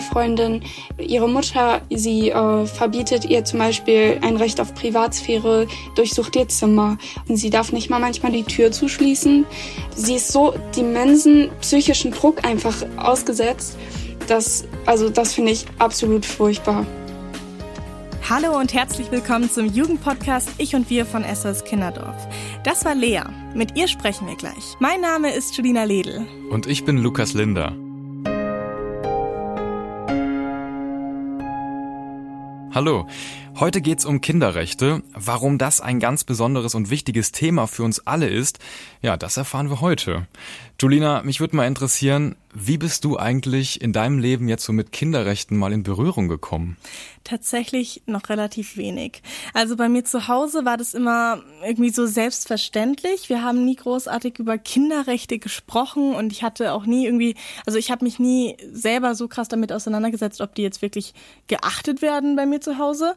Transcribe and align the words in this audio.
Freundin, 0.00 0.62
ihre 0.98 1.28
Mutter, 1.28 1.80
sie 1.90 2.30
äh, 2.30 2.66
verbietet 2.66 3.24
ihr 3.24 3.44
zum 3.44 3.58
Beispiel 3.58 4.18
ein 4.22 4.36
Recht 4.36 4.60
auf 4.60 4.74
Privatsphäre, 4.74 5.66
durchsucht 5.94 6.36
ihr 6.36 6.48
Zimmer 6.48 6.98
und 7.28 7.36
sie 7.36 7.50
darf 7.50 7.72
nicht 7.72 7.90
mal 7.90 8.00
manchmal 8.00 8.32
die 8.32 8.44
Tür 8.44 8.72
zuschließen. 8.72 9.44
Sie 9.94 10.14
ist 10.16 10.32
so 10.32 10.54
immensen 10.76 11.50
psychischen 11.60 12.12
Druck 12.12 12.44
einfach 12.44 12.74
ausgesetzt, 12.96 13.76
dass, 14.28 14.64
also 14.86 15.10
das 15.10 15.34
finde 15.34 15.52
ich 15.52 15.66
absolut 15.78 16.24
furchtbar. 16.24 16.86
Hallo 18.28 18.56
und 18.56 18.72
herzlich 18.72 19.10
willkommen 19.10 19.50
zum 19.50 19.66
Jugendpodcast 19.66 20.50
Ich 20.58 20.76
und 20.76 20.88
Wir 20.88 21.04
von 21.04 21.24
Essers 21.24 21.64
Kinderdorf. 21.64 22.28
Das 22.62 22.84
war 22.84 22.94
Lea. 22.94 23.22
Mit 23.56 23.76
ihr 23.76 23.88
sprechen 23.88 24.28
wir 24.28 24.36
gleich. 24.36 24.76
Mein 24.78 25.00
Name 25.00 25.34
ist 25.34 25.56
Julina 25.56 25.82
Ledl. 25.82 26.24
Und 26.48 26.68
ich 26.68 26.84
bin 26.84 26.98
Lukas 26.98 27.32
Linder. 27.34 27.74
Hallo, 32.72 33.08
heute 33.58 33.80
geht's 33.80 34.04
um 34.04 34.20
Kinderrechte. 34.20 35.02
Warum 35.12 35.58
das 35.58 35.80
ein 35.80 35.98
ganz 35.98 36.22
besonderes 36.22 36.76
und 36.76 36.88
wichtiges 36.88 37.32
Thema 37.32 37.66
für 37.66 37.82
uns 37.82 38.06
alle 38.06 38.28
ist, 38.28 38.60
ja, 39.02 39.16
das 39.16 39.36
erfahren 39.36 39.70
wir 39.70 39.80
heute. 39.80 40.28
Julina, 40.80 41.22
mich 41.24 41.40
würde 41.40 41.56
mal 41.56 41.66
interessieren, 41.66 42.36
wie 42.54 42.78
bist 42.78 43.04
du 43.04 43.18
eigentlich 43.18 43.82
in 43.82 43.92
deinem 43.92 44.18
Leben 44.18 44.48
jetzt 44.48 44.64
so 44.64 44.72
mit 44.72 44.92
Kinderrechten 44.92 45.58
mal 45.58 45.74
in 45.74 45.82
Berührung 45.82 46.26
gekommen? 46.26 46.78
Tatsächlich 47.22 48.02
noch 48.06 48.30
relativ 48.30 48.78
wenig. 48.78 49.22
Also 49.52 49.76
bei 49.76 49.90
mir 49.90 50.06
zu 50.06 50.26
Hause 50.26 50.64
war 50.64 50.78
das 50.78 50.94
immer 50.94 51.42
irgendwie 51.62 51.90
so 51.90 52.06
selbstverständlich. 52.06 53.28
Wir 53.28 53.44
haben 53.44 53.66
nie 53.66 53.76
großartig 53.76 54.38
über 54.38 54.56
Kinderrechte 54.56 55.38
gesprochen 55.38 56.14
und 56.14 56.32
ich 56.32 56.42
hatte 56.42 56.72
auch 56.72 56.86
nie 56.86 57.04
irgendwie, 57.04 57.34
also 57.66 57.78
ich 57.78 57.90
habe 57.90 58.06
mich 58.06 58.18
nie 58.18 58.56
selber 58.72 59.14
so 59.14 59.28
krass 59.28 59.48
damit 59.48 59.72
auseinandergesetzt, 59.72 60.40
ob 60.40 60.54
die 60.54 60.62
jetzt 60.62 60.80
wirklich 60.80 61.12
geachtet 61.46 62.00
werden 62.00 62.36
bei 62.36 62.46
mir 62.46 62.62
zu 62.62 62.78
Hause. 62.78 63.16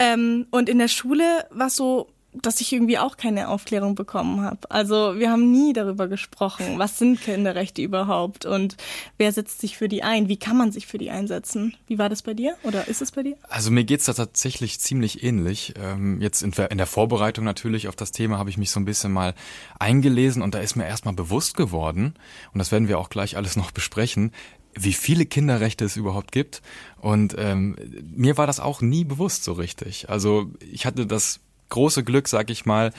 Ähm, 0.00 0.46
und 0.50 0.68
in 0.68 0.80
der 0.80 0.88
Schule 0.88 1.46
war 1.50 1.70
so, 1.70 2.08
dass 2.42 2.60
ich 2.60 2.72
irgendwie 2.72 2.98
auch 2.98 3.16
keine 3.16 3.48
Aufklärung 3.48 3.94
bekommen 3.94 4.42
habe. 4.42 4.70
Also 4.70 5.18
wir 5.18 5.30
haben 5.30 5.52
nie 5.52 5.72
darüber 5.72 6.08
gesprochen, 6.08 6.78
was 6.78 6.98
sind 6.98 7.20
Kinderrechte 7.20 7.82
überhaupt 7.82 8.44
und 8.44 8.76
wer 9.18 9.32
setzt 9.32 9.60
sich 9.60 9.76
für 9.76 9.88
die 9.88 10.02
ein? 10.02 10.28
Wie 10.28 10.36
kann 10.36 10.56
man 10.56 10.72
sich 10.72 10.86
für 10.86 10.98
die 10.98 11.10
einsetzen? 11.10 11.76
Wie 11.86 11.98
war 11.98 12.08
das 12.08 12.22
bei 12.22 12.34
dir 12.34 12.56
oder 12.62 12.88
ist 12.88 13.02
es 13.02 13.12
bei 13.12 13.22
dir? 13.22 13.36
Also 13.48 13.70
mir 13.70 13.84
geht's 13.84 14.06
da 14.06 14.12
tatsächlich 14.12 14.80
ziemlich 14.80 15.22
ähnlich. 15.22 15.74
Ähm, 15.80 16.20
jetzt 16.20 16.42
in, 16.42 16.52
in 16.52 16.78
der 16.78 16.86
Vorbereitung 16.86 17.44
natürlich 17.44 17.88
auf 17.88 17.96
das 17.96 18.12
Thema 18.12 18.38
habe 18.38 18.50
ich 18.50 18.58
mich 18.58 18.70
so 18.70 18.80
ein 18.80 18.84
bisschen 18.84 19.12
mal 19.12 19.34
eingelesen 19.78 20.42
und 20.42 20.54
da 20.54 20.58
ist 20.58 20.76
mir 20.76 20.86
erstmal 20.86 21.14
bewusst 21.14 21.56
geworden, 21.56 22.14
und 22.52 22.58
das 22.58 22.72
werden 22.72 22.88
wir 22.88 22.98
auch 22.98 23.10
gleich 23.10 23.36
alles 23.36 23.56
noch 23.56 23.70
besprechen, 23.70 24.32
wie 24.74 24.92
viele 24.92 25.26
Kinderrechte 25.26 25.84
es 25.84 25.96
überhaupt 25.96 26.32
gibt. 26.32 26.62
Und 27.00 27.34
ähm, 27.38 27.76
mir 28.14 28.36
war 28.36 28.46
das 28.46 28.60
auch 28.60 28.80
nie 28.80 29.04
bewusst 29.04 29.44
so 29.44 29.52
richtig. 29.52 30.08
Also 30.10 30.50
ich 30.60 30.86
hatte 30.86 31.06
das 31.06 31.40
große 31.74 32.04
Glück, 32.04 32.28
sag 32.28 32.50
ich 32.50 32.64
mal, 32.64 32.92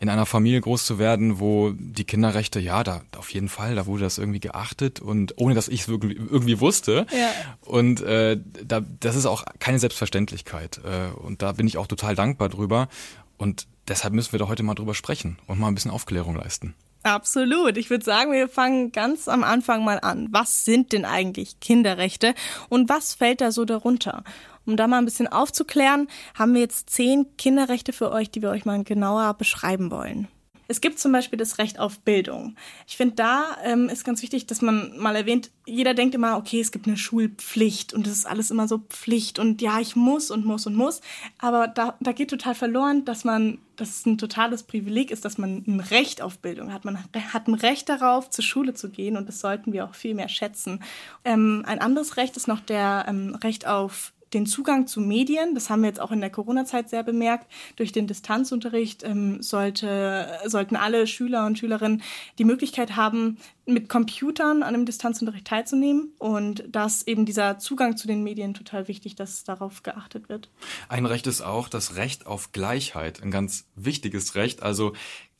in 0.00 0.08
einer 0.08 0.26
Familie 0.26 0.60
groß 0.60 0.84
zu 0.84 0.98
werden, 0.98 1.38
wo 1.38 1.72
die 1.76 2.04
Kinderrechte, 2.04 2.60
ja, 2.60 2.82
da 2.82 3.02
auf 3.16 3.30
jeden 3.30 3.48
Fall, 3.48 3.74
da 3.74 3.86
wurde 3.86 4.04
das 4.04 4.18
irgendwie 4.18 4.40
geachtet 4.40 5.00
und 5.00 5.34
ohne 5.36 5.54
dass 5.54 5.68
ich 5.68 5.82
es 5.82 5.88
irgendwie, 5.88 6.16
irgendwie 6.16 6.58
wusste. 6.60 7.06
Ja. 7.12 7.30
Und 7.60 8.00
äh, 8.00 8.38
da, 8.64 8.80
das 9.00 9.16
ist 9.16 9.26
auch 9.26 9.44
keine 9.58 9.78
Selbstverständlichkeit. 9.78 10.80
Äh, 10.84 11.14
und 11.20 11.42
da 11.42 11.52
bin 11.52 11.66
ich 11.66 11.76
auch 11.76 11.86
total 11.86 12.14
dankbar 12.14 12.48
drüber. 12.48 12.88
Und 13.36 13.66
deshalb 13.86 14.14
müssen 14.14 14.32
wir 14.32 14.38
da 14.38 14.48
heute 14.48 14.62
mal 14.62 14.74
drüber 14.74 14.94
sprechen 14.94 15.38
und 15.46 15.60
mal 15.60 15.68
ein 15.68 15.74
bisschen 15.74 15.90
Aufklärung 15.90 16.34
leisten. 16.34 16.74
Absolut. 17.02 17.76
Ich 17.76 17.90
würde 17.90 18.04
sagen, 18.04 18.32
wir 18.32 18.48
fangen 18.48 18.92
ganz 18.92 19.28
am 19.28 19.42
Anfang 19.42 19.84
mal 19.84 19.98
an. 20.00 20.28
Was 20.30 20.64
sind 20.64 20.92
denn 20.92 21.04
eigentlich 21.04 21.58
Kinderrechte 21.60 22.34
und 22.68 22.88
was 22.88 23.14
fällt 23.14 23.40
da 23.40 23.50
so 23.50 23.64
darunter? 23.64 24.22
Um 24.66 24.76
da 24.76 24.86
mal 24.86 24.98
ein 24.98 25.04
bisschen 25.04 25.28
aufzuklären, 25.28 26.08
haben 26.34 26.54
wir 26.54 26.60
jetzt 26.60 26.90
zehn 26.90 27.26
Kinderrechte 27.36 27.92
für 27.92 28.12
euch, 28.12 28.30
die 28.30 28.42
wir 28.42 28.50
euch 28.50 28.64
mal 28.64 28.82
genauer 28.84 29.34
beschreiben 29.34 29.90
wollen. 29.90 30.28
Es 30.72 30.80
gibt 30.80 30.98
zum 30.98 31.12
Beispiel 31.12 31.38
das 31.38 31.58
Recht 31.58 31.78
auf 31.78 32.00
Bildung. 32.00 32.56
Ich 32.86 32.96
finde, 32.96 33.16
da 33.16 33.58
ähm, 33.62 33.90
ist 33.90 34.04
ganz 34.04 34.22
wichtig, 34.22 34.46
dass 34.46 34.62
man 34.62 34.96
mal 34.96 35.14
erwähnt, 35.14 35.50
jeder 35.66 35.92
denkt 35.92 36.14
immer, 36.14 36.38
okay, 36.38 36.62
es 36.62 36.72
gibt 36.72 36.86
eine 36.86 36.96
Schulpflicht 36.96 37.92
und 37.92 38.06
das 38.06 38.14
ist 38.14 38.26
alles 38.26 38.50
immer 38.50 38.66
so 38.66 38.78
Pflicht 38.78 39.38
und 39.38 39.60
ja, 39.60 39.80
ich 39.80 39.96
muss 39.96 40.30
und 40.30 40.46
muss 40.46 40.66
und 40.66 40.74
muss. 40.74 41.02
Aber 41.38 41.68
da, 41.68 41.98
da 42.00 42.12
geht 42.12 42.30
total 42.30 42.54
verloren, 42.54 43.04
dass 43.04 43.24
man, 43.24 43.58
dass 43.76 43.90
es 43.90 44.06
ein 44.06 44.16
totales 44.16 44.62
Privileg 44.62 45.10
ist, 45.10 45.26
dass 45.26 45.36
man 45.36 45.62
ein 45.66 45.80
Recht 45.80 46.22
auf 46.22 46.38
Bildung 46.38 46.72
hat. 46.72 46.86
Man 46.86 46.96
hat 46.96 47.48
ein 47.48 47.54
Recht 47.54 47.90
darauf, 47.90 48.30
zur 48.30 48.42
Schule 48.42 48.72
zu 48.72 48.88
gehen 48.88 49.18
und 49.18 49.28
das 49.28 49.40
sollten 49.40 49.74
wir 49.74 49.84
auch 49.84 49.94
viel 49.94 50.14
mehr 50.14 50.30
schätzen. 50.30 50.82
Ähm, 51.26 51.64
ein 51.66 51.80
anderes 51.80 52.16
Recht 52.16 52.38
ist 52.38 52.48
noch 52.48 52.60
der 52.60 53.04
ähm, 53.08 53.34
Recht 53.34 53.66
auf 53.66 54.14
den 54.34 54.46
Zugang 54.46 54.86
zu 54.86 55.00
Medien, 55.00 55.54
das 55.54 55.70
haben 55.70 55.82
wir 55.82 55.88
jetzt 55.88 56.00
auch 56.00 56.10
in 56.10 56.20
der 56.20 56.30
Corona-Zeit 56.30 56.88
sehr 56.90 57.02
bemerkt, 57.02 57.50
durch 57.76 57.92
den 57.92 58.06
Distanzunterricht 58.06 59.02
ähm, 59.04 59.42
sollte, 59.42 60.38
sollten 60.46 60.76
alle 60.76 61.06
Schüler 61.06 61.46
und 61.46 61.58
Schülerinnen 61.58 62.02
die 62.38 62.44
Möglichkeit 62.44 62.96
haben, 62.96 63.38
mit 63.64 63.88
Computern 63.88 64.62
an 64.62 64.74
dem 64.74 64.86
Distanzunterricht 64.86 65.46
teilzunehmen 65.46 66.12
und 66.18 66.64
dass 66.68 67.06
eben 67.06 67.26
dieser 67.26 67.58
Zugang 67.58 67.96
zu 67.96 68.08
den 68.08 68.24
Medien 68.24 68.54
total 68.54 68.88
wichtig, 68.88 69.14
dass 69.14 69.44
darauf 69.44 69.82
geachtet 69.82 70.28
wird. 70.28 70.50
Ein 70.88 71.06
Recht 71.06 71.26
ist 71.26 71.42
auch 71.42 71.68
das 71.68 71.96
Recht 71.96 72.26
auf 72.26 72.52
Gleichheit, 72.52 73.22
ein 73.22 73.30
ganz 73.30 73.66
wichtiges 73.76 74.34
Recht. 74.34 74.62
Also 74.62 74.94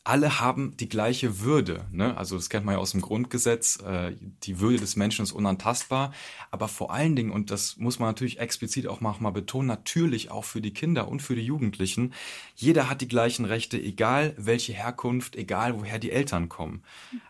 alle 0.04 0.40
haben 0.40 0.76
die 0.76 0.88
gleiche 0.88 1.40
Würde. 1.40 1.84
Ne? 1.92 2.16
Also 2.16 2.34
das 2.36 2.50
kennt 2.50 2.66
man 2.66 2.74
ja 2.74 2.80
aus 2.80 2.90
dem 2.90 3.00
Grundgesetz, 3.00 3.78
äh, 3.80 4.16
die 4.42 4.58
Würde 4.58 4.78
des 4.78 4.96
Menschen 4.96 5.22
ist 5.22 5.30
unantastbar. 5.30 6.12
Aber 6.50 6.66
vor 6.66 6.92
allen 6.92 7.14
Dingen, 7.14 7.30
und 7.30 7.52
das 7.52 7.76
muss 7.76 8.00
man 8.00 8.08
natürlich 8.08 8.40
explizit 8.40 8.88
auch 8.88 9.00
mal 9.00 9.30
betonen, 9.30 9.68
natürlich 9.68 10.30
auch 10.30 10.44
für 10.44 10.60
die 10.60 10.72
Kinder 10.72 11.06
und 11.06 11.22
für 11.22 11.36
die 11.36 11.44
Jugendlichen, 11.44 12.14
jeder 12.56 12.90
hat 12.90 13.00
die 13.00 13.08
gleichen 13.08 13.44
Rechte, 13.44 13.80
egal 13.80 14.34
welche 14.36 14.72
Herkunft, 14.72 15.36
egal 15.36 15.78
woher 15.78 16.00
die 16.00 16.10
Eltern 16.10 16.48
kommen. 16.48 16.82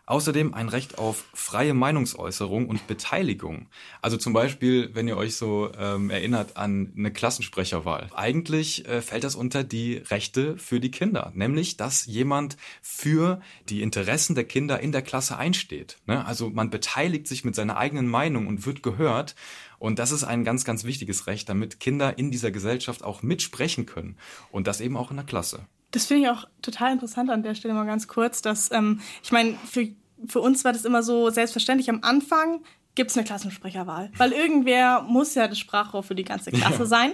Außerdem 0.06 0.54
ein 0.54 0.68
Recht 0.68 0.98
auf 0.98 1.24
freie 1.34 1.74
Meinungsäußerung 1.74 2.68
und 2.68 2.86
Beteiligung. 2.86 3.68
Also 4.00 4.16
zum 4.16 4.32
Beispiel, 4.32 4.94
wenn 4.94 5.08
ihr 5.08 5.16
euch 5.16 5.36
so 5.36 5.70
ähm, 5.78 6.10
erinnert 6.10 6.56
an 6.56 6.92
eine 6.96 7.12
Klassensprecherwahl. 7.12 8.08
Eigentlich 8.14 8.88
äh, 8.88 9.02
fällt 9.02 9.24
das 9.24 9.34
unter 9.34 9.62
die 9.62 9.96
Rechte 9.96 10.56
für 10.56 10.80
die 10.80 10.90
Kinder, 10.90 11.32
nämlich 11.34 11.76
dass 11.76 12.06
jemand 12.06 12.56
für 12.80 13.40
die 13.68 13.82
Interessen 13.82 14.34
der 14.34 14.44
Kinder 14.44 14.80
in 14.80 14.92
der 14.92 15.02
Klasse 15.02 15.36
einsteht. 15.36 15.98
Ne? 16.06 16.24
Also 16.24 16.50
man 16.50 16.70
beteiligt 16.70 17.26
sich 17.26 17.44
mit 17.44 17.54
seiner 17.54 17.76
eigenen 17.76 18.08
Meinung 18.08 18.46
und 18.46 18.66
wird 18.66 18.82
gehört. 18.82 19.34
Und 19.78 19.98
das 19.98 20.12
ist 20.12 20.24
ein 20.24 20.44
ganz, 20.44 20.64
ganz 20.64 20.84
wichtiges 20.84 21.26
Recht, 21.26 21.48
damit 21.48 21.80
Kinder 21.80 22.18
in 22.18 22.30
dieser 22.30 22.50
Gesellschaft 22.50 23.02
auch 23.02 23.22
mitsprechen 23.22 23.86
können. 23.86 24.16
Und 24.50 24.66
das 24.66 24.80
eben 24.80 24.96
auch 24.96 25.10
in 25.10 25.16
der 25.16 25.26
Klasse. 25.26 25.66
Das 25.90 26.06
finde 26.06 26.22
ich 26.22 26.28
auch 26.30 26.46
total 26.62 26.92
interessant 26.92 27.30
an 27.30 27.42
der 27.42 27.54
Stelle 27.54 27.74
mal 27.74 27.84
ganz 27.84 28.08
kurz, 28.08 28.42
dass 28.42 28.70
ähm, 28.72 29.00
ich 29.22 29.32
meine, 29.32 29.56
für 29.70 29.88
für 30.26 30.40
uns 30.40 30.64
war 30.64 30.72
das 30.72 30.84
immer 30.84 31.02
so 31.02 31.30
selbstverständlich. 31.30 31.90
Am 31.90 32.00
Anfang 32.02 32.62
gibt 32.94 33.10
es 33.10 33.16
eine 33.16 33.24
Klassensprecherwahl, 33.24 34.10
weil 34.16 34.32
irgendwer 34.32 35.02
muss 35.02 35.34
ja 35.34 35.48
das 35.48 35.58
Sprachrohr 35.58 36.02
für 36.02 36.14
die 36.14 36.24
ganze 36.24 36.50
Klasse 36.50 36.80
ja. 36.80 36.86
sein. 36.86 37.12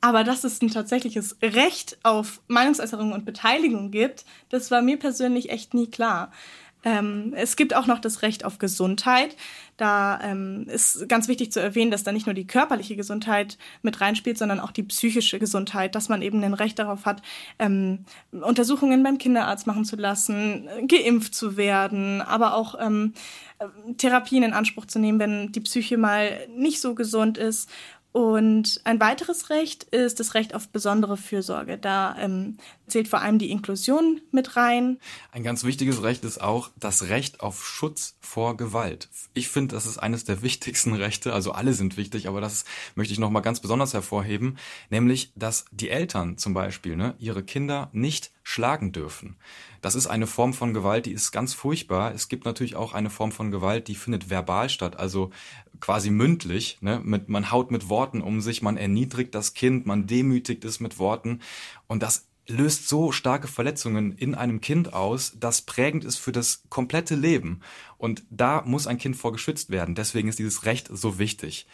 Aber 0.00 0.24
dass 0.24 0.44
es 0.44 0.60
ein 0.62 0.70
tatsächliches 0.70 1.36
Recht 1.42 1.98
auf 2.02 2.40
Meinungsäußerung 2.48 3.12
und 3.12 3.24
Beteiligung 3.24 3.90
gibt, 3.90 4.24
das 4.50 4.70
war 4.70 4.82
mir 4.82 4.98
persönlich 4.98 5.50
echt 5.50 5.74
nie 5.74 5.90
klar. 5.90 6.30
Ähm, 6.86 7.34
es 7.36 7.56
gibt 7.56 7.74
auch 7.74 7.88
noch 7.88 7.98
das 7.98 8.22
Recht 8.22 8.44
auf 8.44 8.58
Gesundheit. 8.58 9.34
Da 9.76 10.20
ähm, 10.22 10.68
ist 10.68 11.08
ganz 11.08 11.26
wichtig 11.26 11.50
zu 11.50 11.60
erwähnen, 11.60 11.90
dass 11.90 12.04
da 12.04 12.12
nicht 12.12 12.26
nur 12.26 12.34
die 12.34 12.46
körperliche 12.46 12.94
Gesundheit 12.94 13.58
mit 13.82 14.00
reinspielt, 14.00 14.38
sondern 14.38 14.60
auch 14.60 14.70
die 14.70 14.84
psychische 14.84 15.40
Gesundheit, 15.40 15.96
dass 15.96 16.08
man 16.08 16.22
eben 16.22 16.44
ein 16.44 16.54
Recht 16.54 16.78
darauf 16.78 17.04
hat, 17.04 17.22
ähm, 17.58 18.04
Untersuchungen 18.30 19.02
beim 19.02 19.18
Kinderarzt 19.18 19.66
machen 19.66 19.84
zu 19.84 19.96
lassen, 19.96 20.68
geimpft 20.86 21.34
zu 21.34 21.56
werden, 21.56 22.22
aber 22.22 22.54
auch 22.54 22.76
ähm, 22.80 23.14
Therapien 23.96 24.44
in 24.44 24.52
Anspruch 24.52 24.86
zu 24.86 25.00
nehmen, 25.00 25.18
wenn 25.18 25.50
die 25.50 25.60
Psyche 25.60 25.98
mal 25.98 26.38
nicht 26.56 26.80
so 26.80 26.94
gesund 26.94 27.36
ist 27.36 27.68
und 28.16 28.80
ein 28.84 28.98
weiteres 28.98 29.50
Recht 29.50 29.82
ist 29.84 30.20
das 30.20 30.32
Recht 30.32 30.54
auf 30.54 30.70
besondere 30.70 31.18
Fürsorge. 31.18 31.76
Da 31.76 32.16
ähm, 32.18 32.56
zählt 32.88 33.08
vor 33.08 33.20
allem 33.20 33.38
die 33.38 33.50
Inklusion 33.50 34.20
mit 34.30 34.56
rein. 34.56 34.98
Ein 35.32 35.42
ganz 35.42 35.64
wichtiges 35.64 36.02
Recht 36.02 36.24
ist 36.24 36.40
auch 36.40 36.70
das 36.78 37.08
Recht 37.08 37.40
auf 37.40 37.66
Schutz 37.66 38.16
vor 38.20 38.56
Gewalt. 38.56 39.08
Ich 39.34 39.48
finde, 39.48 39.74
das 39.74 39.86
ist 39.86 39.98
eines 39.98 40.24
der 40.24 40.42
wichtigsten 40.42 40.94
Rechte. 40.94 41.32
Also 41.32 41.52
alle 41.52 41.72
sind 41.72 41.96
wichtig, 41.96 42.28
aber 42.28 42.40
das 42.40 42.64
möchte 42.94 43.12
ich 43.12 43.18
nochmal 43.18 43.42
ganz 43.42 43.60
besonders 43.60 43.94
hervorheben, 43.94 44.58
nämlich, 44.90 45.32
dass 45.34 45.66
die 45.70 45.90
Eltern 45.90 46.38
zum 46.38 46.54
Beispiel 46.54 46.96
ne, 46.96 47.14
ihre 47.18 47.42
Kinder 47.42 47.90
nicht 47.92 48.30
schlagen 48.42 48.92
dürfen. 48.92 49.36
Das 49.80 49.94
ist 49.94 50.06
eine 50.06 50.26
Form 50.26 50.54
von 50.54 50.74
Gewalt, 50.74 51.06
die 51.06 51.12
ist 51.12 51.32
ganz 51.32 51.52
furchtbar. 51.52 52.14
Es 52.14 52.28
gibt 52.28 52.44
natürlich 52.44 52.76
auch 52.76 52.92
eine 52.92 53.10
Form 53.10 53.32
von 53.32 53.50
Gewalt, 53.50 53.88
die 53.88 53.94
findet 53.94 54.30
verbal 54.30 54.68
statt, 54.68 54.98
also 54.98 55.30
quasi 55.80 56.10
mündlich. 56.10 56.78
Ne? 56.80 57.00
Mit, 57.04 57.28
man 57.28 57.50
haut 57.50 57.70
mit 57.70 57.88
Worten 57.88 58.22
um 58.22 58.40
sich, 58.40 58.62
man 58.62 58.76
erniedrigt 58.76 59.34
das 59.34 59.54
Kind, 59.54 59.86
man 59.86 60.06
demütigt 60.06 60.64
es 60.64 60.80
mit 60.80 60.98
Worten. 60.98 61.40
Und 61.86 62.02
das 62.02 62.26
löst 62.48 62.88
so 62.88 63.12
starke 63.12 63.48
Verletzungen 63.48 64.12
in 64.12 64.34
einem 64.34 64.60
Kind 64.60 64.92
aus, 64.92 65.36
das 65.38 65.62
prägend 65.62 66.04
ist 66.04 66.16
für 66.16 66.32
das 66.32 66.62
komplette 66.68 67.14
Leben. 67.14 67.60
Und 67.98 68.24
da 68.30 68.62
muss 68.64 68.86
ein 68.86 68.98
Kind 68.98 69.16
vor 69.16 69.32
geschützt 69.32 69.70
werden. 69.70 69.94
Deswegen 69.94 70.28
ist 70.28 70.38
dieses 70.38 70.64
Recht 70.64 70.88
so 70.90 71.18
wichtig. 71.18 71.66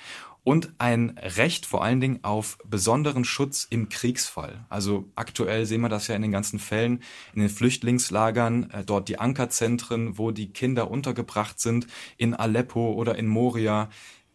Und 0.44 0.72
ein 0.78 1.18
Recht 1.18 1.66
vor 1.66 1.84
allen 1.84 2.00
Dingen 2.00 2.24
auf 2.24 2.58
besonderen 2.64 3.24
Schutz 3.24 3.66
im 3.70 3.88
Kriegsfall. 3.88 4.64
Also 4.68 5.08
aktuell 5.14 5.66
sehen 5.66 5.82
wir 5.82 5.88
das 5.88 6.08
ja 6.08 6.16
in 6.16 6.22
den 6.22 6.32
ganzen 6.32 6.58
Fällen, 6.58 7.02
in 7.32 7.42
den 7.42 7.48
Flüchtlingslagern, 7.48 8.70
äh, 8.70 8.84
dort 8.84 9.08
die 9.08 9.20
Ankerzentren, 9.20 10.18
wo 10.18 10.32
die 10.32 10.52
Kinder 10.52 10.90
untergebracht 10.90 11.60
sind, 11.60 11.86
in 12.16 12.34
Aleppo 12.34 12.92
oder 12.92 13.16
in 13.16 13.28
Moria 13.28 13.88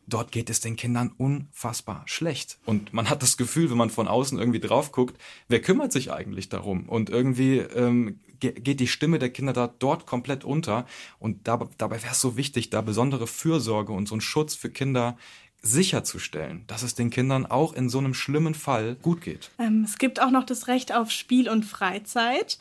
dort 0.08 0.32
geht 0.32 0.50
es 0.50 0.62
den 0.62 0.76
Kindern 0.76 1.14
unfassbar 1.18 2.04
schlecht. 2.06 2.58
Und 2.66 2.94
man 2.94 3.10
hat 3.10 3.22
das 3.22 3.38
Gefühl, 3.38 3.70
wenn 3.70 3.78
man 3.78 3.90
von 3.90 4.08
außen 4.08 4.40
irgendwie 4.40 4.60
drauf 4.60 4.92
guckt, 4.92 5.20
wer 5.48 5.62
kümmert 5.62 5.92
sich 5.92 6.12
eigentlich 6.12 6.50
darum? 6.50 6.88
Und 6.88 7.10
irgendwie 7.10 7.58
ähm, 7.58 8.20
geht 8.40 8.80
die 8.80 8.88
Stimme 8.88 9.20
der 9.20 9.30
Kinder 9.30 9.54
da 9.54 9.68
dort 9.68 10.06
komplett 10.06 10.44
unter. 10.44 10.86
Und 11.20 11.48
da, 11.48 11.68
dabei 11.78 12.02
wäre 12.02 12.14
es 12.14 12.22
so 12.22 12.38
wichtig, 12.38 12.70
da 12.70 12.82
besondere 12.82 13.28
Fürsorge 13.28 13.92
und 13.92 14.08
so 14.08 14.16
ein 14.16 14.22
Schutz 14.22 14.56
für 14.56 14.70
Kinder 14.70 15.18
sicherzustellen, 15.62 16.64
dass 16.68 16.84
es 16.84 16.96
den 16.96 17.10
Kindern 17.10 17.46
auch 17.46 17.74
in 17.74 17.90
so 17.90 17.98
einem 17.98 18.14
schlimmen 18.14 18.54
Fall 18.54 18.96
gut 19.02 19.22
geht. 19.22 19.50
Ähm, 19.60 19.84
es 19.84 19.98
gibt 19.98 20.22
auch 20.22 20.30
noch 20.30 20.46
das 20.46 20.68
Recht 20.68 20.94
auf 20.94 21.12
Spiel 21.12 21.50
und 21.50 21.66
Freizeit. 21.66 22.58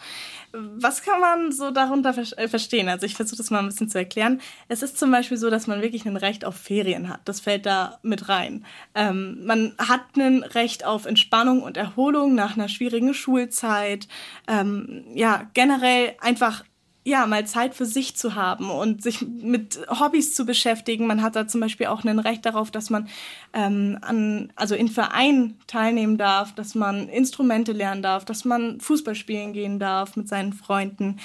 Was 0.52 1.02
kann 1.02 1.20
man 1.20 1.52
so 1.52 1.70
darunter 1.70 2.14
ver 2.14 2.26
äh, 2.38 2.48
verstehen? 2.48 2.88
Also 2.88 3.06
ich 3.06 3.14
versuche 3.14 3.36
das 3.36 3.50
mal 3.50 3.60
ein 3.60 3.66
bisschen 3.66 3.88
zu 3.88 3.98
erklären. 3.98 4.40
Es 4.68 4.82
ist 4.82 4.98
zum 4.98 5.10
Beispiel 5.10 5.36
so, 5.36 5.50
dass 5.50 5.66
man 5.66 5.82
wirklich 5.82 6.06
ein 6.06 6.16
Recht 6.16 6.44
auf 6.44 6.56
Ferien 6.56 7.08
hat. 7.08 7.20
Das 7.26 7.40
fällt 7.40 7.66
da 7.66 7.98
mit 8.02 8.28
rein. 8.28 8.64
Ähm, 8.94 9.44
man 9.44 9.74
hat 9.78 10.16
ein 10.16 10.42
Recht 10.42 10.84
auf 10.84 11.04
Entspannung 11.04 11.62
und 11.62 11.76
Erholung 11.76 12.34
nach 12.34 12.56
einer 12.56 12.68
schwierigen 12.68 13.14
Schulzeit. 13.14 14.08
Ähm, 14.48 15.04
ja, 15.14 15.48
generell 15.54 16.14
einfach 16.20 16.64
ja, 17.06 17.24
mal 17.28 17.46
Zeit 17.46 17.76
für 17.76 17.86
sich 17.86 18.16
zu 18.16 18.34
haben 18.34 18.68
und 18.68 19.00
sich 19.00 19.22
mit 19.22 19.78
Hobbys 19.88 20.34
zu 20.34 20.44
beschäftigen. 20.44 21.06
Man 21.06 21.22
hat 21.22 21.36
da 21.36 21.46
zum 21.46 21.60
Beispiel 21.60 21.86
auch 21.86 22.02
ein 22.02 22.18
Recht 22.18 22.44
darauf, 22.44 22.72
dass 22.72 22.90
man 22.90 23.08
ähm, 23.52 23.96
an, 24.00 24.52
also 24.56 24.74
in 24.74 24.88
Vereinen 24.88 25.56
teilnehmen 25.68 26.18
darf, 26.18 26.52
dass 26.56 26.74
man 26.74 27.08
Instrumente 27.08 27.70
lernen 27.70 28.02
darf, 28.02 28.24
dass 28.24 28.44
man 28.44 28.80
Fußball 28.80 29.14
spielen 29.14 29.52
gehen 29.52 29.78
darf 29.78 30.16
mit 30.16 30.28
seinen 30.28 30.52
Freunden. 30.52 31.20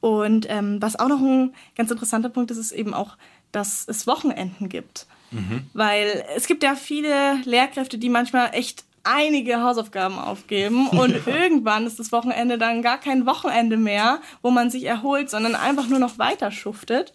Und 0.00 0.46
ähm, 0.50 0.82
was 0.82 0.98
auch 0.98 1.06
noch 1.06 1.20
ein 1.20 1.54
ganz 1.76 1.92
interessanter 1.92 2.30
Punkt 2.30 2.50
ist, 2.50 2.58
ist 2.58 2.72
eben 2.72 2.92
auch, 2.92 3.16
dass 3.52 3.86
es 3.86 4.08
Wochenenden 4.08 4.68
gibt. 4.68 5.06
Mhm. 5.30 5.62
Weil 5.74 6.24
es 6.34 6.48
gibt 6.48 6.64
ja 6.64 6.74
viele 6.74 7.36
Lehrkräfte, 7.44 7.98
die 7.98 8.08
manchmal 8.08 8.50
echt 8.52 8.84
einige 9.04 9.62
Hausaufgaben 9.62 10.18
aufgeben 10.18 10.88
und 10.88 11.14
irgendwann 11.26 11.86
ist 11.86 11.98
das 11.98 12.12
Wochenende 12.12 12.58
dann 12.58 12.82
gar 12.82 12.98
kein 12.98 13.26
Wochenende 13.26 13.76
mehr, 13.76 14.20
wo 14.42 14.50
man 14.50 14.70
sich 14.70 14.84
erholt, 14.84 15.30
sondern 15.30 15.54
einfach 15.54 15.88
nur 15.88 15.98
noch 15.98 16.18
weiter 16.18 16.50
schuftet. 16.50 17.12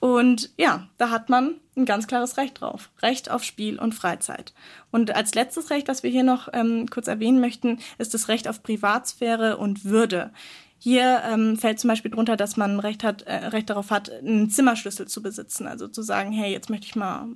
Und 0.00 0.50
ja, 0.56 0.86
da 0.96 1.10
hat 1.10 1.28
man 1.28 1.56
ein 1.76 1.84
ganz 1.84 2.06
klares 2.06 2.36
Recht 2.36 2.60
drauf. 2.60 2.90
Recht 3.02 3.30
auf 3.30 3.42
Spiel 3.42 3.78
und 3.78 3.94
Freizeit. 3.94 4.52
Und 4.90 5.14
als 5.14 5.34
letztes 5.34 5.70
Recht, 5.70 5.88
was 5.88 6.02
wir 6.02 6.10
hier 6.10 6.22
noch 6.22 6.48
ähm, 6.52 6.86
kurz 6.88 7.08
erwähnen 7.08 7.40
möchten, 7.40 7.78
ist 7.98 8.14
das 8.14 8.28
Recht 8.28 8.48
auf 8.48 8.62
Privatsphäre 8.62 9.56
und 9.56 9.84
Würde. 9.84 10.30
Hier 10.78 11.22
ähm, 11.28 11.56
fällt 11.56 11.80
zum 11.80 11.88
Beispiel 11.88 12.12
drunter, 12.12 12.36
dass 12.36 12.56
man 12.56 12.78
Recht, 12.78 13.02
hat, 13.02 13.22
äh, 13.22 13.48
Recht 13.48 13.70
darauf 13.70 13.90
hat, 13.90 14.10
einen 14.10 14.50
Zimmerschlüssel 14.50 15.08
zu 15.08 15.22
besitzen. 15.22 15.66
Also 15.66 15.88
zu 15.88 16.02
sagen, 16.02 16.30
hey, 16.30 16.52
jetzt 16.52 16.70
möchte 16.70 16.86
ich 16.86 16.94
mal 16.94 17.26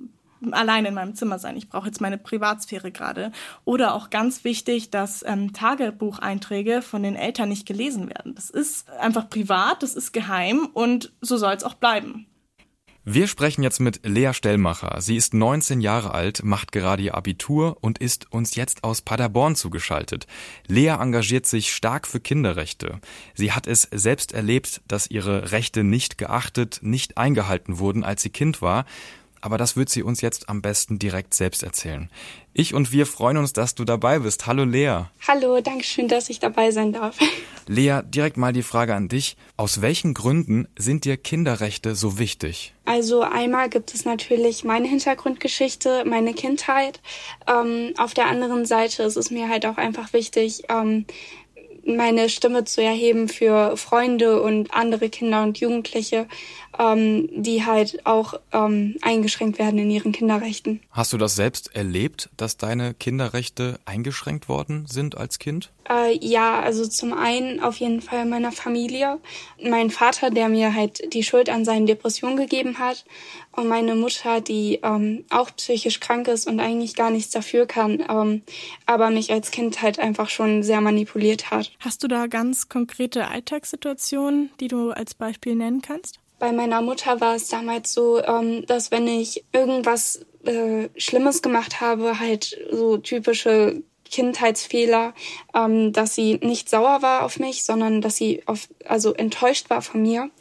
allein 0.51 0.85
in 0.85 0.93
meinem 0.93 1.15
Zimmer 1.15 1.39
sein. 1.39 1.57
Ich 1.57 1.69
brauche 1.69 1.87
jetzt 1.87 2.01
meine 2.01 2.17
Privatsphäre 2.17 2.91
gerade. 2.91 3.31
Oder 3.65 3.93
auch 3.93 4.09
ganz 4.09 4.43
wichtig, 4.43 4.89
dass 4.91 5.23
ähm, 5.25 5.53
Tagebucheinträge 5.53 6.81
von 6.81 7.03
den 7.03 7.15
Eltern 7.15 7.49
nicht 7.49 7.65
gelesen 7.65 8.09
werden. 8.09 8.35
Das 8.35 8.49
ist 8.49 8.89
einfach 8.91 9.29
privat, 9.29 9.83
das 9.83 9.95
ist 9.95 10.11
geheim 10.11 10.67
und 10.73 11.13
so 11.21 11.37
soll 11.37 11.53
es 11.53 11.63
auch 11.63 11.75
bleiben. 11.75 12.27
Wir 13.05 13.27
sprechen 13.27 13.63
jetzt 13.63 13.81
mit 13.81 13.99
Lea 14.05 14.31
Stellmacher. 14.31 15.01
Sie 15.01 15.17
ist 15.17 15.33
19 15.33 15.81
Jahre 15.81 16.13
alt, 16.13 16.45
macht 16.45 16.71
gerade 16.71 17.03
ihr 17.03 17.15
Abitur 17.15 17.75
und 17.81 17.97
ist 17.97 18.31
uns 18.31 18.55
jetzt 18.55 18.85
aus 18.85 19.01
Paderborn 19.01 19.57
zugeschaltet. 19.57 20.25
Lea 20.67 20.95
engagiert 21.01 21.45
sich 21.45 21.73
stark 21.73 22.07
für 22.07 22.21
Kinderrechte. 22.21 23.01
Sie 23.33 23.51
hat 23.51 23.67
es 23.67 23.89
selbst 23.91 24.31
erlebt, 24.31 24.81
dass 24.87 25.11
ihre 25.11 25.51
Rechte 25.51 25.83
nicht 25.83 26.17
geachtet, 26.17 26.79
nicht 26.81 27.17
eingehalten 27.17 27.77
wurden, 27.77 28.05
als 28.05 28.21
sie 28.21 28.29
Kind 28.29 28.61
war 28.61 28.85
aber 29.43 29.57
das 29.57 29.75
wird 29.75 29.89
sie 29.89 30.03
uns 30.03 30.21
jetzt 30.21 30.47
am 30.47 30.61
besten 30.61 30.99
direkt 30.99 31.33
selbst 31.33 31.63
erzählen. 31.63 32.09
Ich 32.53 32.73
und 32.73 32.93
wir 32.93 33.05
freuen 33.05 33.35
uns, 33.35 33.51
dass 33.51 33.75
du 33.75 33.83
dabei 33.83 34.19
bist. 34.19 34.47
Hallo 34.47 34.63
Lea. 34.63 35.01
Hallo, 35.27 35.59
danke 35.59 35.83
schön, 35.83 36.07
dass 36.07 36.29
ich 36.29 36.39
dabei 36.39 36.71
sein 36.71 36.93
darf. 36.93 37.17
Lea, 37.67 37.99
direkt 38.05 38.37
mal 38.37 38.53
die 38.53 38.63
Frage 38.63 38.95
an 38.95 39.09
dich. 39.09 39.35
Aus 39.57 39.81
welchen 39.81 40.13
Gründen 40.13 40.69
sind 40.77 41.03
dir 41.03 41.17
Kinderrechte 41.17 41.93
so 41.93 42.19
wichtig? 42.19 42.73
Also 42.85 43.21
einmal 43.21 43.67
gibt 43.67 43.93
es 43.93 44.05
natürlich 44.05 44.63
meine 44.63 44.87
Hintergrundgeschichte, 44.87 46.05
meine 46.05 46.33
Kindheit. 46.33 47.01
Ähm, 47.45 47.93
auf 47.97 48.13
der 48.13 48.27
anderen 48.27 48.65
Seite 48.65 49.03
ist 49.03 49.17
es 49.17 49.29
mir 49.29 49.49
halt 49.49 49.65
auch 49.65 49.77
einfach 49.77 50.13
wichtig, 50.13 50.63
ähm, 50.69 51.05
meine 51.85 52.29
Stimme 52.29 52.63
zu 52.63 52.81
erheben 52.81 53.27
für 53.27 53.75
Freunde 53.75 54.41
und 54.41 54.73
andere 54.73 55.09
Kinder 55.09 55.43
und 55.43 55.59
Jugendliche, 55.59 56.27
ähm, 56.79 57.29
die 57.31 57.65
halt 57.65 58.05
auch 58.05 58.33
ähm, 58.51 58.95
eingeschränkt 59.01 59.59
werden 59.59 59.79
in 59.79 59.89
ihren 59.89 60.11
Kinderrechten. 60.11 60.81
Hast 60.91 61.13
du 61.13 61.17
das 61.17 61.35
selbst 61.35 61.75
erlebt, 61.75 62.29
dass 62.37 62.57
deine 62.57 62.93
Kinderrechte 62.93 63.79
eingeschränkt 63.85 64.49
worden 64.49 64.85
sind 64.87 65.17
als 65.17 65.39
Kind? 65.39 65.71
Äh, 65.89 66.17
ja, 66.19 66.61
also 66.61 66.87
zum 66.87 67.13
einen 67.13 67.59
auf 67.59 67.77
jeden 67.77 68.01
Fall 68.01 68.25
meiner 68.25 68.51
Familie. 68.51 69.19
Mein 69.61 69.89
Vater, 69.89 70.29
der 70.29 70.49
mir 70.49 70.73
halt 70.73 71.13
die 71.13 71.23
Schuld 71.23 71.49
an 71.49 71.65
seinen 71.65 71.85
Depressionen 71.85 72.37
gegeben 72.37 72.79
hat 72.79 73.05
und 73.51 73.67
meine 73.67 73.95
Mutter, 73.95 74.41
die 74.41 74.79
ähm, 74.83 75.25
auch 75.29 75.51
psychisch 75.55 75.99
krank 75.99 76.27
ist 76.27 76.47
und 76.47 76.59
eigentlich 76.59 76.95
gar 76.95 77.11
nichts 77.11 77.31
dafür 77.31 77.65
kann, 77.65 78.03
ähm, 78.09 78.43
aber 78.85 79.09
mich 79.09 79.31
als 79.31 79.51
Kind 79.51 79.81
halt 79.81 79.99
einfach 79.99 80.29
schon 80.29 80.63
sehr 80.63 80.81
manipuliert 80.81 81.51
hat. 81.51 81.71
Hast 81.79 82.03
du 82.03 82.07
da 82.07 82.27
ganz 82.27 82.69
konkrete 82.69 83.27
Alltagssituationen, 83.27 84.51
die 84.59 84.69
du 84.69 84.91
als 84.91 85.13
Beispiel 85.13 85.55
nennen 85.55 85.81
kannst? 85.81 86.19
Bei 86.43 86.51
meiner 86.51 86.81
Mutter 86.81 87.21
war 87.21 87.35
es 87.35 87.47
damals 87.47 87.93
so, 87.93 88.21
ähm, 88.21 88.65
dass 88.65 88.91
wenn 88.91 89.07
ich 89.07 89.45
irgendwas 89.53 90.25
äh, 90.43 90.89
Schlimmes 90.97 91.41
gemacht 91.41 91.79
habe, 91.79 92.19
halt 92.19 92.59
so 92.69 92.97
typische 92.97 93.81
Kindheitsfehler, 94.03 95.13
ähm, 95.55 95.93
dass 95.93 96.15
sie 96.15 96.39
nicht 96.43 96.69
sauer 96.69 97.01
war 97.01 97.23
auf 97.23 97.39
mich, 97.39 97.63
sondern 97.63 98.01
dass 98.01 98.17
sie 98.17 98.43
auf, 98.45 98.67
also 98.83 99.13
enttäuscht 99.13 99.69
war 99.69 99.81
von 99.81 100.01
mir. 100.01 100.31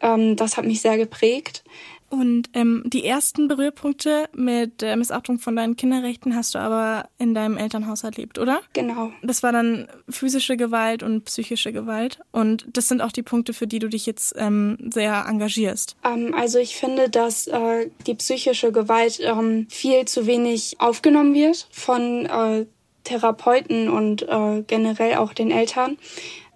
Ähm, 0.00 0.36
das 0.36 0.56
hat 0.56 0.66
mich 0.66 0.82
sehr 0.82 0.96
geprägt. 0.96 1.64
Und 2.10 2.50
ähm, 2.54 2.82
die 2.86 3.04
ersten 3.04 3.46
Berührpunkte 3.46 4.28
mit 4.34 4.82
der 4.82 4.96
Missachtung 4.96 5.38
von 5.38 5.54
deinen 5.54 5.76
Kinderrechten 5.76 6.34
hast 6.34 6.56
du 6.56 6.58
aber 6.58 7.08
in 7.18 7.34
deinem 7.34 7.56
Elternhaus 7.56 8.02
erlebt, 8.02 8.38
oder? 8.38 8.60
Genau. 8.72 9.12
Das 9.22 9.44
war 9.44 9.52
dann 9.52 9.86
physische 10.08 10.56
Gewalt 10.56 11.04
und 11.04 11.24
psychische 11.24 11.72
Gewalt. 11.72 12.18
Und 12.32 12.66
das 12.72 12.88
sind 12.88 13.00
auch 13.00 13.12
die 13.12 13.22
Punkte, 13.22 13.52
für 13.52 13.68
die 13.68 13.78
du 13.78 13.88
dich 13.88 14.06
jetzt 14.06 14.34
ähm, 14.36 14.76
sehr 14.92 15.24
engagierst. 15.28 15.96
Ähm, 16.04 16.34
also 16.34 16.58
ich 16.58 16.74
finde, 16.74 17.08
dass 17.08 17.46
äh, 17.46 17.88
die 18.08 18.14
psychische 18.16 18.72
Gewalt 18.72 19.20
ähm, 19.22 19.68
viel 19.70 20.04
zu 20.06 20.26
wenig 20.26 20.80
aufgenommen 20.80 21.32
wird 21.32 21.68
von 21.70 22.26
äh, 22.26 22.66
Therapeuten 23.04 23.88
und 23.88 24.22
äh, 24.22 24.62
generell 24.66 25.14
auch 25.14 25.32
den 25.32 25.52
Eltern 25.52 25.96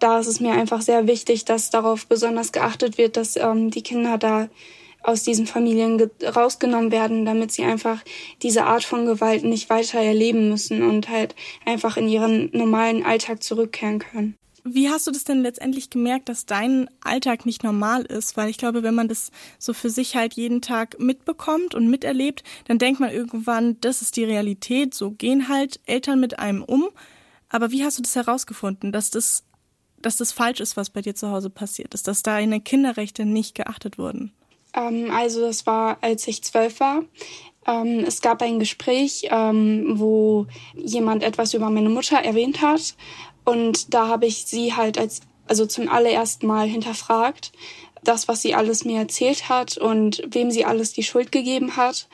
da 0.00 0.18
ist 0.18 0.26
es 0.26 0.38
mir 0.38 0.52
einfach 0.52 0.82
sehr 0.82 1.06
wichtig, 1.06 1.46
dass 1.46 1.70
darauf 1.70 2.06
besonders 2.06 2.52
geachtet 2.52 2.98
wird, 2.98 3.16
dass 3.16 3.36
ähm, 3.36 3.70
die 3.70 3.82
Kinder 3.82 4.18
da 4.18 4.48
aus 5.04 5.22
diesen 5.22 5.46
Familien 5.46 6.10
rausgenommen 6.22 6.90
werden, 6.90 7.24
damit 7.24 7.52
sie 7.52 7.62
einfach 7.62 8.02
diese 8.42 8.64
Art 8.64 8.84
von 8.84 9.06
Gewalt 9.06 9.44
nicht 9.44 9.70
weiter 9.70 10.00
erleben 10.00 10.48
müssen 10.48 10.82
und 10.82 11.08
halt 11.08 11.34
einfach 11.66 11.96
in 11.96 12.08
ihren 12.08 12.50
normalen 12.52 13.04
Alltag 13.04 13.42
zurückkehren 13.42 13.98
können. 13.98 14.34
Wie 14.66 14.88
hast 14.88 15.06
du 15.06 15.10
das 15.10 15.24
denn 15.24 15.42
letztendlich 15.42 15.90
gemerkt, 15.90 16.30
dass 16.30 16.46
dein 16.46 16.88
Alltag 17.02 17.44
nicht 17.44 17.62
normal 17.62 18.04
ist? 18.06 18.38
Weil 18.38 18.48
ich 18.48 18.56
glaube, 18.56 18.82
wenn 18.82 18.94
man 18.94 19.08
das 19.08 19.30
so 19.58 19.74
für 19.74 19.90
sich 19.90 20.16
halt 20.16 20.32
jeden 20.34 20.62
Tag 20.62 20.98
mitbekommt 20.98 21.74
und 21.74 21.90
miterlebt, 21.90 22.42
dann 22.66 22.78
denkt 22.78 22.98
man 22.98 23.10
irgendwann, 23.10 23.78
das 23.82 24.00
ist 24.00 24.16
die 24.16 24.24
Realität, 24.24 24.94
so 24.94 25.10
gehen 25.10 25.50
halt 25.50 25.80
Eltern 25.84 26.18
mit 26.18 26.38
einem 26.38 26.64
um. 26.64 26.88
Aber 27.50 27.72
wie 27.72 27.84
hast 27.84 27.98
du 27.98 28.02
das 28.02 28.16
herausgefunden, 28.16 28.90
dass 28.90 29.10
das, 29.10 29.44
dass 30.00 30.16
das 30.16 30.32
falsch 30.32 30.60
ist, 30.60 30.78
was 30.78 30.88
bei 30.88 31.02
dir 31.02 31.14
zu 31.14 31.30
Hause 31.30 31.50
passiert 31.50 31.92
ist, 31.92 32.08
dass 32.08 32.22
deine 32.22 32.62
Kinderrechte 32.62 33.26
nicht 33.26 33.54
geachtet 33.54 33.98
wurden? 33.98 34.32
Ähm, 34.74 35.10
also 35.10 35.40
das 35.40 35.66
war, 35.66 35.98
als 36.00 36.26
ich 36.28 36.42
zwölf 36.42 36.80
war. 36.80 37.04
Ähm, 37.66 38.04
es 38.06 38.20
gab 38.20 38.42
ein 38.42 38.58
Gespräch, 38.58 39.28
ähm, 39.30 39.98
wo 39.98 40.46
jemand 40.74 41.22
etwas 41.22 41.54
über 41.54 41.70
meine 41.70 41.88
Mutter 41.88 42.18
erwähnt 42.18 42.60
hat. 42.60 42.94
Und 43.44 43.94
da 43.94 44.08
habe 44.08 44.26
ich 44.26 44.46
sie 44.46 44.74
halt 44.74 44.98
als, 44.98 45.20
also 45.46 45.66
zum 45.66 45.88
allerersten 45.88 46.46
Mal 46.46 46.66
hinterfragt, 46.66 47.52
das, 48.02 48.28
was 48.28 48.42
sie 48.42 48.54
alles 48.54 48.84
mir 48.84 48.98
erzählt 48.98 49.48
hat 49.48 49.78
und 49.78 50.22
wem 50.26 50.50
sie 50.50 50.64
alles 50.64 50.92
die 50.92 51.02
Schuld 51.02 51.32
gegeben 51.32 51.76
hat. 51.76 52.08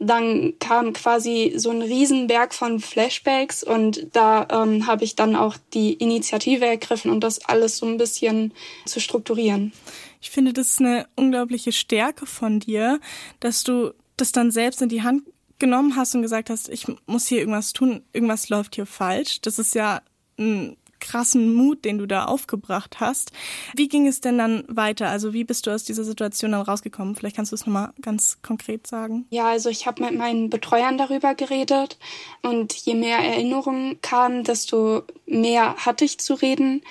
dann 0.00 0.54
kam 0.60 0.92
quasi 0.92 1.54
so 1.56 1.70
ein 1.70 1.82
Riesenberg 1.82 2.54
von 2.54 2.78
Flashbacks 2.78 3.64
und 3.64 4.06
da 4.12 4.46
ähm, 4.50 4.86
habe 4.86 5.02
ich 5.02 5.16
dann 5.16 5.34
auch 5.34 5.56
die 5.74 5.94
Initiative 5.94 6.64
ergriffen 6.64 7.10
und 7.10 7.20
das 7.20 7.44
alles 7.44 7.78
so 7.78 7.86
ein 7.86 7.98
bisschen 7.98 8.52
zu 8.86 9.00
strukturieren. 9.00 9.72
Ich 10.20 10.30
finde, 10.30 10.52
das 10.52 10.70
ist 10.70 10.80
eine 10.80 11.06
unglaubliche 11.16 11.72
Stärke 11.72 12.26
von 12.26 12.60
dir, 12.60 13.00
dass 13.40 13.64
du 13.64 13.92
das 14.16 14.32
dann 14.32 14.50
selbst 14.50 14.82
in 14.82 14.88
die 14.88 15.02
Hand 15.02 15.22
genommen 15.58 15.96
hast 15.96 16.14
und 16.14 16.22
gesagt 16.22 16.50
hast, 16.50 16.68
ich 16.68 16.86
muss 17.06 17.26
hier 17.26 17.38
irgendwas 17.38 17.72
tun, 17.72 18.02
irgendwas 18.12 18.48
läuft 18.48 18.74
hier 18.76 18.86
falsch. 18.86 19.40
Das 19.40 19.58
ist 19.58 19.74
ja 19.74 20.02
ein 20.38 20.76
krassen 21.00 21.54
Mut, 21.54 21.84
den 21.84 21.98
du 21.98 22.06
da 22.06 22.24
aufgebracht 22.24 23.00
hast. 23.00 23.32
Wie 23.74 23.88
ging 23.88 24.06
es 24.06 24.20
denn 24.20 24.38
dann 24.38 24.64
weiter? 24.68 25.08
Also 25.08 25.32
wie 25.32 25.44
bist 25.44 25.66
du 25.66 25.70
aus 25.70 25.84
dieser 25.84 26.04
Situation 26.04 26.52
dann 26.52 26.62
rausgekommen? 26.62 27.14
Vielleicht 27.14 27.36
kannst 27.36 27.52
du 27.52 27.56
es 27.56 27.66
nochmal 27.66 27.92
ganz 28.00 28.38
konkret 28.42 28.86
sagen. 28.86 29.26
Ja, 29.30 29.48
also 29.48 29.68
ich 29.68 29.86
habe 29.86 30.04
mit 30.04 30.16
meinen 30.16 30.50
Betreuern 30.50 30.98
darüber 30.98 31.34
geredet 31.34 31.98
und 32.42 32.72
je 32.74 32.94
mehr 32.94 33.18
Erinnerungen 33.18 34.00
kamen, 34.02 34.44
desto 34.44 35.02
mehr 35.26 35.76
hatte 35.76 36.04
ich 36.04 36.18
zu 36.18 36.34
reden. 36.34 36.82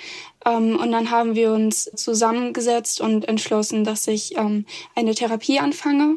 Ähm, 0.44 0.78
und 0.78 0.92
dann 0.92 1.10
haben 1.10 1.34
wir 1.34 1.52
uns 1.52 1.84
zusammengesetzt 1.94 3.00
und 3.00 3.26
entschlossen, 3.26 3.84
dass 3.84 4.06
ich 4.06 4.36
ähm, 4.36 4.66
eine 4.94 5.14
Therapie 5.14 5.58
anfange. 5.58 6.16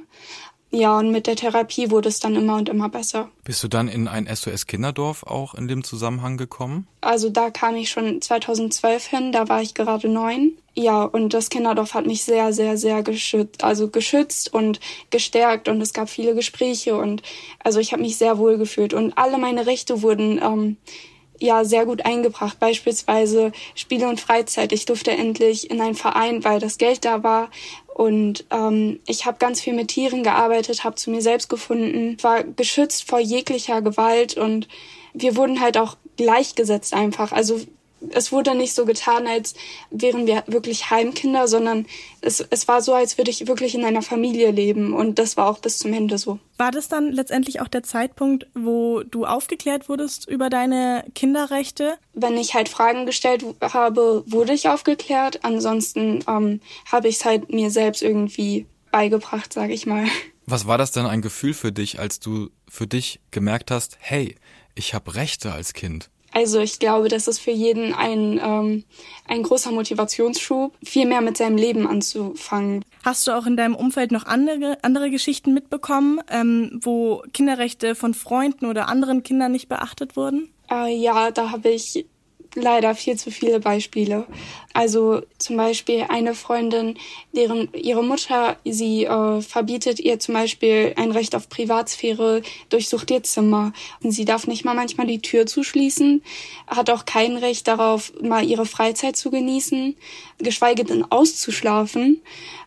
Ja, 0.74 0.98
und 0.98 1.12
mit 1.12 1.28
der 1.28 1.36
Therapie 1.36 1.92
wurde 1.92 2.08
es 2.08 2.22
dann 2.22 2.36
immer 2.36 2.56
und 2.56 2.70
immer 2.70 2.88
besser. 2.88 3.30
Bist 3.44 3.62
du 3.62 3.68
dann 3.68 3.90
in 3.90 4.08
ein 4.08 4.34
SOS 4.34 4.68
Kinderdorf 4.68 5.24
auch 5.24 5.54
in 5.54 5.68
dem 5.68 5.84
Zusammenhang 5.84 6.38
gekommen? 6.38 6.88
Also 7.02 7.30
da 7.30 7.50
kam 7.50 7.76
ich 7.76 7.90
schon 7.90 8.22
2012 8.22 9.06
hin, 9.06 9.32
da 9.34 9.50
war 9.50 9.62
ich 9.62 9.74
gerade 9.74 10.08
neun. 10.08 10.54
Ja, 10.74 11.04
und 11.04 11.34
das 11.34 11.50
Kinderdorf 11.50 11.94
hat 11.94 12.06
mich 12.06 12.24
sehr, 12.24 12.54
sehr, 12.54 12.78
sehr 12.78 13.04
geschützt, 13.04 13.66
also 13.66 13.90
geschützt 13.90 14.54
und 14.54 14.80
gestärkt 15.10 15.68
und 15.68 15.82
es 15.82 15.92
gab 15.92 16.10
viele 16.10 16.34
Gespräche 16.34 16.96
und 16.96 17.22
also 17.62 17.82
ich 17.82 17.92
habe 17.92 18.02
mich 18.02 18.16
sehr 18.16 18.38
wohl 18.38 18.58
gefühlt 18.58 18.94
und 18.94 19.18
alle 19.18 19.38
meine 19.38 19.66
Rechte 19.66 20.02
wurden 20.02 20.40
ähm, 20.42 20.78
ja 21.42 21.66
sehr 21.66 21.86
gut 21.86 22.06
eingebracht. 22.06 22.60
Beispielsweise 22.60 23.52
Spiele 23.76 24.08
und 24.08 24.22
Freizeit. 24.22 24.72
Ich 24.72 24.86
durfte 24.86 25.12
endlich 25.12 25.70
in 25.70 25.82
einen 25.82 25.96
Verein, 25.96 26.44
weil 26.44 26.60
das 26.60 26.78
Geld 26.78 27.04
da 27.04 27.24
war. 27.24 27.50
Und 27.94 28.46
ähm, 28.52 29.00
ich 29.06 29.26
habe 29.26 29.38
ganz 29.38 29.62
viel 29.62 29.74
mit 29.74 29.90
Tieren 29.90 30.24
gearbeitet, 30.24 30.84
habe 30.84 30.96
zu 30.96 31.12
mir 31.12 31.22
selbst 31.22 31.50
gefunden, 31.50 32.18
war 32.22 32.44
geschützt 32.44 33.08
vor 33.08 33.20
jeglicher 33.20 33.82
Gewalt 33.82 34.38
und 34.38 34.68
wir 35.14 35.36
wurden 35.36 35.60
halt 35.60 35.78
auch 35.78 35.98
gleichgesetzt 36.16 36.94
einfach. 36.94 37.32
Also 37.32 37.60
es 38.10 38.32
wurde 38.32 38.56
nicht 38.56 38.74
so 38.74 38.86
getan, 38.86 39.28
als 39.28 39.54
wären 39.90 40.28
wir 40.28 40.44
wirklich 40.48 40.90
Heimkinder, 40.90 41.48
sondern 41.48 41.86
es, 42.22 42.42
es 42.50 42.68
war 42.68 42.82
so, 42.82 42.94
als 42.94 43.18
würde 43.18 43.32
ich 43.32 43.48
wirklich 43.48 43.76
in 43.76 43.86
einer 43.86 44.02
Familie 44.02 44.52
leben. 44.52 44.94
Und 44.94 45.20
das 45.20 45.38
war 45.38 45.48
auch 45.48 45.60
bis 45.60 45.80
zum 45.80 45.94
Ende 45.94 46.18
so. 46.18 46.40
War 46.58 46.72
das 46.72 46.88
dann 46.88 47.12
letztendlich 47.12 47.62
auch 47.62 47.68
der 47.68 47.84
Zeitpunkt, 47.84 48.48
wo 48.54 49.04
du 49.04 49.26
aufgeklärt 49.26 49.90
wurdest 49.90 50.28
über 50.28 50.50
deine 50.50 51.06
Kinderrechte? 51.16 51.98
Wenn 52.14 52.38
ich 52.38 52.54
halt 52.54 52.70
Fragen 52.70 53.06
gestellt 53.06 53.46
habe, 53.62 54.24
wurde 54.26 54.54
ich 54.54 54.68
aufgeklärt. 54.68 55.44
Ansonsten 55.44 56.24
ähm, 56.28 56.62
habe 56.92 57.08
ich 57.08 57.18
es 57.18 57.26
halt 57.26 57.52
mir 57.52 57.72
selbst 57.72 58.02
irgendwie 58.02 58.66
beigebracht, 58.92 59.54
sage 59.54 59.74
ich 59.74 59.86
mal. 59.86 60.06
Was 60.46 60.68
war 60.68 60.78
das 60.78 60.92
denn 60.92 61.06
ein 61.06 61.22
Gefühl 61.22 61.54
für 61.54 61.72
dich, 61.72 62.00
als 62.00 62.20
du 62.20 62.50
für 62.68 62.88
dich 62.88 63.20
gemerkt 63.32 63.72
hast, 63.72 63.98
hey, 64.00 64.36
ich 64.76 64.94
habe 64.94 65.16
Rechte 65.16 65.52
als 65.52 65.74
Kind? 65.74 66.10
Also 66.34 66.60
ich 66.60 66.80
glaube, 66.80 67.10
das 67.10 67.28
ist 67.28 67.40
für 67.40 67.52
jeden 67.52 67.94
ein, 67.94 68.40
ähm, 68.44 68.84
ein 69.28 69.44
großer 69.44 69.72
Motivationsschub, 69.72 70.74
viel 70.84 71.06
mehr 71.06 71.22
mit 71.22 71.38
seinem 71.38 71.58
Leben 71.58 71.88
anzufangen. 71.88 72.86
Hast 73.04 73.28
du 73.28 73.32
auch 73.32 73.46
in 73.46 73.58
deinem 73.58 73.76
Umfeld 73.76 74.12
noch 74.12 74.26
andere, 74.26 74.78
andere 74.82 75.10
Geschichten 75.10 75.54
mitbekommen, 75.54 76.22
ähm, 76.30 76.80
wo 76.82 77.24
Kinderrechte 77.34 77.96
von 77.96 78.14
Freunden 78.14 78.66
oder 78.66 78.88
anderen 78.88 79.24
Kindern 79.24 79.52
nicht 79.52 79.68
beachtet 79.68 80.16
wurden? 80.16 80.50
Äh, 80.70 80.96
ja, 80.96 81.32
da 81.32 81.52
habe 81.52 81.70
ich 81.70 82.06
leider 82.56 82.96
viel 82.96 83.18
zu 83.18 83.32
viele 83.32 83.60
Beispiele. 83.60 84.26
Also 84.74 85.22
zum 85.38 85.58
Beispiel 85.58 86.06
eine 86.10 86.34
Freundin, 86.34 86.98
deren 87.34 87.70
ihre 87.74 88.04
Mutter 88.04 88.58
sie 88.64 89.06
äh, 89.06 89.42
verbietet 89.42 90.00
ihr 90.00 90.20
zum 90.20 90.34
Beispiel 90.34 90.94
ein 90.96 91.12
Recht 91.12 91.36
auf 91.36 91.50
Privatsphäre, 91.50 92.42
durchsucht 92.70 93.12
ihr 93.12 93.24
Zimmer 93.24 93.74
und 94.02 94.12
sie 94.12 94.26
darf 94.26 94.48
nicht 94.48 94.64
mal 94.64 94.76
manchmal 94.76 95.08
die 95.08 95.22
Tür 95.22 95.46
zuschließen, 95.46 96.24
hat 96.68 96.90
auch 96.90 97.06
kein 97.06 97.36
Recht 97.38 97.68
darauf, 97.68 98.14
mal 98.22 98.46
ihre 98.46 98.66
Freizeit 98.66 99.18
zu 99.18 99.30
genießen, 99.30 99.96
geschweige 100.38 100.86
denn 100.86 101.10
auszuschlafen. 101.10 102.22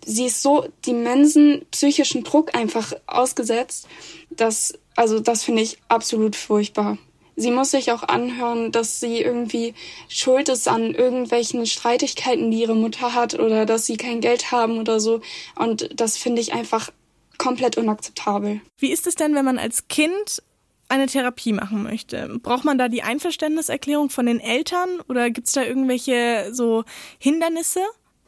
Sie 0.05 0.27
ist 0.27 0.43
so 0.43 0.67
immensen 0.87 1.65
psychischen 1.71 2.25
Druck 2.25 2.55
einfach 2.55 2.93
ausgesetzt, 3.07 3.89
dass 4.31 4.75
also 4.97 5.21
das 5.21 5.43
finde 5.43 5.63
ich 5.63 5.79
absolut 5.89 6.37
furchtbar. 6.37 6.99
Sie 7.37 7.51
muss 7.51 7.73
sich 7.73 7.91
auch 7.91 8.03
anhören, 8.03 8.71
dass 8.73 9.01
sie 9.01 9.21
irgendwie 9.21 9.75
schuld 10.09 10.49
ist 10.49 10.69
an 10.69 10.95
irgendwelchen 10.95 11.67
Streitigkeiten, 11.67 12.51
die 12.51 12.61
ihre 12.61 12.77
Mutter 12.77 13.15
hat 13.15 13.39
oder 13.39 13.67
dass 13.67 13.87
sie 13.87 13.97
kein 13.97 14.21
Geld 14.21 14.53
haben 14.53 14.79
oder 14.79 15.01
so. 15.01 15.21
Und 15.57 15.89
das 15.95 16.17
finde 16.17 16.41
ich 16.41 16.53
einfach 16.53 16.91
komplett 17.39 17.77
unakzeptabel. 17.77 18.61
Wie 18.79 18.93
ist 18.93 19.07
es 19.07 19.17
denn, 19.17 19.35
wenn 19.35 19.45
man 19.45 19.59
als 19.59 19.89
Kind 19.89 20.43
eine 20.89 21.07
Therapie 21.07 21.53
machen 21.53 21.83
möchte? 21.83 22.39
Braucht 22.43 22.65
man 22.65 22.79
da 22.79 22.89
die 22.89 23.03
Einverständniserklärung 23.03 24.11
von 24.11 24.27
den 24.27 24.41
Eltern 24.41 25.01
oder 25.09 25.31
gibt 25.31 25.49
es 25.49 25.55
da 25.55 25.63
irgendwelche 25.63 26.51
so 26.53 26.85
Hindernisse? 27.19 27.81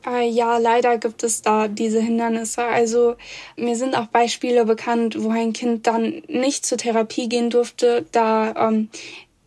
Äh, 0.04 0.28
ja, 0.28 0.58
leider 0.58 0.98
gibt 0.98 1.22
es 1.22 1.42
da 1.42 1.68
diese 1.68 2.00
Hindernisse. 2.00 2.64
Also 2.64 3.16
mir 3.56 3.76
sind 3.76 3.96
auch 3.96 4.06
Beispiele 4.06 4.64
bekannt, 4.64 5.22
wo 5.22 5.30
ein 5.30 5.52
Kind 5.52 5.86
dann 5.86 6.22
nicht 6.28 6.66
zur 6.66 6.78
Therapie 6.78 7.28
gehen 7.28 7.50
durfte, 7.50 8.06
da 8.12 8.68
ähm, 8.68 8.88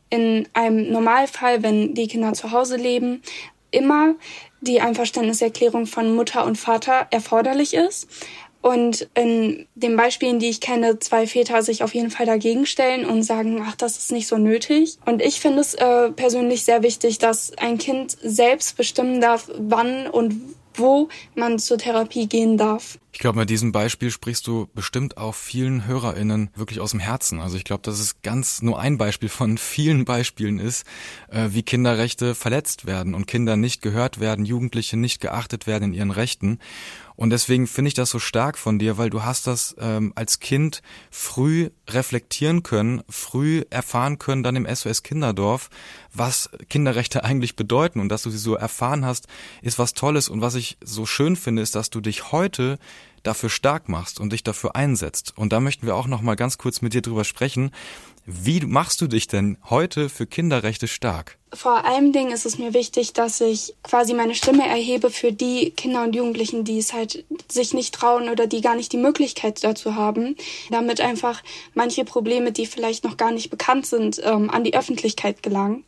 in 0.10 0.48
einem 0.54 0.92
Normalfall, 0.92 1.64
wenn 1.64 1.94
die 1.94 2.08
Kinder 2.08 2.34
zu 2.34 2.52
Hause 2.52 2.78
leben, 2.78 3.22
immer 3.72 4.16
die 4.62 4.82
Einverständniserklärung 4.82 5.86
von 5.86 6.16
Mutter 6.16 6.46
und 6.46 6.58
Vater 6.58 7.08
erforderlich 7.12 7.74
ist. 7.74 8.08
Und 8.62 9.10
in 9.14 9.68
den 9.76 9.96
Beispielen, 9.96 10.40
die 10.40 10.50
ich 10.50 10.60
kenne, 10.60 11.00
zwei 11.00 11.28
Väter 11.28 11.64
sich 11.64 11.84
auf 11.84 11.94
jeden 11.94 12.12
Fall 12.12 12.26
dagegen 12.26 12.66
stellen 12.66 13.06
und 13.06 13.24
sagen, 13.24 13.64
ach, 13.66 13.76
das 13.76 13.98
ist 13.98 14.12
nicht 14.12 14.28
so 14.28 14.38
nötig. 14.38 14.98
Und 15.06 15.22
ich 15.22 15.40
finde 15.40 15.62
es 15.62 15.76
äh, 15.76 16.12
persönlich 16.12 16.66
sehr 16.66 16.84
wichtig, 16.84 17.20
dass 17.20 17.58
ein 17.58 17.78
Kind 17.78 18.18
selbst 18.22 18.76
bestimmen 18.76 19.22
darf, 19.22 19.50
wann 19.58 20.08
und 20.08 20.42
wo 20.80 21.10
man 21.36 21.60
zur 21.60 21.78
Therapie 21.78 22.28
gehen 22.28 22.58
darf. 22.58 22.98
Ich 23.12 23.20
glaube, 23.20 23.40
mit 23.40 23.50
diesem 23.50 23.72
Beispiel 23.72 24.12
sprichst 24.12 24.48
du 24.48 24.70
bestimmt 24.74 25.18
auch 25.18 25.36
vielen 25.36 25.86
HörerInnen 25.86 26.52
wirklich 26.56 26.80
aus 26.80 26.92
dem 26.92 27.00
Herzen. 27.00 27.40
Also 27.40 27.58
ich 27.58 27.64
glaube, 27.64 27.82
dass 27.84 28.00
es 28.00 28.22
ganz 28.22 28.62
nur 28.62 28.80
ein 28.80 28.98
Beispiel 28.98 29.30
von 29.30 29.58
vielen 29.58 30.06
Beispielen 30.06 30.60
ist, 30.60 30.86
äh, 31.30 31.50
wie 31.50 31.64
Kinderrechte 31.64 32.36
verletzt 32.36 32.86
werden 32.86 33.16
und 33.16 33.28
Kinder 33.28 33.58
nicht 33.58 33.82
gehört 33.82 34.20
werden, 34.20 34.46
Jugendliche 34.46 34.96
nicht 34.96 35.20
geachtet 35.20 35.68
werden 35.68 35.86
in 35.86 35.94
ihren 35.94 36.12
Rechten. 36.12 36.60
Und 37.20 37.32
deswegen 37.32 37.68
finde 37.68 37.90
ich 37.90 37.96
das 37.96 38.12
so 38.12 38.20
stark 38.20 38.58
von 38.58 38.80
dir, 38.80 38.98
weil 38.98 39.10
du 39.10 39.24
hast 39.24 39.46
das 39.46 39.76
ähm, 39.78 40.14
als 40.16 40.40
Kind 40.40 40.82
früh 41.12 41.70
reflektieren 41.90 42.64
können, 42.64 43.04
früh 43.10 43.66
erfahren 43.70 44.20
können, 44.20 44.42
dann 44.42 44.56
im 44.56 44.66
SOS 44.74 45.04
Kinderdorf, 45.04 45.70
was 46.14 46.50
Kinderrechte 46.70 47.22
eigentlich 47.26 47.58
bedeuten 47.58 48.00
und 48.00 48.08
dass 48.08 48.24
du 48.24 48.30
sie 48.30 48.38
so 48.38 48.56
erfahren 48.56 49.04
hast, 49.04 49.28
ist 49.62 49.78
was 49.78 49.94
Tolles. 49.94 50.30
Und 50.30 50.40
was 50.40 50.56
ich 50.56 50.78
so 50.82 51.06
schön 51.06 51.36
finde, 51.36 51.62
ist, 51.62 51.76
dass 51.76 51.90
du 51.90 52.00
dich 52.00 52.32
heute 52.32 52.80
dafür 53.24 53.50
stark 53.50 53.90
machst 53.90 54.22
und 54.22 54.32
dich 54.32 54.44
dafür 54.44 54.78
einsetzt. 54.78 55.34
Und 55.36 55.52
da 55.52 55.60
möchten 55.60 55.86
wir 55.86 55.98
auch 55.98 56.08
noch 56.08 56.22
mal 56.22 56.36
ganz 56.36 56.58
kurz 56.58 56.82
mit 56.82 56.94
dir 56.94 57.02
drüber 57.02 57.26
sprechen. 57.26 57.72
Wie 58.32 58.60
machst 58.60 59.02
du 59.02 59.08
dich 59.08 59.26
denn 59.26 59.58
heute 59.72 60.08
für 60.08 60.28
Kinderrechte 60.28 60.88
stark? 60.88 61.40
Vor 61.52 61.84
allem 61.84 62.14
Dingen 62.14 62.32
ist 62.32 62.46
es 62.46 62.60
mir 62.60 62.76
wichtig, 62.76 63.14
dass 63.14 63.42
ich 63.42 63.74
quasi 63.82 64.14
meine 64.14 64.36
Stimme 64.36 64.68
erhebe 64.68 65.10
für 65.10 65.32
die 65.32 65.72
Kinder 65.72 66.04
und 66.04 66.16
Jugendlichen, 66.16 66.64
die 66.64 66.78
es 66.78 66.94
halt 66.94 67.26
sich 67.52 67.74
nicht 67.74 67.96
trauen 67.96 68.30
oder 68.30 68.46
die 68.46 68.62
gar 68.62 68.76
nicht 68.76 68.94
die 68.94 68.98
Möglichkeit 68.98 69.64
dazu 69.64 69.96
haben, 69.96 70.36
damit 70.70 71.02
einfach 71.02 71.42
manche 71.74 72.06
Probleme, 72.06 72.52
die 72.52 72.68
vielleicht 72.68 73.04
noch 73.04 73.18
gar 73.18 73.32
nicht 73.32 73.50
bekannt 73.50 73.88
sind, 73.88 74.22
ähm, 74.24 74.52
an 74.52 74.64
die 74.64 74.76
Öffentlichkeit 74.76 75.42
gelangen. 75.42 75.84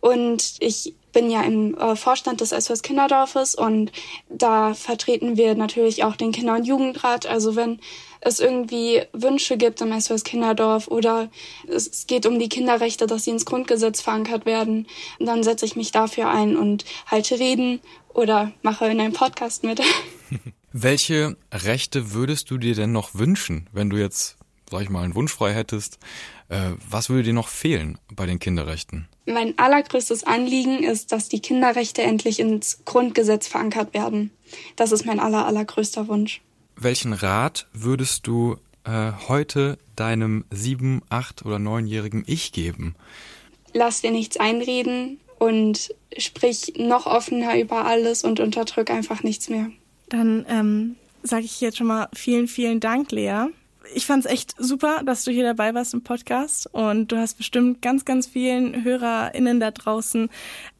Und 0.00 0.56
ich 0.58 0.92
bin 1.12 1.30
ja 1.30 1.42
im 1.42 1.76
äh, 1.78 1.94
Vorstand 1.94 2.40
des 2.40 2.50
SOS 2.50 2.82
Kinderdorfes 2.82 3.54
und 3.54 3.92
da 4.28 4.74
vertreten 4.74 5.36
wir 5.36 5.54
natürlich 5.54 6.02
auch 6.02 6.16
den 6.16 6.32
Kinder- 6.32 6.56
und 6.56 6.66
Jugendrat. 6.66 7.26
Also 7.26 7.54
wenn 7.54 7.80
es 8.26 8.40
irgendwie 8.40 9.02
Wünsche 9.12 9.56
gibt 9.56 9.80
im 9.80 9.98
SOS 9.98 10.24
Kinderdorf 10.24 10.88
oder 10.88 11.30
es 11.68 12.06
geht 12.06 12.26
um 12.26 12.38
die 12.38 12.48
Kinderrechte, 12.48 13.06
dass 13.06 13.24
sie 13.24 13.30
ins 13.30 13.46
Grundgesetz 13.46 14.00
verankert 14.00 14.46
werden, 14.46 14.86
dann 15.18 15.42
setze 15.42 15.64
ich 15.64 15.76
mich 15.76 15.92
dafür 15.92 16.28
ein 16.28 16.56
und 16.56 16.84
halte 17.06 17.38
Reden 17.38 17.80
oder 18.12 18.52
mache 18.62 18.86
in 18.86 19.00
einem 19.00 19.12
Podcast 19.12 19.62
mit. 19.62 19.80
Welche 20.72 21.36
Rechte 21.52 22.12
würdest 22.12 22.50
du 22.50 22.58
dir 22.58 22.74
denn 22.74 22.92
noch 22.92 23.14
wünschen, 23.14 23.68
wenn 23.72 23.90
du 23.90 23.96
jetzt, 23.96 24.36
sag 24.70 24.82
ich 24.82 24.90
mal, 24.90 25.04
einen 25.04 25.14
Wunsch 25.14 25.32
frei 25.32 25.54
hättest? 25.54 25.98
Äh, 26.48 26.72
was 26.90 27.08
würde 27.08 27.22
dir 27.22 27.32
noch 27.32 27.48
fehlen 27.48 27.98
bei 28.12 28.26
den 28.26 28.38
Kinderrechten? 28.38 29.08
Mein 29.24 29.58
allergrößtes 29.58 30.24
Anliegen 30.24 30.82
ist, 30.82 31.12
dass 31.12 31.28
die 31.28 31.40
Kinderrechte 31.40 32.02
endlich 32.02 32.40
ins 32.40 32.84
Grundgesetz 32.84 33.48
verankert 33.48 33.94
werden. 33.94 34.32
Das 34.76 34.92
ist 34.92 35.06
mein 35.06 35.18
aller, 35.18 35.46
allergrößter 35.46 36.08
Wunsch. 36.08 36.40
Welchen 36.76 37.12
Rat 37.12 37.66
würdest 37.72 38.26
du 38.26 38.56
äh, 38.84 39.12
heute 39.28 39.78
deinem 39.96 40.44
sieben, 40.50 41.02
acht 41.08 41.44
oder 41.44 41.58
neunjährigen 41.58 42.24
Ich 42.26 42.52
geben? 42.52 42.94
Lass 43.72 44.02
dir 44.02 44.10
nichts 44.10 44.36
einreden 44.36 45.18
und 45.38 45.94
sprich 46.16 46.74
noch 46.78 47.06
offener 47.06 47.58
über 47.58 47.86
alles 47.86 48.24
und 48.24 48.40
unterdrück 48.40 48.90
einfach 48.90 49.22
nichts 49.22 49.48
mehr. 49.48 49.70
Dann 50.08 50.46
ähm, 50.48 50.96
sage 51.22 51.44
ich 51.44 51.60
jetzt 51.60 51.78
schon 51.78 51.88
mal 51.88 52.08
vielen, 52.14 52.48
vielen 52.48 52.80
Dank, 52.80 53.10
Lea 53.10 53.48
ich 53.94 54.06
fand 54.06 54.24
es 54.24 54.30
echt 54.30 54.54
super, 54.58 55.02
dass 55.04 55.24
du 55.24 55.30
hier 55.30 55.44
dabei 55.44 55.74
warst 55.74 55.94
im 55.94 56.02
Podcast 56.02 56.68
und 56.72 57.12
du 57.12 57.16
hast 57.16 57.34
bestimmt 57.34 57.82
ganz, 57.82 58.04
ganz 58.04 58.26
vielen 58.26 58.84
HörerInnen 58.84 59.60
da 59.60 59.70
draußen 59.70 60.30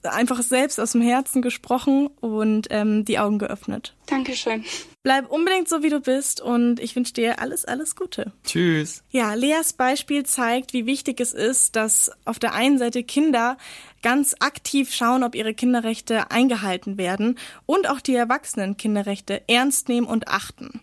einfach 0.02 0.42
selbst 0.42 0.78
aus 0.78 0.92
dem 0.92 1.00
Herzen 1.00 1.42
gesprochen 1.42 2.08
und 2.20 2.68
ähm, 2.70 3.04
die 3.04 3.18
Augen 3.18 3.38
geöffnet. 3.38 3.94
Dankeschön. 4.06 4.64
Bleib 5.02 5.30
unbedingt 5.30 5.68
so, 5.68 5.82
wie 5.82 5.90
du 5.90 6.00
bist 6.00 6.40
und 6.40 6.80
ich 6.80 6.94
wünsche 6.94 7.12
dir 7.12 7.40
alles, 7.40 7.64
alles 7.64 7.96
Gute. 7.96 8.32
Tschüss. 8.44 9.02
Ja, 9.10 9.34
Leas 9.34 9.72
Beispiel 9.72 10.24
zeigt, 10.24 10.72
wie 10.72 10.86
wichtig 10.86 11.20
es 11.20 11.32
ist, 11.32 11.76
dass 11.76 12.10
auf 12.24 12.38
der 12.38 12.54
einen 12.54 12.78
Seite 12.78 13.02
Kinder 13.02 13.56
ganz 14.02 14.36
aktiv 14.38 14.92
schauen, 14.92 15.24
ob 15.24 15.34
ihre 15.34 15.54
Kinderrechte 15.54 16.30
eingehalten 16.30 16.98
werden 16.98 17.38
und 17.66 17.88
auch 17.88 18.00
die 18.00 18.14
Erwachsenen 18.14 18.76
Kinderrechte 18.76 19.42
ernst 19.48 19.88
nehmen 19.88 20.06
und 20.06 20.28
achten. 20.28 20.80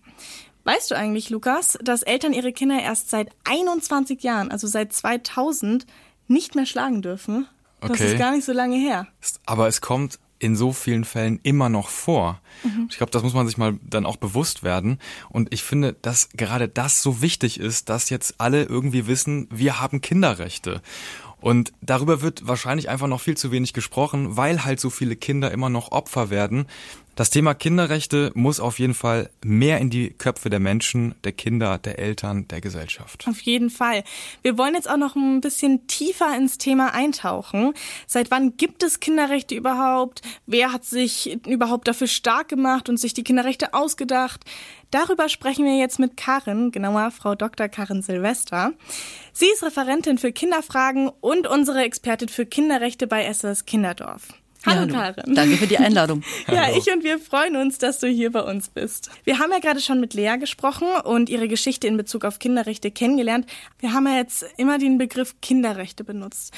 Weißt 0.63 0.91
du 0.91 0.95
eigentlich, 0.95 1.29
Lukas, 1.29 1.77
dass 1.83 2.03
Eltern 2.03 2.33
ihre 2.33 2.53
Kinder 2.53 2.79
erst 2.81 3.09
seit 3.09 3.29
21 3.43 4.23
Jahren, 4.23 4.51
also 4.51 4.67
seit 4.67 4.93
2000, 4.93 5.85
nicht 6.27 6.55
mehr 6.55 6.65
schlagen 6.65 7.01
dürfen? 7.01 7.47
Das 7.81 7.91
okay. 7.91 8.13
ist 8.13 8.17
gar 8.17 8.31
nicht 8.31 8.45
so 8.45 8.53
lange 8.53 8.77
her. 8.77 9.07
Aber 9.45 9.67
es 9.67 9.81
kommt 9.81 10.19
in 10.39 10.55
so 10.55 10.73
vielen 10.73 11.05
Fällen 11.05 11.39
immer 11.43 11.69
noch 11.69 11.89
vor. 11.89 12.41
Mhm. 12.63 12.87
Ich 12.89 12.97
glaube, 12.97 13.11
das 13.11 13.23
muss 13.23 13.33
man 13.33 13.47
sich 13.47 13.57
mal 13.57 13.79
dann 13.81 14.05
auch 14.05 14.17
bewusst 14.17 14.63
werden. 14.63 14.99
Und 15.29 15.53
ich 15.53 15.63
finde, 15.63 15.93
dass 15.93 16.29
gerade 16.29 16.67
das 16.67 17.01
so 17.01 17.21
wichtig 17.21 17.59
ist, 17.59 17.89
dass 17.89 18.09
jetzt 18.09 18.35
alle 18.39 18.63
irgendwie 18.63 19.07
wissen, 19.07 19.47
wir 19.51 19.79
haben 19.79 20.01
Kinderrechte. 20.01 20.81
Und 21.39 21.73
darüber 21.81 22.21
wird 22.21 22.47
wahrscheinlich 22.47 22.87
einfach 22.87 23.07
noch 23.07 23.19
viel 23.19 23.35
zu 23.35 23.51
wenig 23.51 23.73
gesprochen, 23.73 24.37
weil 24.37 24.63
halt 24.63 24.79
so 24.79 24.89
viele 24.89 25.17
Kinder 25.17 25.51
immer 25.51 25.69
noch 25.69 25.91
Opfer 25.91 26.29
werden. 26.29 26.67
Das 27.15 27.29
Thema 27.29 27.53
Kinderrechte 27.53 28.31
muss 28.33 28.59
auf 28.59 28.79
jeden 28.79 28.95
Fall 28.95 29.29
mehr 29.45 29.77
in 29.77 29.91
die 29.91 30.09
Köpfe 30.09 30.49
der 30.49 30.59
Menschen, 30.59 31.13
der 31.23 31.31
Kinder, 31.31 31.77
der 31.77 31.99
Eltern, 31.99 32.47
der 32.47 32.59
Gesellschaft. 32.59 33.27
Auf 33.27 33.39
jeden 33.41 33.69
Fall. 33.69 34.03
Wir 34.41 34.57
wollen 34.57 34.73
jetzt 34.73 34.89
auch 34.89 34.97
noch 34.97 35.15
ein 35.15 35.39
bisschen 35.39 35.85
tiefer 35.85 36.35
ins 36.35 36.57
Thema 36.57 36.95
eintauchen. 36.95 37.75
Seit 38.07 38.31
wann 38.31 38.57
gibt 38.57 38.81
es 38.81 38.99
Kinderrechte 38.99 39.53
überhaupt? 39.53 40.21
Wer 40.47 40.73
hat 40.73 40.85
sich 40.85 41.37
überhaupt 41.45 41.87
dafür 41.87 42.07
stark 42.07 42.47
gemacht 42.47 42.89
und 42.89 42.97
sich 42.97 43.13
die 43.13 43.23
Kinderrechte 43.23 43.75
ausgedacht? 43.75 44.41
Darüber 44.89 45.29
sprechen 45.29 45.65
wir 45.65 45.77
jetzt 45.77 45.99
mit 45.99 46.17
Karin, 46.17 46.71
genauer 46.71 47.11
Frau 47.11 47.35
Dr. 47.35 47.67
Karin 47.67 48.01
Silvester. 48.01 48.73
Sie 49.33 49.47
ist 49.53 49.63
Referentin 49.63 50.17
für 50.17 50.31
Kinderfragen 50.31 51.09
und 51.21 51.45
unsere 51.45 51.83
Expertin 51.83 52.29
für 52.29 52.47
Kinderrechte 52.47 53.05
bei 53.05 53.31
SOS 53.31 53.65
Kinderdorf. 53.65 54.29
Hallo, 54.65 54.87
ja, 54.91 54.97
hallo, 54.97 55.13
Karin. 55.15 55.35
Danke 55.35 55.57
für 55.57 55.67
die 55.67 55.77
Einladung. 55.77 56.23
ja, 56.47 56.69
ich 56.69 56.91
und 56.91 57.03
wir 57.03 57.19
freuen 57.19 57.55
uns, 57.55 57.77
dass 57.77 57.99
du 57.99 58.07
hier 58.07 58.31
bei 58.31 58.41
uns 58.41 58.69
bist. 58.69 59.09
Wir 59.23 59.39
haben 59.39 59.51
ja 59.51 59.59
gerade 59.59 59.81
schon 59.81 59.99
mit 59.99 60.13
Lea 60.13 60.37
gesprochen 60.39 60.87
und 61.03 61.29
ihre 61.29 61.47
Geschichte 61.47 61.87
in 61.87 61.97
Bezug 61.97 62.23
auf 62.23 62.39
Kinderrechte 62.39 62.91
kennengelernt. 62.91 63.45
Wir 63.79 63.93
haben 63.93 64.07
ja 64.07 64.17
jetzt 64.17 64.45
immer 64.57 64.77
den 64.77 64.97
Begriff 64.97 65.35
Kinderrechte 65.41 66.03
benutzt. 66.03 66.53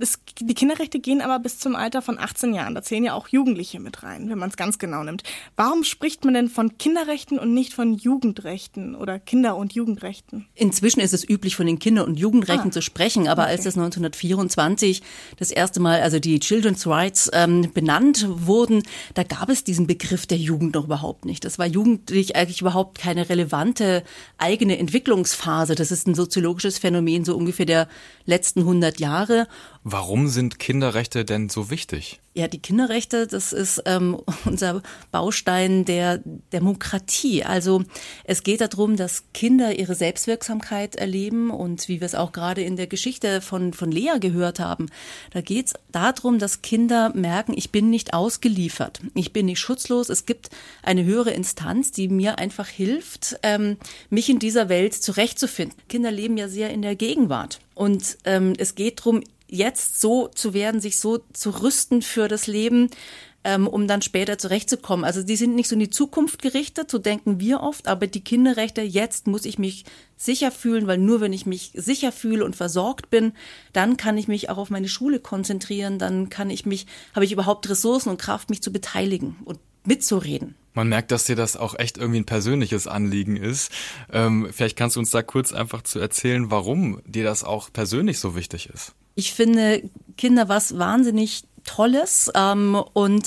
Es, 0.00 0.20
die 0.40 0.54
Kinderrechte 0.54 1.00
gehen 1.00 1.20
aber 1.20 1.40
bis 1.40 1.58
zum 1.58 1.74
Alter 1.74 2.02
von 2.02 2.18
18 2.18 2.54
Jahren. 2.54 2.74
Da 2.74 2.82
zählen 2.82 3.02
ja 3.02 3.14
auch 3.14 3.28
Jugendliche 3.28 3.80
mit 3.80 4.04
rein, 4.04 4.30
wenn 4.30 4.38
man 4.38 4.48
es 4.48 4.56
ganz 4.56 4.78
genau 4.78 5.02
nimmt. 5.02 5.24
Warum 5.56 5.82
spricht 5.82 6.24
man 6.24 6.34
denn 6.34 6.48
von 6.48 6.78
Kinderrechten 6.78 7.38
und 7.38 7.52
nicht 7.52 7.74
von 7.74 7.94
Jugendrechten 7.94 8.94
oder 8.94 9.18
Kinder- 9.18 9.56
und 9.56 9.72
Jugendrechten? 9.72 10.46
Inzwischen 10.54 11.00
ist 11.00 11.14
es 11.14 11.28
üblich, 11.28 11.56
von 11.56 11.66
den 11.66 11.80
Kinder- 11.80 12.06
und 12.06 12.18
Jugendrechten 12.18 12.68
ah, 12.68 12.72
zu 12.72 12.82
sprechen, 12.82 13.26
aber 13.26 13.42
okay. 13.42 13.52
als 13.52 13.64
das 13.64 13.76
1924 13.76 15.02
das 15.36 15.50
erste 15.50 15.80
Mal, 15.80 16.00
also 16.00 16.20
die 16.20 16.38
Children's 16.38 16.86
Rights 16.86 17.28
ähm, 17.32 17.72
benannt 17.74 18.26
wurden, 18.28 18.84
da 19.14 19.24
gab 19.24 19.48
es 19.48 19.64
diesen 19.64 19.88
Begriff 19.88 20.26
der 20.26 20.38
Jugend 20.38 20.74
noch 20.74 20.84
überhaupt 20.84 21.24
nicht. 21.24 21.44
Das 21.44 21.58
war 21.58 21.66
jugendlich 21.66 22.36
eigentlich 22.36 22.60
überhaupt 22.60 22.98
keine 22.98 23.28
relevante 23.28 24.04
eigene 24.38 24.78
Entwicklungsphase. 24.78 25.74
Das 25.74 25.90
ist 25.90 26.06
ein 26.06 26.14
soziologisches 26.14 26.78
Phänomen 26.78 27.24
so 27.24 27.36
ungefähr 27.36 27.66
der 27.66 27.88
letzten 28.26 28.60
100 28.60 29.00
Jahre. 29.00 29.48
Warum 29.90 30.28
sind 30.28 30.58
Kinderrechte 30.58 31.24
denn 31.24 31.48
so 31.48 31.70
wichtig? 31.70 32.20
Ja, 32.34 32.46
die 32.46 32.60
Kinderrechte, 32.60 33.26
das 33.26 33.54
ist 33.54 33.82
ähm, 33.86 34.20
unser 34.44 34.82
Baustein 35.12 35.86
der 35.86 36.20
Demokratie. 36.52 37.42
Also 37.42 37.84
es 38.24 38.42
geht 38.42 38.60
darum, 38.60 38.96
dass 38.96 39.24
Kinder 39.32 39.78
ihre 39.78 39.94
Selbstwirksamkeit 39.94 40.96
erleben 40.96 41.48
und 41.48 41.88
wie 41.88 42.02
wir 42.02 42.06
es 42.06 42.14
auch 42.14 42.32
gerade 42.32 42.60
in 42.60 42.76
der 42.76 42.86
Geschichte 42.86 43.40
von, 43.40 43.72
von 43.72 43.90
Lea 43.90 44.18
gehört 44.20 44.60
haben, 44.60 44.90
da 45.30 45.40
geht 45.40 45.68
es 45.68 45.74
darum, 45.90 46.38
dass 46.38 46.60
Kinder 46.60 47.10
merken, 47.14 47.54
ich 47.56 47.72
bin 47.72 47.88
nicht 47.88 48.12
ausgeliefert, 48.12 49.00
ich 49.14 49.32
bin 49.32 49.46
nicht 49.46 49.58
schutzlos, 49.58 50.10
es 50.10 50.26
gibt 50.26 50.50
eine 50.82 51.04
höhere 51.04 51.30
Instanz, 51.30 51.92
die 51.92 52.08
mir 52.08 52.38
einfach 52.38 52.68
hilft, 52.68 53.38
ähm, 53.42 53.78
mich 54.10 54.28
in 54.28 54.38
dieser 54.38 54.68
Welt 54.68 54.92
zurechtzufinden. 54.92 55.78
Kinder 55.88 56.10
leben 56.10 56.36
ja 56.36 56.48
sehr 56.48 56.68
in 56.70 56.82
der 56.82 56.94
Gegenwart 56.94 57.60
und 57.74 58.18
ähm, 58.24 58.52
es 58.58 58.74
geht 58.74 59.00
darum, 59.00 59.22
jetzt 59.48 60.00
so 60.00 60.28
zu 60.28 60.54
werden, 60.54 60.80
sich 60.80 60.98
so 60.98 61.18
zu 61.32 61.50
rüsten 61.50 62.02
für 62.02 62.28
das 62.28 62.46
Leben, 62.46 62.90
ähm, 63.44 63.66
um 63.66 63.86
dann 63.86 64.02
später 64.02 64.36
zurechtzukommen. 64.36 65.04
Also 65.04 65.22
die 65.22 65.36
sind 65.36 65.54
nicht 65.54 65.68
so 65.68 65.74
in 65.74 65.80
die 65.80 65.90
Zukunft 65.90 66.42
gerichtet, 66.42 66.90
so 66.90 66.98
denken 66.98 67.40
wir 67.40 67.60
oft, 67.60 67.88
aber 67.88 68.06
die 68.06 68.22
Kinderrechte, 68.22 68.82
jetzt 68.82 69.26
muss 69.26 69.44
ich 69.44 69.58
mich 69.58 69.84
sicher 70.16 70.50
fühlen, 70.50 70.86
weil 70.86 70.98
nur 70.98 71.20
wenn 71.20 71.32
ich 71.32 71.46
mich 71.46 71.70
sicher 71.74 72.12
fühle 72.12 72.44
und 72.44 72.56
versorgt 72.56 73.10
bin, 73.10 73.32
dann 73.72 73.96
kann 73.96 74.18
ich 74.18 74.28
mich 74.28 74.50
auch 74.50 74.58
auf 74.58 74.70
meine 74.70 74.88
Schule 74.88 75.20
konzentrieren, 75.20 75.98
dann 75.98 76.28
kann 76.28 76.50
ich 76.50 76.66
mich, 76.66 76.86
habe 77.14 77.24
ich 77.24 77.32
überhaupt 77.32 77.68
Ressourcen 77.68 78.10
und 78.10 78.20
Kraft, 78.20 78.50
mich 78.50 78.62
zu 78.62 78.72
beteiligen 78.72 79.36
und 79.44 79.58
mitzureden. 79.84 80.54
Man 80.74 80.88
merkt, 80.88 81.10
dass 81.10 81.24
dir 81.24 81.34
das 81.34 81.56
auch 81.56 81.76
echt 81.78 81.98
irgendwie 81.98 82.20
ein 82.20 82.26
persönliches 82.26 82.86
Anliegen 82.86 83.36
ist. 83.36 83.72
Ähm, 84.12 84.48
vielleicht 84.52 84.76
kannst 84.76 84.96
du 84.96 85.00
uns 85.00 85.10
da 85.10 85.22
kurz 85.22 85.52
einfach 85.52 85.82
zu 85.82 85.98
erzählen, 85.98 86.50
warum 86.50 87.00
dir 87.04 87.24
das 87.24 87.42
auch 87.42 87.72
persönlich 87.72 88.18
so 88.18 88.36
wichtig 88.36 88.68
ist. 88.68 88.94
Ich 89.18 89.34
finde 89.34 89.82
Kinder 90.16 90.48
was 90.48 90.78
wahnsinnig 90.78 91.42
Tolles 91.64 92.30
ähm, 92.36 92.80
und 92.92 93.26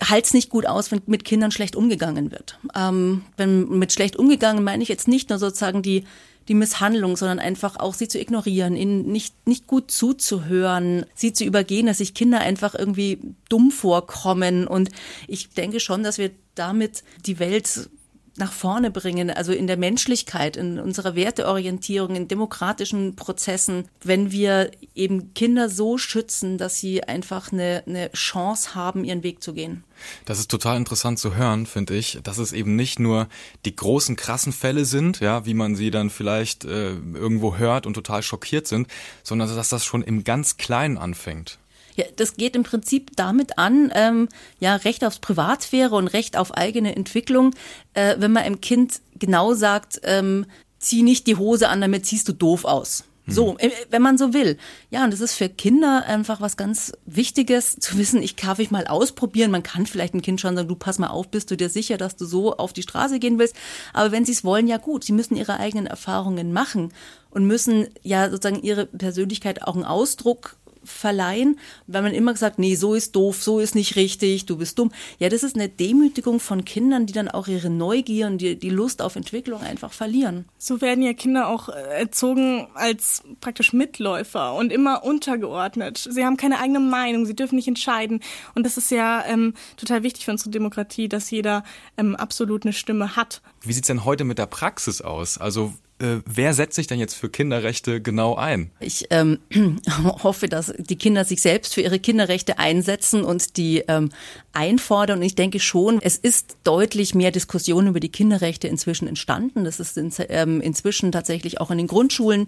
halt's 0.00 0.34
nicht 0.34 0.50
gut 0.50 0.66
aus, 0.66 0.90
wenn 0.90 1.00
mit 1.06 1.24
Kindern 1.24 1.52
schlecht 1.52 1.76
umgegangen 1.76 2.32
wird. 2.32 2.58
Ähm, 2.74 3.22
wenn 3.36 3.68
mit 3.68 3.92
schlecht 3.92 4.16
umgegangen 4.16 4.64
meine 4.64 4.82
ich 4.82 4.88
jetzt 4.88 5.06
nicht 5.06 5.30
nur 5.30 5.38
sozusagen 5.38 5.80
die 5.80 6.02
die 6.48 6.54
Misshandlung, 6.54 7.16
sondern 7.16 7.38
einfach 7.38 7.76
auch 7.78 7.94
sie 7.94 8.08
zu 8.08 8.18
ignorieren, 8.18 8.74
ihnen 8.74 9.06
nicht, 9.12 9.46
nicht 9.46 9.68
gut 9.68 9.92
zuzuhören, 9.92 11.06
sie 11.14 11.32
zu 11.32 11.44
übergehen, 11.44 11.86
dass 11.86 11.98
sich 11.98 12.14
Kinder 12.14 12.40
einfach 12.40 12.74
irgendwie 12.74 13.20
dumm 13.48 13.70
vorkommen. 13.70 14.66
Und 14.66 14.90
ich 15.28 15.50
denke 15.50 15.78
schon, 15.78 16.02
dass 16.02 16.18
wir 16.18 16.32
damit 16.56 17.04
die 17.26 17.38
Welt 17.38 17.88
nach 18.36 18.52
vorne 18.52 18.90
bringen, 18.90 19.30
also 19.30 19.52
in 19.52 19.66
der 19.66 19.76
Menschlichkeit, 19.76 20.56
in 20.56 20.78
unserer 20.78 21.14
Werteorientierung, 21.14 22.16
in 22.16 22.28
demokratischen 22.28 23.14
Prozessen, 23.14 23.88
wenn 24.02 24.32
wir 24.32 24.70
eben 24.94 25.34
Kinder 25.34 25.68
so 25.68 25.98
schützen, 25.98 26.56
dass 26.56 26.78
sie 26.78 27.04
einfach 27.04 27.52
eine, 27.52 27.82
eine 27.86 28.10
Chance 28.12 28.74
haben, 28.74 29.04
ihren 29.04 29.22
Weg 29.22 29.42
zu 29.42 29.52
gehen. 29.52 29.84
Das 30.24 30.38
ist 30.38 30.50
total 30.50 30.78
interessant 30.78 31.18
zu 31.18 31.36
hören, 31.36 31.66
finde 31.66 31.94
ich, 31.94 32.18
dass 32.22 32.38
es 32.38 32.52
eben 32.52 32.74
nicht 32.74 32.98
nur 32.98 33.28
die 33.64 33.76
großen 33.76 34.16
krassen 34.16 34.52
Fälle 34.52 34.84
sind, 34.84 35.20
ja, 35.20 35.44
wie 35.46 35.54
man 35.54 35.76
sie 35.76 35.90
dann 35.90 36.10
vielleicht 36.10 36.64
äh, 36.64 36.92
irgendwo 36.92 37.56
hört 37.56 37.86
und 37.86 37.94
total 37.94 38.22
schockiert 38.22 38.66
sind, 38.66 38.88
sondern 39.22 39.54
dass 39.54 39.68
das 39.68 39.84
schon 39.84 40.02
im 40.02 40.24
ganz 40.24 40.56
Kleinen 40.56 40.98
anfängt. 40.98 41.58
Ja, 41.96 42.04
das 42.16 42.36
geht 42.36 42.56
im 42.56 42.62
Prinzip 42.62 43.10
damit 43.16 43.58
an, 43.58 43.90
ähm, 43.94 44.28
ja, 44.60 44.76
Recht 44.76 45.04
auf 45.04 45.20
Privatsphäre 45.20 45.94
und 45.94 46.08
Recht 46.08 46.36
auf 46.36 46.56
eigene 46.56 46.96
Entwicklung, 46.96 47.54
äh, 47.94 48.16
wenn 48.18 48.32
man 48.32 48.44
einem 48.44 48.60
Kind 48.60 49.00
genau 49.18 49.54
sagt, 49.54 50.00
ähm, 50.04 50.46
zieh 50.78 51.02
nicht 51.02 51.26
die 51.26 51.36
Hose 51.36 51.68
an, 51.68 51.80
damit 51.80 52.06
siehst 52.06 52.28
du 52.28 52.32
doof 52.32 52.64
aus. 52.64 53.04
So, 53.26 53.52
mhm. 53.52 53.58
äh, 53.58 53.70
wenn 53.90 54.02
man 54.02 54.18
so 54.18 54.34
will. 54.34 54.58
Ja, 54.90 55.04
und 55.04 55.12
das 55.12 55.20
ist 55.20 55.34
für 55.34 55.48
Kinder 55.48 56.04
einfach 56.06 56.40
was 56.40 56.56
ganz 56.56 56.92
Wichtiges 57.06 57.76
zu 57.78 57.96
wissen, 57.96 58.20
ich 58.20 58.34
darf 58.34 58.58
ich 58.58 58.72
mal 58.72 58.86
ausprobieren. 58.86 59.52
Man 59.52 59.62
kann 59.62 59.86
vielleicht 59.86 60.14
ein 60.14 60.22
Kind 60.22 60.40
schon 60.40 60.56
sagen, 60.56 60.68
du 60.68 60.74
pass 60.74 60.98
mal 60.98 61.08
auf, 61.08 61.28
bist 61.28 61.50
du 61.50 61.56
dir 61.56 61.68
sicher, 61.68 61.98
dass 61.98 62.16
du 62.16 62.24
so 62.24 62.56
auf 62.56 62.72
die 62.72 62.82
Straße 62.82 63.20
gehen 63.20 63.38
willst? 63.38 63.54
Aber 63.92 64.10
wenn 64.10 64.24
sie 64.24 64.32
es 64.32 64.44
wollen, 64.44 64.66
ja 64.66 64.78
gut, 64.78 65.04
sie 65.04 65.12
müssen 65.12 65.36
ihre 65.36 65.60
eigenen 65.60 65.86
Erfahrungen 65.86 66.52
machen 66.52 66.92
und 67.30 67.46
müssen 67.46 67.86
ja 68.02 68.28
sozusagen 68.28 68.62
ihre 68.62 68.86
Persönlichkeit 68.86 69.62
auch 69.62 69.76
einen 69.76 69.84
Ausdruck 69.84 70.56
verleihen, 70.84 71.58
weil 71.86 72.02
man 72.02 72.14
immer 72.14 72.32
gesagt, 72.32 72.58
nee, 72.58 72.74
so 72.74 72.94
ist 72.94 73.14
doof, 73.16 73.42
so 73.42 73.58
ist 73.58 73.74
nicht 73.74 73.96
richtig, 73.96 74.46
du 74.46 74.56
bist 74.56 74.78
dumm. 74.78 74.92
Ja, 75.18 75.28
das 75.28 75.42
ist 75.42 75.56
eine 75.56 75.68
Demütigung 75.68 76.40
von 76.40 76.64
Kindern, 76.64 77.06
die 77.06 77.12
dann 77.12 77.28
auch 77.28 77.48
ihre 77.48 77.70
Neugier 77.70 78.26
und 78.26 78.38
die, 78.38 78.58
die 78.58 78.70
Lust 78.70 79.02
auf 79.02 79.16
Entwicklung 79.16 79.60
einfach 79.60 79.92
verlieren. 79.92 80.46
So 80.58 80.80
werden 80.80 81.02
ja 81.02 81.12
Kinder 81.12 81.48
auch 81.48 81.68
äh, 81.68 82.00
erzogen 82.00 82.68
als 82.74 83.22
praktisch 83.40 83.72
Mitläufer 83.72 84.54
und 84.54 84.72
immer 84.72 85.04
untergeordnet. 85.04 86.06
Sie 86.10 86.24
haben 86.24 86.36
keine 86.36 86.58
eigene 86.58 86.80
Meinung, 86.80 87.26
sie 87.26 87.36
dürfen 87.36 87.56
nicht 87.56 87.68
entscheiden. 87.68 88.20
Und 88.54 88.64
das 88.64 88.76
ist 88.76 88.90
ja 88.90 89.24
ähm, 89.26 89.54
total 89.76 90.02
wichtig 90.02 90.24
für 90.24 90.32
unsere 90.32 90.50
Demokratie, 90.50 91.08
dass 91.08 91.30
jeder 91.30 91.64
ähm, 91.96 92.16
absolut 92.16 92.64
eine 92.64 92.72
Stimme 92.72 93.16
hat. 93.16 93.42
Wie 93.62 93.72
sieht's 93.72 93.86
denn 93.86 94.04
heute 94.04 94.24
mit 94.24 94.38
der 94.38 94.46
Praxis 94.46 95.00
aus? 95.00 95.38
Also 95.38 95.74
Äh, 96.02 96.20
wer 96.26 96.52
setzt 96.52 96.74
sich 96.74 96.88
denn 96.88 96.98
jetzt 96.98 97.14
für 97.14 97.30
Kinderrechte 97.30 98.00
genau 98.00 98.34
ein? 98.34 98.70
Ich 98.80 99.06
ähm, 99.10 99.38
hoffe, 100.22 100.48
dass 100.48 100.74
die 100.76 100.96
Kinder 100.96 101.24
sich 101.24 101.40
selbst 101.40 101.74
für 101.74 101.80
ihre 101.80 102.00
Kinderrechte 102.00 102.58
einsetzen 102.58 103.22
und 103.22 103.56
die 103.56 103.84
ähm, 103.86 104.10
einfordern. 104.52 105.20
Und 105.20 105.24
ich 105.24 105.36
denke 105.36 105.60
schon, 105.60 106.00
es 106.02 106.16
ist 106.16 106.56
deutlich 106.64 107.14
mehr 107.14 107.30
Diskussion 107.30 107.86
über 107.86 108.00
die 108.00 108.10
Kinderrechte 108.10 108.66
inzwischen 108.66 109.06
entstanden. 109.06 109.64
Das 109.64 109.78
ist 109.78 109.96
in, 109.96 110.12
ähm, 110.28 110.60
inzwischen 110.60 111.12
tatsächlich 111.12 111.60
auch 111.60 111.70
in 111.70 111.78
den 111.78 111.86
Grundschulen 111.86 112.46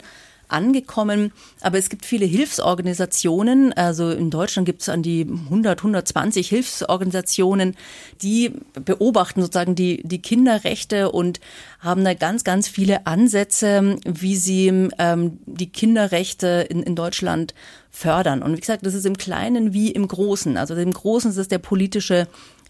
angekommen. 0.55 1.33
Aber 1.61 1.79
es 1.79 1.90
gibt 1.90 2.07
viele 2.07 2.25
Hilfsorganisationen. 2.25 3.73
Also 3.73 4.11
in 4.11 4.31
Deutschland 4.31 4.67
gibt 4.67 4.83
es 4.83 4.88
an 4.88 5.03
die 5.03 5.23
100, 5.23 5.81
120 5.81 6.49
Hilfsorganisationen, 6.49 7.77
die 8.23 8.53
beobachten 8.73 9.43
sozusagen 9.43 9.75
die, 9.75 10.03
die 10.05 10.23
Kinderrechte 10.23 11.11
und 11.11 11.40
haben 11.81 12.05
da 12.05 12.14
ganz, 12.14 12.45
ganz 12.45 12.69
viele 12.69 13.07
Ansätze, 13.07 13.99
wie 14.05 14.37
sie 14.37 14.88
ähm, 14.99 15.38
die 15.45 15.71
Kinderrechte 15.71 16.67
in, 16.71 16.83
in 16.83 16.95
Deutschland 16.95 17.55
fördern. 17.90 18.43
Und 18.43 18.57
wie 18.57 18.61
gesagt, 18.61 18.87
das 18.87 18.95
ist 18.95 19.07
im 19.07 19.17
Kleinen 19.17 19.73
wie 19.73 19.90
im 19.90 20.09
Großen. 20.09 20.57
Also 20.57 20.75
im 20.75 20.93
Großen 20.93 21.31
ist 21.31 21.37
es 21.37 21.49
der 21.49 21.59
politische 21.59 22.27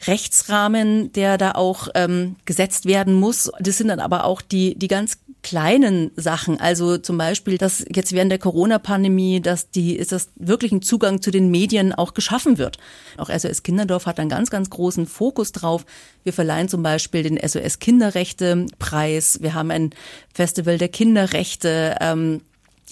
Rechtsrahmen, 0.07 1.13
der 1.13 1.39
da 1.39 1.53
auch 1.53 1.89
ähm, 1.95 2.37
gesetzt 2.45 2.87
werden 2.87 3.15
muss. 3.15 3.51
Das 3.59 3.79
sind 3.79 3.89
dann 3.89 4.01
aber 4.01 4.25
auch 4.25 4.43
die, 4.43 4.75
die 4.79 4.89
ganz 4.89 5.19
kleinen 5.45 6.11
Sachen. 6.17 6.59
Also 6.59 6.99
zum 6.99 7.19
Beispiel, 7.19 7.59
dass 7.59 7.85
jetzt 7.95 8.13
während 8.13 8.33
der 8.33 8.41
Corona-Pandemie, 8.41 9.41
dass 9.41 9.71
die, 9.71 9.95
ist 9.95 10.11
das 10.11 10.31
wirklich 10.35 10.73
ein 10.73 10.83
Zugang 10.83 11.23
zu 11.23 11.31
den 11.31 11.51
Medien 11.53 11.93
auch 11.93 12.15
geschaffen 12.15 12.59
wird. 12.59 12.79
Auch 13.19 13.31
SOS 13.31 13.63
Kinderdorf 13.63 14.07
hat 14.07 14.19
einen 14.19 14.31
ganz, 14.31 14.51
ganz 14.51 14.71
großen 14.71 15.07
Fokus 15.07 15.53
drauf. 15.53 15.87
Wir 16.25 16.33
verleihen 16.33 16.69
zum 16.69 16.83
Beispiel 16.83 17.23
den 17.23 17.39
SOS 17.39 17.79
Kinderrechte-Preis. 17.79 19.39
Wir 19.43 19.55
haben 19.55 19.71
ein 19.71 19.91
Festival 20.33 20.79
der 20.79 20.89
Kinderrechte. 20.89 21.97
Ähm, 22.01 22.41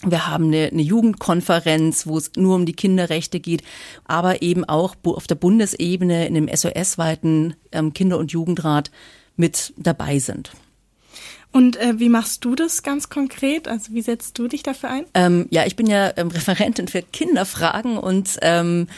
wir 0.05 0.27
haben 0.29 0.47
eine, 0.47 0.69
eine 0.73 0.83
Jugendkonferenz, 0.83 2.07
wo 2.07 2.19
es 2.19 2.33
nur 2.37 2.57
um 2.57 2.67
die 2.67 2.75
Kinderrechte 2.75 3.41
geht, 3.41 3.63
aber 4.05 4.43
eben 4.43 4.65
auch 4.65 4.95
auf 5.05 5.27
der 5.27 5.37
Bundesebene 5.37 6.27
in 6.27 6.35
dem 6.35 6.49
SOS-weiten 6.49 7.55
ähm, 7.73 7.93
Kinder- 7.93 8.19
und 8.19 8.33
Jugendrat 8.33 8.91
mit 9.37 9.73
dabei 9.77 10.19
sind. 10.19 10.53
Und 11.53 11.77
äh, 11.77 11.99
wie 11.99 12.09
machst 12.09 12.45
du 12.47 12.55
das 12.55 12.83
ganz 12.83 13.11
konkret? 13.11 13.69
Also 13.69 13.93
wie 13.93 14.01
setzt 14.01 14.39
du 14.39 14.49
dich 14.49 14.63
dafür 14.63 14.89
ein? 14.89 15.05
Ähm, 15.13 15.47
ja, 15.51 15.67
ich 15.67 15.77
bin 15.77 15.87
ja 15.87 16.13
ähm, 16.17 16.29
Referentin 16.29 16.89
für 16.89 17.03
Kinderfragen 17.03 17.99
und 17.99 18.39
ähm, 18.41 18.89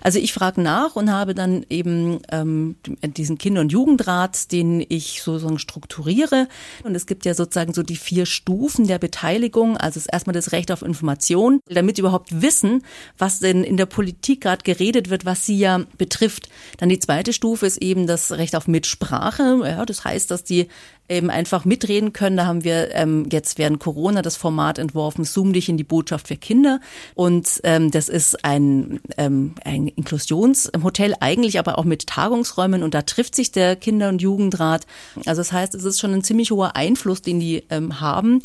also 0.00 0.20
ich 0.20 0.32
frage 0.32 0.60
nach 0.60 0.94
und 0.94 1.10
habe 1.10 1.34
dann 1.34 1.66
eben 1.70 2.20
ähm, 2.30 2.76
diesen 3.02 3.36
Kinder- 3.36 3.62
und 3.62 3.72
Jugendrat, 3.72 4.52
den 4.52 4.84
ich 4.88 5.22
sozusagen 5.22 5.58
strukturiere. 5.58 6.46
Und 6.84 6.94
es 6.94 7.06
gibt 7.06 7.24
ja 7.24 7.34
sozusagen 7.34 7.74
so 7.74 7.82
die 7.82 7.96
vier 7.96 8.26
Stufen 8.26 8.86
der 8.86 8.98
Beteiligung. 8.98 9.76
Also 9.76 9.98
es 9.98 10.06
ist 10.06 10.12
erstmal 10.12 10.34
das 10.34 10.52
Recht 10.52 10.70
auf 10.70 10.82
Information, 10.82 11.60
damit 11.66 11.98
überhaupt 11.98 12.42
wissen, 12.42 12.84
was 13.18 13.40
denn 13.40 13.64
in 13.64 13.76
der 13.76 13.86
Politik 13.86 14.42
gerade 14.42 14.62
geredet 14.62 15.10
wird, 15.10 15.24
was 15.24 15.46
sie 15.46 15.58
ja 15.58 15.80
betrifft. 15.98 16.48
Dann 16.78 16.90
die 16.90 17.00
zweite 17.00 17.32
Stufe 17.32 17.66
ist 17.66 17.78
eben 17.78 18.06
das 18.06 18.30
Recht 18.30 18.54
auf 18.54 18.68
Mitsprache. 18.68 19.58
Ja, 19.64 19.84
das 19.84 20.04
heißt, 20.04 20.30
dass 20.30 20.44
die 20.44 20.68
eben 21.08 21.30
einfach 21.30 21.64
mitreden 21.64 22.12
können. 22.12 22.36
Da 22.36 22.46
haben 22.46 22.64
wir 22.64 22.94
ähm, 22.94 23.26
jetzt 23.30 23.58
während 23.58 23.78
Corona 23.78 24.22
das 24.22 24.36
Format 24.36 24.78
entworfen, 24.78 25.24
Zoom 25.24 25.52
dich 25.52 25.68
in 25.68 25.76
die 25.76 25.84
Botschaft 25.84 26.28
für 26.28 26.36
Kinder. 26.36 26.80
Und 27.14 27.60
ähm, 27.64 27.90
das 27.90 28.08
ist 28.08 28.44
ein, 28.44 29.00
ähm, 29.18 29.54
ein 29.64 29.88
Inklusionshotel, 29.88 31.14
eigentlich 31.20 31.58
aber 31.58 31.78
auch 31.78 31.84
mit 31.84 32.06
Tagungsräumen 32.06 32.82
und 32.82 32.94
da 32.94 33.02
trifft 33.02 33.34
sich 33.34 33.52
der 33.52 33.76
Kinder- 33.76 34.08
und 34.08 34.22
Jugendrat. 34.22 34.86
Also 35.26 35.40
das 35.40 35.52
heißt, 35.52 35.74
es 35.74 35.84
ist 35.84 36.00
schon 36.00 36.14
ein 36.14 36.24
ziemlich 36.24 36.50
hoher 36.50 36.76
Einfluss, 36.76 37.20
den 37.22 37.38
die 37.38 37.64
ähm, 37.70 38.00
haben. 38.00 38.40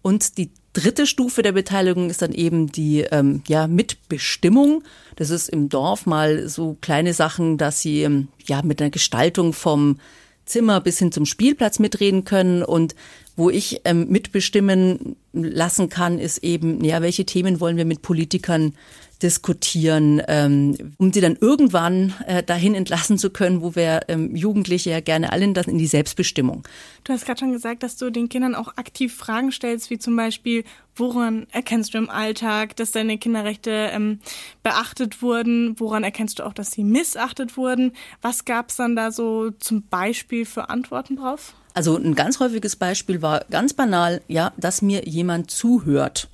Und 0.00 0.38
die 0.38 0.50
dritte 0.72 1.06
Stufe 1.06 1.42
der 1.42 1.52
Beteiligung 1.52 2.08
ist 2.08 2.22
dann 2.22 2.32
eben 2.32 2.70
die 2.70 3.00
ähm, 3.00 3.42
ja, 3.48 3.66
Mitbestimmung. 3.66 4.84
Das 5.16 5.30
ist 5.30 5.48
im 5.48 5.68
Dorf 5.68 6.06
mal 6.06 6.48
so 6.48 6.76
kleine 6.80 7.14
Sachen, 7.14 7.58
dass 7.58 7.80
sie 7.80 8.02
ähm, 8.02 8.28
ja 8.46 8.62
mit 8.62 8.80
einer 8.80 8.90
Gestaltung 8.90 9.52
vom 9.52 9.98
Zimmer 10.48 10.80
bis 10.80 10.98
hin 10.98 11.12
zum 11.12 11.26
Spielplatz 11.26 11.78
mitreden 11.78 12.24
können. 12.24 12.62
Und 12.62 12.94
wo 13.36 13.50
ich 13.50 13.82
ähm, 13.84 14.08
mitbestimmen 14.08 15.16
lassen 15.32 15.88
kann, 15.88 16.18
ist 16.18 16.38
eben, 16.38 16.82
ja, 16.84 17.02
welche 17.02 17.24
Themen 17.24 17.60
wollen 17.60 17.76
wir 17.76 17.84
mit 17.84 18.02
Politikern 18.02 18.74
diskutieren, 19.22 20.22
ähm, 20.28 20.94
um 20.98 21.12
sie 21.12 21.20
dann 21.20 21.36
irgendwann 21.40 22.14
äh, 22.26 22.42
dahin 22.42 22.74
entlassen 22.74 23.18
zu 23.18 23.30
können, 23.30 23.62
wo 23.62 23.74
wir 23.74 24.02
ähm, 24.08 24.34
Jugendliche 24.36 24.90
ja 24.90 25.00
gerne 25.00 25.32
alle 25.32 25.44
in, 25.44 25.54
das, 25.54 25.66
in 25.66 25.78
die 25.78 25.86
Selbstbestimmung. 25.86 26.62
Du 27.04 27.12
hast 27.12 27.26
gerade 27.26 27.40
schon 27.40 27.52
gesagt, 27.52 27.82
dass 27.82 27.96
du 27.96 28.10
den 28.10 28.28
Kindern 28.28 28.54
auch 28.54 28.76
aktiv 28.76 29.14
Fragen 29.14 29.50
stellst, 29.50 29.90
wie 29.90 29.98
zum 29.98 30.14
Beispiel, 30.14 30.64
woran 30.94 31.46
erkennst 31.50 31.94
du 31.94 31.98
im 31.98 32.10
Alltag, 32.10 32.76
dass 32.76 32.92
deine 32.92 33.18
Kinderrechte 33.18 33.70
ähm, 33.70 34.20
beachtet 34.62 35.20
wurden? 35.20 35.78
Woran 35.80 36.04
erkennst 36.04 36.38
du 36.38 36.44
auch, 36.44 36.52
dass 36.52 36.70
sie 36.70 36.84
missachtet 36.84 37.56
wurden? 37.56 37.92
Was 38.22 38.44
gab 38.44 38.70
es 38.70 38.76
dann 38.76 38.94
da 38.94 39.10
so 39.10 39.50
zum 39.50 39.82
Beispiel 39.82 40.44
für 40.44 40.70
Antworten 40.70 41.16
drauf? 41.16 41.54
Also 41.74 41.96
ein 41.96 42.14
ganz 42.14 42.40
häufiges 42.40 42.76
Beispiel 42.76 43.22
war 43.22 43.44
ganz 43.50 43.72
banal, 43.72 44.20
ja, 44.26 44.52
dass 44.56 44.82
mir 44.82 45.06
jemand 45.06 45.50
zuhört. 45.50 46.28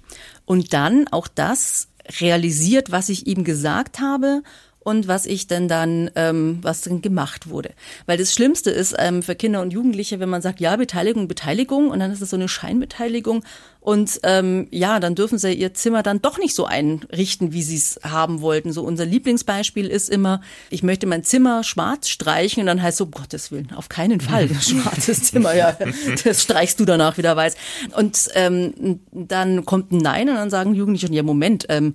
Und 0.46 0.72
dann 0.72 1.06
auch 1.08 1.28
das 1.28 1.88
realisiert, 2.20 2.90
was 2.90 3.08
ich 3.08 3.26
ihm 3.26 3.44
gesagt 3.44 4.00
habe 4.00 4.42
und 4.84 5.08
was 5.08 5.26
ich 5.26 5.46
denn 5.46 5.66
dann, 5.66 6.10
ähm, 6.14 6.58
was 6.62 6.82
dann 6.82 7.02
gemacht 7.02 7.48
wurde. 7.48 7.70
Weil 8.06 8.18
das 8.18 8.32
Schlimmste 8.32 8.70
ist 8.70 8.94
ähm, 8.98 9.22
für 9.22 9.34
Kinder 9.34 9.62
und 9.62 9.72
Jugendliche, 9.72 10.20
wenn 10.20 10.28
man 10.28 10.42
sagt, 10.42 10.60
ja, 10.60 10.76
Beteiligung, 10.76 11.26
Beteiligung, 11.26 11.90
und 11.90 11.98
dann 11.98 12.12
ist 12.12 12.20
es 12.20 12.30
so 12.30 12.36
eine 12.36 12.48
Scheinbeteiligung. 12.48 13.44
Und 13.80 14.20
ähm, 14.22 14.66
ja, 14.70 15.00
dann 15.00 15.14
dürfen 15.14 15.38
sie 15.38 15.52
ihr 15.52 15.74
Zimmer 15.74 16.02
dann 16.02 16.22
doch 16.22 16.38
nicht 16.38 16.54
so 16.54 16.64
einrichten, 16.64 17.52
wie 17.52 17.62
sie 17.62 17.76
es 17.76 18.00
haben 18.02 18.40
wollten. 18.40 18.72
So 18.72 18.82
unser 18.82 19.04
Lieblingsbeispiel 19.04 19.88
ist 19.88 20.08
immer, 20.08 20.40
ich 20.70 20.82
möchte 20.82 21.06
mein 21.06 21.24
Zimmer 21.24 21.64
schwarz 21.64 22.08
streichen 22.08 22.60
und 22.60 22.66
dann 22.66 22.82
heißt 22.82 22.98
so, 22.98 23.04
um 23.04 23.10
Gottes 23.10 23.50
Willen, 23.50 23.72
auf 23.74 23.88
keinen 23.88 24.20
Fall, 24.20 24.48
das 24.48 24.68
schwarzes 24.68 25.22
Zimmer, 25.30 25.54
ja, 25.54 25.76
das 26.24 26.42
streichst 26.42 26.80
du 26.80 26.84
danach 26.84 27.18
wieder 27.18 27.36
weiß. 27.36 27.56
Und 27.96 28.28
ähm, 28.34 29.00
dann 29.12 29.64
kommt 29.64 29.92
ein 29.92 29.98
Nein 29.98 30.28
und 30.28 30.36
dann 30.36 30.50
sagen 30.50 30.74
Jugendliche, 30.74 31.12
ja, 31.12 31.22
Moment, 31.22 31.66
ähm, 31.68 31.94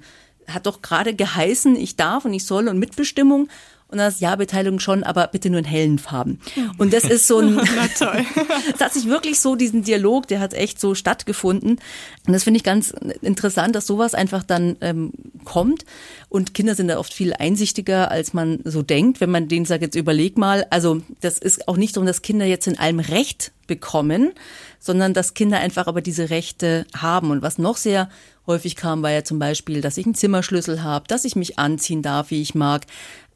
hat 0.54 0.66
doch 0.66 0.82
gerade 0.82 1.14
geheißen, 1.14 1.76
ich 1.76 1.96
darf 1.96 2.26
und 2.26 2.34
ich 2.34 2.46
soll 2.46 2.68
und 2.68 2.80
Mitbestimmung. 2.80 3.50
Und 3.92 3.98
das 3.98 4.20
Ja-Beteiligung 4.20 4.80
schon, 4.80 5.04
aber 5.04 5.26
bitte 5.26 5.50
nur 5.50 5.60
in 5.60 5.66
hellen 5.66 5.98
Farben. 5.98 6.40
Und 6.78 6.94
das 6.94 7.06
ist 7.06 7.26
so 7.26 7.40
ein, 7.40 7.56
das 7.92 8.02
hat 8.80 8.94
sich 8.94 9.08
wirklich 9.08 9.40
so, 9.40 9.56
diesen 9.56 9.84
Dialog, 9.84 10.28
der 10.28 10.40
hat 10.40 10.54
echt 10.54 10.80
so 10.80 10.94
stattgefunden. 10.94 11.80
Und 12.28 12.34
das 12.34 12.44
finde 12.44 12.60
ich 12.60 12.64
ganz 12.64 12.94
interessant, 13.24 13.76
dass 13.76 13.88
sowas 13.88 14.14
einfach 14.14 14.44
dann 14.44 14.78
ähm, 14.82 15.12
kommt. 15.44 15.86
Und 16.30 16.54
Kinder 16.54 16.76
sind 16.76 16.90
da 16.90 17.00
oft 17.00 17.16
viel 17.16 17.34
einsichtiger, 17.34 18.12
als 18.12 18.32
man 18.32 18.60
so 18.64 18.84
denkt, 18.84 19.22
wenn 19.22 19.32
man 19.32 19.48
denen 19.48 19.66
sagt, 19.66 19.82
jetzt 19.82 19.96
überleg 19.96 20.38
mal. 20.38 20.68
Also 20.70 21.02
das 21.22 21.40
ist 21.40 21.68
auch 21.68 21.78
nicht 21.78 21.96
so, 21.96 22.04
dass 22.04 22.22
Kinder 22.22 22.46
jetzt 22.46 22.68
in 22.68 22.78
allem 22.78 23.00
Recht 23.00 23.52
bekommen, 23.70 24.34
sondern 24.80 25.14
dass 25.14 25.34
Kinder 25.34 25.60
einfach 25.60 25.88
aber 25.88 26.02
diese 26.02 26.30
Rechte 26.30 26.86
haben. 26.94 27.32
Und 27.32 27.42
was 27.42 27.58
noch 27.58 27.78
sehr 27.78 28.10
häufig 28.46 28.76
kam, 28.76 29.02
war 29.02 29.12
ja 29.12 29.24
zum 29.24 29.40
Beispiel, 29.40 29.80
dass 29.80 29.98
ich 29.98 30.06
einen 30.06 30.16
Zimmerschlüssel 30.16 30.84
habe, 30.84 31.08
dass 31.08 31.24
ich 31.24 31.38
mich 31.38 31.58
anziehen 31.58 32.02
darf, 32.02 32.32
wie 32.32 32.42
ich 32.42 32.56
mag, 32.56 32.86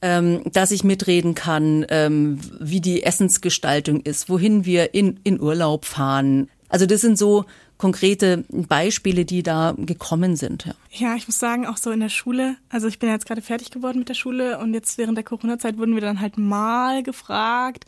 ähm, 0.02 0.42
dass 0.52 0.72
ich 0.72 0.84
mitreden 0.84 1.36
kann, 1.36 1.86
ähm, 1.88 2.42
wie 2.60 2.82
die 2.82 3.04
Essensgestaltung 3.04 4.02
ist, 4.02 4.28
wohin 4.28 4.66
wir 4.66 4.94
in, 4.94 5.22
in 5.24 5.40
Urlaub 5.40 5.86
fahren. 5.86 6.50
Also 6.68 6.86
das 6.86 7.00
sind 7.02 7.18
so 7.18 7.46
konkrete 7.78 8.46
Beispiele, 8.50 9.26
die 9.26 9.44
da 9.44 9.76
gekommen 9.78 10.36
sind. 10.36 10.66
Ja. 10.66 10.74
ja, 10.92 11.16
ich 11.16 11.28
muss 11.28 11.38
sagen, 11.38 11.68
auch 11.68 11.78
so 11.78 11.92
in 11.92 12.00
der 12.00 12.10
Schule, 12.10 12.56
also 12.70 12.88
ich 12.88 12.98
bin 12.98 13.10
jetzt 13.10 13.26
gerade 13.26 13.42
fertig 13.42 13.72
geworden 13.72 14.00
mit 14.00 14.10
der 14.10 14.14
Schule 14.14 14.58
und 14.60 14.74
jetzt 14.74 14.98
während 14.98 15.18
der 15.18 15.26
Corona-Zeit 15.26 15.78
wurden 15.78 15.94
wir 15.94 16.02
dann 16.02 16.22
halt 16.22 16.38
mal 16.38 17.04
gefragt, 17.04 17.86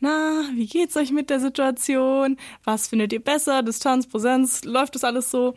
na, 0.00 0.44
wie 0.54 0.66
geht's 0.66 0.96
euch 0.96 1.10
mit 1.10 1.30
der 1.30 1.40
Situation? 1.40 2.36
Was 2.64 2.88
findet 2.88 3.12
ihr 3.12 3.22
besser? 3.22 3.62
Distanz, 3.62 4.06
Präsenz, 4.06 4.64
läuft 4.64 4.94
das 4.94 5.04
alles 5.04 5.30
so? 5.30 5.54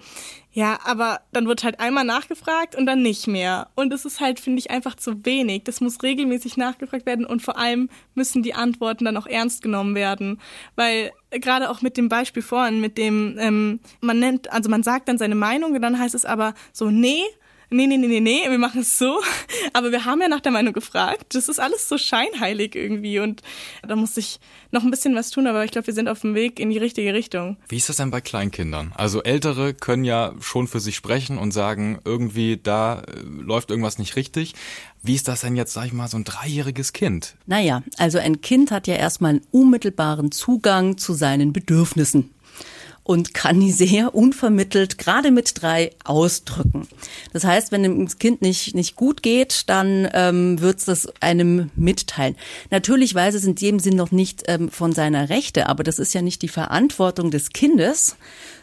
Ja, 0.51 0.79
aber 0.83 1.21
dann 1.31 1.47
wird 1.47 1.63
halt 1.63 1.79
einmal 1.79 2.05
nachgefragt 2.05 2.75
und 2.75 2.85
dann 2.85 3.01
nicht 3.01 3.27
mehr. 3.27 3.67
Und 3.75 3.93
es 3.93 4.05
ist 4.05 4.19
halt, 4.19 4.39
finde 4.39 4.59
ich, 4.59 4.71
einfach 4.71 4.95
zu 4.95 5.25
wenig. 5.25 5.63
Das 5.65 5.81
muss 5.81 6.01
regelmäßig 6.01 6.57
nachgefragt 6.57 7.05
werden 7.05 7.25
und 7.25 7.41
vor 7.41 7.57
allem 7.57 7.89
müssen 8.15 8.41
die 8.41 8.55
Antworten 8.55 9.05
dann 9.05 9.17
auch 9.17 9.27
ernst 9.27 9.61
genommen 9.61 9.93
werden. 9.93 10.39
Weil 10.75 11.11
gerade 11.31 11.69
auch 11.69 11.81
mit 11.81 11.97
dem 11.97 12.09
Beispiel 12.09 12.41
vorhin, 12.41 12.79
mit 12.79 12.97
dem, 12.97 13.37
ähm, 13.39 13.79
man 14.01 14.19
nennt, 14.19 14.51
also 14.51 14.69
man 14.69 14.83
sagt 14.83 15.09
dann 15.09 15.17
seine 15.17 15.35
Meinung 15.35 15.73
und 15.75 15.81
dann 15.81 15.99
heißt 15.99 16.15
es 16.15 16.25
aber 16.25 16.53
so, 16.71 16.89
nee, 16.89 17.23
nee, 17.69 17.87
nee, 17.87 17.97
nee, 17.97 18.07
nee, 18.07 18.19
nee, 18.19 18.49
wir 18.49 18.57
machen 18.57 18.81
es 18.81 18.97
so. 18.97 19.19
Aber 19.73 19.91
wir 19.91 20.05
haben 20.05 20.21
ja 20.21 20.27
nach 20.27 20.41
der 20.41 20.51
Meinung 20.51 20.73
gefragt. 20.73 21.35
Das 21.35 21.49
ist 21.49 21.59
alles 21.59 21.87
so 21.87 21.97
scheinheilig 21.97 22.75
irgendwie 22.75 23.19
und 23.19 23.41
da 23.87 23.95
muss 23.95 24.17
ich 24.17 24.39
noch 24.71 24.83
ein 24.83 24.91
bisschen 24.91 25.15
was 25.15 25.31
tun, 25.31 25.47
aber 25.47 25.65
ich 25.65 25.71
glaube, 25.71 25.87
wir 25.87 25.93
sind 25.93 26.07
auf 26.07 26.21
dem 26.21 26.35
Weg 26.35 26.59
in 26.59 26.69
die 26.69 26.77
richtige 26.77 27.13
Richtung. 27.13 27.57
Wie 27.69 27.77
ist 27.77 27.89
das 27.89 27.97
denn 27.97 28.11
bei 28.11 28.21
Kleinkindern? 28.21 28.93
Also 28.95 29.23
Ältere 29.23 29.73
können 29.73 30.03
ja 30.03 30.33
schon 30.41 30.67
für 30.67 30.79
sich 30.79 30.95
sprechen 30.95 31.37
und 31.37 31.51
sagen, 31.51 31.99
irgendwie 32.05 32.57
da 32.61 33.01
äh, 33.01 33.21
läuft 33.21 33.71
irgendwas 33.71 33.97
nicht 33.97 34.15
richtig. 34.15 34.53
Wie 35.01 35.15
ist 35.15 35.27
das 35.27 35.41
denn 35.41 35.55
jetzt, 35.55 35.73
sag 35.73 35.85
ich 35.85 35.93
mal, 35.93 36.07
so 36.07 36.17
ein 36.17 36.23
dreijähriges 36.23 36.93
Kind? 36.93 37.35
Naja, 37.45 37.81
also 37.97 38.19
ein 38.19 38.41
Kind 38.41 38.69
hat 38.69 38.85
ja 38.85 38.95
erstmal 38.95 39.31
einen 39.31 39.41
unmittelbaren 39.51 40.31
Zugang 40.31 40.97
zu 40.97 41.13
seinen 41.13 41.53
Bedürfnissen. 41.53 42.31
Und 43.09 43.33
kann 43.33 43.59
die 43.59 43.71
sehr 43.71 44.13
unvermittelt, 44.13 44.99
gerade 44.99 45.31
mit 45.31 45.63
drei, 45.63 45.93
ausdrücken. 46.03 46.87
Das 47.33 47.43
heißt, 47.43 47.71
wenn 47.71 47.81
dem 47.81 48.07
Kind 48.19 48.43
nicht, 48.43 48.75
nicht 48.75 48.95
gut 48.95 49.23
geht, 49.23 49.63
dann 49.67 50.07
ähm, 50.13 50.61
wird 50.61 50.77
es 50.77 50.85
das 50.85 51.07
einem 51.19 51.71
mitteilen. 51.75 52.35
Natürlich 52.69 53.15
weiß 53.15 53.33
es 53.33 53.45
in 53.45 53.55
dem 53.55 53.79
Sinn 53.79 53.95
noch 53.95 54.11
nicht 54.11 54.43
ähm, 54.45 54.69
von 54.69 54.91
seiner 54.91 55.27
Rechte, 55.29 55.65
aber 55.65 55.83
das 55.83 55.97
ist 55.97 56.13
ja 56.13 56.21
nicht 56.21 56.43
die 56.43 56.49
Verantwortung 56.49 57.31
des 57.31 57.49
Kindes, 57.49 58.15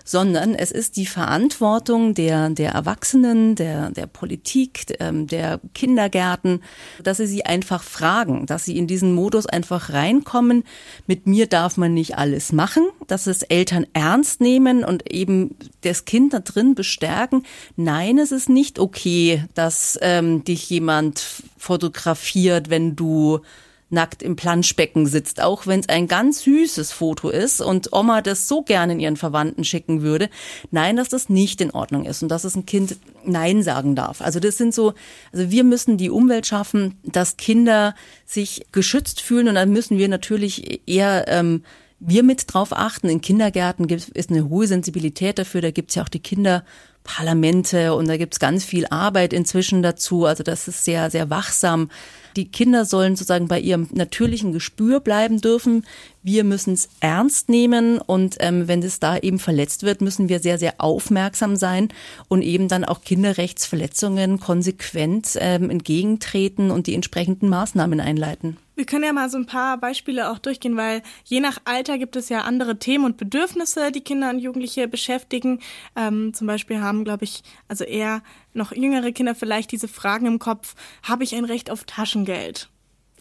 sondern 0.06 0.54
es 0.54 0.70
ist 0.70 0.96
die 0.96 1.04
Verantwortung 1.04 2.14
der, 2.14 2.48
der 2.48 2.70
Erwachsenen, 2.70 3.56
der, 3.56 3.90
der 3.90 4.06
Politik, 4.06 4.86
ähm, 5.00 5.26
der 5.26 5.60
Kindergärten, 5.74 6.62
dass 7.02 7.18
sie 7.18 7.26
sie 7.26 7.44
einfach 7.44 7.82
fragen, 7.82 8.46
dass 8.46 8.64
sie 8.64 8.78
in 8.78 8.86
diesen 8.86 9.14
Modus 9.14 9.46
einfach 9.46 9.92
reinkommen. 9.92 10.62
Mit 11.06 11.26
mir 11.26 11.48
darf 11.48 11.76
man 11.76 11.92
nicht 11.92 12.16
alles 12.16 12.52
machen, 12.52 12.84
dass 13.08 13.26
es 13.26 13.42
Eltern 13.42 13.84
ernst 13.92 14.40
nehmen 14.40 14.84
und 14.84 15.10
eben 15.12 15.56
das 15.80 16.04
Kind 16.04 16.32
da 16.32 16.38
drin 16.38 16.76
bestärken. 16.76 17.42
Nein, 17.74 18.18
es 18.18 18.30
ist 18.30 18.48
nicht 18.48 18.78
okay, 18.78 19.44
dass 19.54 19.98
ähm, 20.02 20.44
dich 20.44 20.70
jemand 20.70 21.42
fotografiert, 21.58 22.70
wenn 22.70 22.94
du 22.94 23.40
nackt 23.88 24.22
im 24.22 24.34
Planschbecken 24.34 25.06
sitzt, 25.06 25.40
auch 25.40 25.66
wenn 25.66 25.80
es 25.80 25.88
ein 25.88 26.08
ganz 26.08 26.42
süßes 26.42 26.90
Foto 26.92 27.30
ist 27.30 27.60
und 27.60 27.92
Oma 27.92 28.20
das 28.20 28.48
so 28.48 28.62
gerne 28.62 28.94
in 28.94 29.00
ihren 29.00 29.16
Verwandten 29.16 29.64
schicken 29.64 30.02
würde. 30.02 30.28
Nein, 30.70 30.96
dass 30.96 31.08
das 31.08 31.28
nicht 31.28 31.60
in 31.60 31.70
Ordnung 31.70 32.04
ist 32.04 32.22
und 32.22 32.28
dass 32.28 32.44
es 32.44 32.56
ein 32.56 32.66
Kind 32.66 32.96
Nein 33.24 33.62
sagen 33.62 33.94
darf. 33.94 34.20
Also 34.22 34.40
das 34.40 34.56
sind 34.56 34.74
so, 34.74 34.94
also 35.32 35.50
wir 35.50 35.62
müssen 35.62 35.98
die 35.98 36.10
Umwelt 36.10 36.46
schaffen, 36.46 36.98
dass 37.04 37.36
Kinder 37.36 37.94
sich 38.24 38.66
geschützt 38.72 39.20
fühlen 39.20 39.48
und 39.48 39.54
dann 39.54 39.70
müssen 39.70 39.98
wir 39.98 40.08
natürlich 40.08 40.80
eher 40.88 41.26
ähm, 41.28 41.62
wir 41.98 42.22
mit 42.22 42.52
drauf 42.52 42.72
achten. 42.72 43.08
In 43.08 43.20
Kindergärten 43.20 43.86
gibt, 43.86 44.08
ist 44.10 44.30
eine 44.30 44.48
hohe 44.48 44.66
Sensibilität 44.66 45.38
dafür. 45.38 45.60
Da 45.60 45.70
gibt's 45.70 45.94
ja 45.94 46.02
auch 46.02 46.08
die 46.08 46.20
Kinderparlamente 46.20 47.94
und 47.94 48.08
da 48.08 48.16
gibt's 48.16 48.38
ganz 48.38 48.64
viel 48.64 48.86
Arbeit 48.86 49.32
inzwischen 49.32 49.82
dazu. 49.82 50.26
Also 50.26 50.42
das 50.42 50.68
ist 50.68 50.84
sehr, 50.84 51.10
sehr 51.10 51.30
wachsam. 51.30 51.90
Die 52.36 52.50
Kinder 52.50 52.84
sollen 52.84 53.16
sozusagen 53.16 53.48
bei 53.48 53.58
ihrem 53.58 53.88
natürlichen 53.92 54.52
Gespür 54.52 55.00
bleiben 55.00 55.40
dürfen. 55.40 55.86
Wir 56.22 56.44
müssen 56.44 56.74
es 56.74 56.90
ernst 57.00 57.48
nehmen 57.48 57.98
und 57.98 58.36
ähm, 58.40 58.68
wenn 58.68 58.82
es 58.82 59.00
da 59.00 59.16
eben 59.16 59.38
verletzt 59.38 59.84
wird, 59.84 60.02
müssen 60.02 60.28
wir 60.28 60.40
sehr, 60.40 60.58
sehr 60.58 60.74
aufmerksam 60.78 61.56
sein 61.56 61.88
und 62.28 62.42
eben 62.42 62.68
dann 62.68 62.84
auch 62.84 63.00
Kinderrechtsverletzungen 63.00 64.38
konsequent 64.38 65.38
ähm, 65.40 65.70
entgegentreten 65.70 66.70
und 66.70 66.88
die 66.88 66.94
entsprechenden 66.94 67.48
Maßnahmen 67.48 68.00
einleiten. 68.00 68.58
Wir 68.76 68.84
können 68.84 69.04
ja 69.04 69.12
mal 69.14 69.30
so 69.30 69.38
ein 69.38 69.46
paar 69.46 69.78
Beispiele 69.78 70.30
auch 70.30 70.38
durchgehen, 70.38 70.76
weil 70.76 71.02
je 71.24 71.40
nach 71.40 71.58
Alter 71.64 71.96
gibt 71.96 72.14
es 72.14 72.28
ja 72.28 72.42
andere 72.42 72.78
Themen 72.78 73.06
und 73.06 73.16
Bedürfnisse, 73.16 73.90
die 73.90 74.02
Kinder 74.02 74.28
und 74.28 74.38
Jugendliche 74.38 74.86
beschäftigen. 74.86 75.60
Ähm, 75.96 76.34
zum 76.34 76.46
Beispiel 76.46 76.80
haben, 76.80 77.02
glaube 77.02 77.24
ich, 77.24 77.42
also 77.68 77.84
eher 77.84 78.22
noch 78.52 78.72
jüngere 78.72 79.12
Kinder 79.12 79.34
vielleicht 79.34 79.72
diese 79.72 79.88
Fragen 79.88 80.26
im 80.26 80.38
Kopf, 80.38 80.74
habe 81.02 81.24
ich 81.24 81.34
ein 81.34 81.46
Recht 81.46 81.70
auf 81.70 81.84
Taschengeld? 81.84 82.68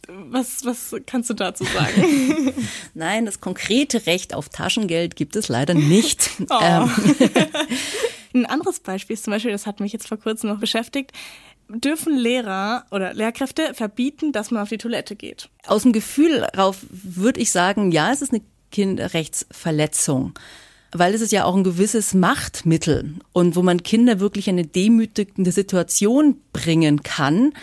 Was, 0.08 0.66
was 0.66 0.94
kannst 1.08 1.30
du 1.30 1.34
dazu 1.34 1.64
sagen? 1.64 2.54
Nein, 2.94 3.26
das 3.26 3.40
konkrete 3.40 4.06
Recht 4.06 4.34
auf 4.34 4.50
Taschengeld 4.50 5.16
gibt 5.16 5.36
es 5.36 5.48
leider 5.48 5.74
nicht. 5.74 6.30
Oh. 6.50 6.60
Ähm. 6.62 6.92
Ein 8.34 8.46
anderes 8.46 8.82
Beispiel 8.82 9.14
ist 9.14 9.24
zum 9.24 9.32
Beispiel, 9.32 9.52
das 9.52 9.66
hat 9.66 9.80
mich 9.80 9.94
jetzt 9.94 10.10
vor 10.10 10.18
kurzem 10.18 10.50
noch 10.50 10.60
beschäftigt, 10.60 11.14
dürfen 11.70 12.18
Lehrer 12.18 12.86
oder 12.92 13.14
Lehrkräfte 13.14 13.74
verbieten, 13.74 14.32
dass 14.32 14.52
man 14.52 14.64
auf 14.64 14.70
die 14.70 14.78
Toilette 14.78 15.16
geht? 15.16 15.50
Aus 15.68 15.84
dem 15.84 15.94
Gefühl 15.94 16.48
darauf 16.54 16.86
würde 16.90 17.40
ich 17.40 17.52
sagen, 17.52 17.92
ja, 17.92 18.12
es 18.12 18.22
ist 18.22 18.34
eine 18.34 18.42
Kinderrechtsverletzung 18.72 20.34
weil 20.98 21.14
es 21.14 21.22
ist 21.22 21.32
ja 21.32 21.44
auch 21.44 21.56
ein 21.56 21.64
gewisses 21.64 22.14
Machtmittel 22.14 23.16
und 23.34 23.56
wo 23.56 23.62
man 23.62 23.84
Kinder 23.84 24.20
wirklich 24.20 24.48
in 24.48 24.58
eine 24.58 24.68
demütigende 24.68 25.52
Situation 25.52 26.38
bringen 26.54 27.04
kann. 27.04 27.54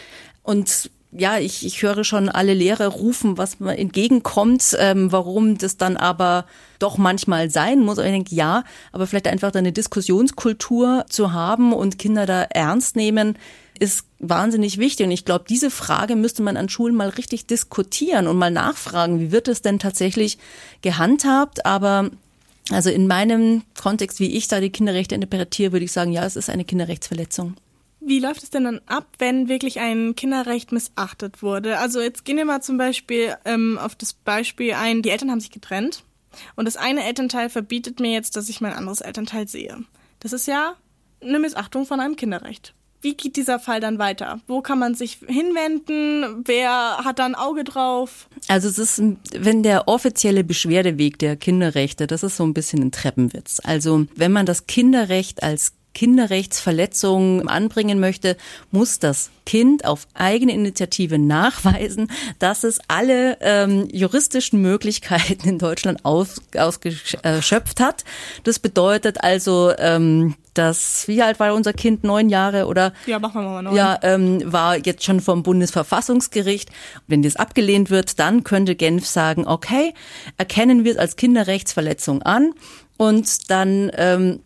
Und 0.42 0.90
ja, 1.12 1.38
ich, 1.38 1.64
ich 1.64 1.82
höre 1.82 2.04
schon 2.04 2.28
alle 2.28 2.54
Lehrer 2.54 2.88
rufen, 2.88 3.36
was 3.38 3.60
mir 3.60 3.76
entgegenkommt, 3.76 4.76
ähm, 4.78 5.12
warum 5.12 5.58
das 5.58 5.76
dann 5.76 5.96
aber 5.96 6.46
doch 6.78 6.98
manchmal 6.98 7.50
sein 7.50 7.80
muss. 7.80 7.98
Aber 7.98 8.06
ich 8.06 8.12
denke, 8.12 8.34
ja, 8.34 8.64
aber 8.92 9.06
vielleicht 9.06 9.28
einfach 9.28 9.54
eine 9.54 9.72
Diskussionskultur 9.72 11.04
zu 11.08 11.32
haben 11.32 11.72
und 11.72 11.98
Kinder 11.98 12.26
da 12.26 12.42
ernst 12.44 12.96
nehmen, 12.96 13.36
ist 13.82 14.06
wahnsinnig 14.20 14.78
wichtig. 14.78 15.06
Und 15.06 15.10
ich 15.10 15.24
glaube, 15.24 15.44
diese 15.48 15.68
Frage 15.68 16.14
müsste 16.14 16.40
man 16.42 16.56
an 16.56 16.68
Schulen 16.68 16.94
mal 16.94 17.08
richtig 17.08 17.46
diskutieren 17.46 18.28
und 18.28 18.38
mal 18.38 18.52
nachfragen, 18.52 19.18
wie 19.18 19.32
wird 19.32 19.48
es 19.48 19.60
denn 19.60 19.80
tatsächlich 19.80 20.38
gehandhabt? 20.82 21.66
Aber 21.66 22.10
also 22.70 22.90
in 22.90 23.08
meinem 23.08 23.62
Kontext, 23.80 24.20
wie 24.20 24.36
ich 24.36 24.46
da 24.46 24.60
die 24.60 24.70
Kinderrechte 24.70 25.16
interpretiere, 25.16 25.72
würde 25.72 25.84
ich 25.84 25.90
sagen, 25.90 26.12
ja, 26.12 26.24
es 26.24 26.36
ist 26.36 26.48
eine 26.48 26.64
Kinderrechtsverletzung. 26.64 27.56
Wie 27.98 28.20
läuft 28.20 28.44
es 28.44 28.50
denn 28.50 28.64
dann 28.64 28.80
ab, 28.86 29.06
wenn 29.18 29.48
wirklich 29.48 29.80
ein 29.80 30.14
Kinderrecht 30.14 30.70
missachtet 30.70 31.42
wurde? 31.42 31.78
Also 31.78 32.00
jetzt 32.00 32.24
gehen 32.24 32.36
wir 32.36 32.44
mal 32.44 32.62
zum 32.62 32.78
Beispiel 32.78 33.34
ähm, 33.44 33.78
auf 33.78 33.96
das 33.96 34.12
Beispiel 34.12 34.74
ein, 34.74 35.02
die 35.02 35.10
Eltern 35.10 35.30
haben 35.32 35.40
sich 35.40 35.50
getrennt 35.50 36.04
und 36.54 36.66
das 36.66 36.76
eine 36.76 37.04
Elternteil 37.04 37.50
verbietet 37.50 37.98
mir 37.98 38.12
jetzt, 38.12 38.36
dass 38.36 38.48
ich 38.48 38.60
mein 38.60 38.74
anderes 38.74 39.00
Elternteil 39.00 39.48
sehe. 39.48 39.84
Das 40.20 40.32
ist 40.32 40.46
ja 40.46 40.76
eine 41.20 41.40
Missachtung 41.40 41.84
von 41.84 41.98
einem 41.98 42.14
Kinderrecht. 42.14 42.74
Wie 43.02 43.14
geht 43.14 43.36
dieser 43.36 43.58
Fall 43.58 43.80
dann 43.80 43.98
weiter? 43.98 44.40
Wo 44.46 44.60
kann 44.60 44.78
man 44.78 44.94
sich 44.94 45.18
hinwenden? 45.26 46.44
Wer 46.46 46.98
hat 46.98 47.18
da 47.18 47.26
ein 47.26 47.34
Auge 47.34 47.64
drauf? 47.64 48.28
Also 48.46 48.68
es 48.68 48.78
ist, 48.78 49.02
wenn 49.36 49.64
der 49.64 49.88
offizielle 49.88 50.44
Beschwerdeweg 50.44 51.18
der 51.18 51.36
Kinderrechte, 51.36 52.06
das 52.06 52.22
ist 52.22 52.36
so 52.36 52.44
ein 52.44 52.54
bisschen 52.54 52.80
ein 52.80 52.92
Treppenwitz. 52.92 53.60
Also 53.64 54.06
wenn 54.14 54.30
man 54.30 54.46
das 54.46 54.66
Kinderrecht 54.66 55.42
als 55.42 55.74
Kinderrechtsverletzungen 55.94 57.48
anbringen 57.48 58.00
möchte, 58.00 58.36
muss 58.70 58.98
das 58.98 59.30
Kind 59.44 59.84
auf 59.84 60.06
eigene 60.14 60.52
Initiative 60.52 61.18
nachweisen, 61.18 62.10
dass 62.38 62.64
es 62.64 62.78
alle 62.88 63.38
ähm, 63.40 63.88
juristischen 63.92 64.62
Möglichkeiten 64.62 65.48
in 65.48 65.58
Deutschland 65.58 66.04
aus, 66.04 66.40
ausgeschöpft 66.56 67.80
hat. 67.80 68.04
Das 68.44 68.58
bedeutet 68.58 69.22
also, 69.22 69.72
ähm, 69.78 70.36
dass, 70.54 71.08
wie 71.08 71.22
alt 71.22 71.40
war 71.40 71.54
unser 71.54 71.72
Kind? 71.72 72.04
Neun 72.04 72.28
Jahre 72.28 72.66
oder? 72.66 72.92
Ja, 73.06 73.18
machen 73.18 73.42
wir 73.42 73.48
mal 73.48 73.62
neun. 73.62 73.74
Ja, 73.74 73.98
ähm, 74.02 74.52
war 74.52 74.76
jetzt 74.76 75.04
schon 75.04 75.20
vom 75.20 75.42
Bundesverfassungsgericht. 75.42 76.70
Wenn 77.06 77.22
das 77.22 77.36
abgelehnt 77.36 77.90
wird, 77.90 78.18
dann 78.18 78.44
könnte 78.44 78.74
Genf 78.76 79.06
sagen, 79.06 79.46
okay, 79.46 79.94
erkennen 80.36 80.84
wir 80.84 80.92
es 80.92 80.98
als 80.98 81.16
Kinderrechtsverletzung 81.16 82.22
an 82.22 82.52
und 82.96 83.50
dann 83.50 83.90
ähm, 83.96 84.40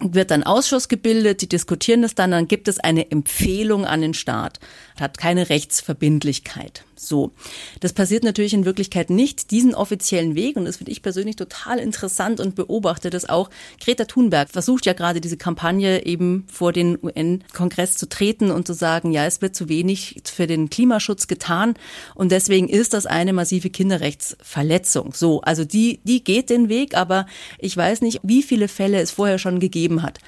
wird 0.00 0.32
ein 0.32 0.42
Ausschuss 0.42 0.88
gebildet, 0.88 1.42
die 1.42 1.48
diskutieren 1.48 2.02
das 2.02 2.14
dann, 2.14 2.30
dann 2.30 2.48
gibt 2.48 2.68
es 2.68 2.78
eine 2.78 3.10
Empfehlung 3.10 3.84
an 3.84 4.00
den 4.00 4.14
Staat. 4.14 4.58
Hat 4.98 5.18
keine 5.18 5.48
Rechtsverbindlichkeit. 5.50 6.84
So. 6.96 7.32
Das 7.80 7.94
passiert 7.94 8.24
natürlich 8.24 8.52
in 8.52 8.66
Wirklichkeit 8.66 9.08
nicht, 9.08 9.50
diesen 9.50 9.74
offiziellen 9.74 10.34
Weg, 10.34 10.56
und 10.56 10.66
das 10.66 10.76
finde 10.76 10.92
ich 10.92 11.02
persönlich 11.02 11.36
total 11.36 11.78
interessant 11.78 12.40
und 12.40 12.54
beobachte 12.54 13.08
das 13.08 13.28
auch. 13.28 13.48
Greta 13.82 14.04
Thunberg 14.04 14.50
versucht 14.50 14.84
ja 14.84 14.92
gerade 14.92 15.22
diese 15.22 15.38
Kampagne 15.38 16.04
eben 16.04 16.44
vor 16.52 16.72
den 16.72 16.98
UN-Kongress 17.02 17.96
zu 17.96 18.08
treten 18.08 18.50
und 18.50 18.66
zu 18.66 18.74
sagen, 18.74 19.12
ja, 19.12 19.24
es 19.24 19.40
wird 19.40 19.56
zu 19.56 19.68
wenig 19.70 20.22
für 20.24 20.46
den 20.46 20.68
Klimaschutz 20.68 21.26
getan 21.26 21.74
und 22.14 22.32
deswegen 22.32 22.68
ist 22.68 22.92
das 22.92 23.06
eine 23.06 23.32
massive 23.32 23.70
Kinderrechtsverletzung. 23.70 25.14
So, 25.14 25.40
also 25.40 25.64
die, 25.64 26.00
die 26.04 26.22
geht 26.22 26.50
den 26.50 26.68
Weg, 26.68 26.94
aber 26.96 27.26
ich 27.58 27.74
weiß 27.74 28.02
nicht, 28.02 28.20
wie 28.22 28.42
viele 28.42 28.68
Fälle 28.68 29.00
es 29.00 29.10
vorher 29.10 29.38
schon 29.38 29.58
gegeben 29.58 30.02
hat. 30.02 30.18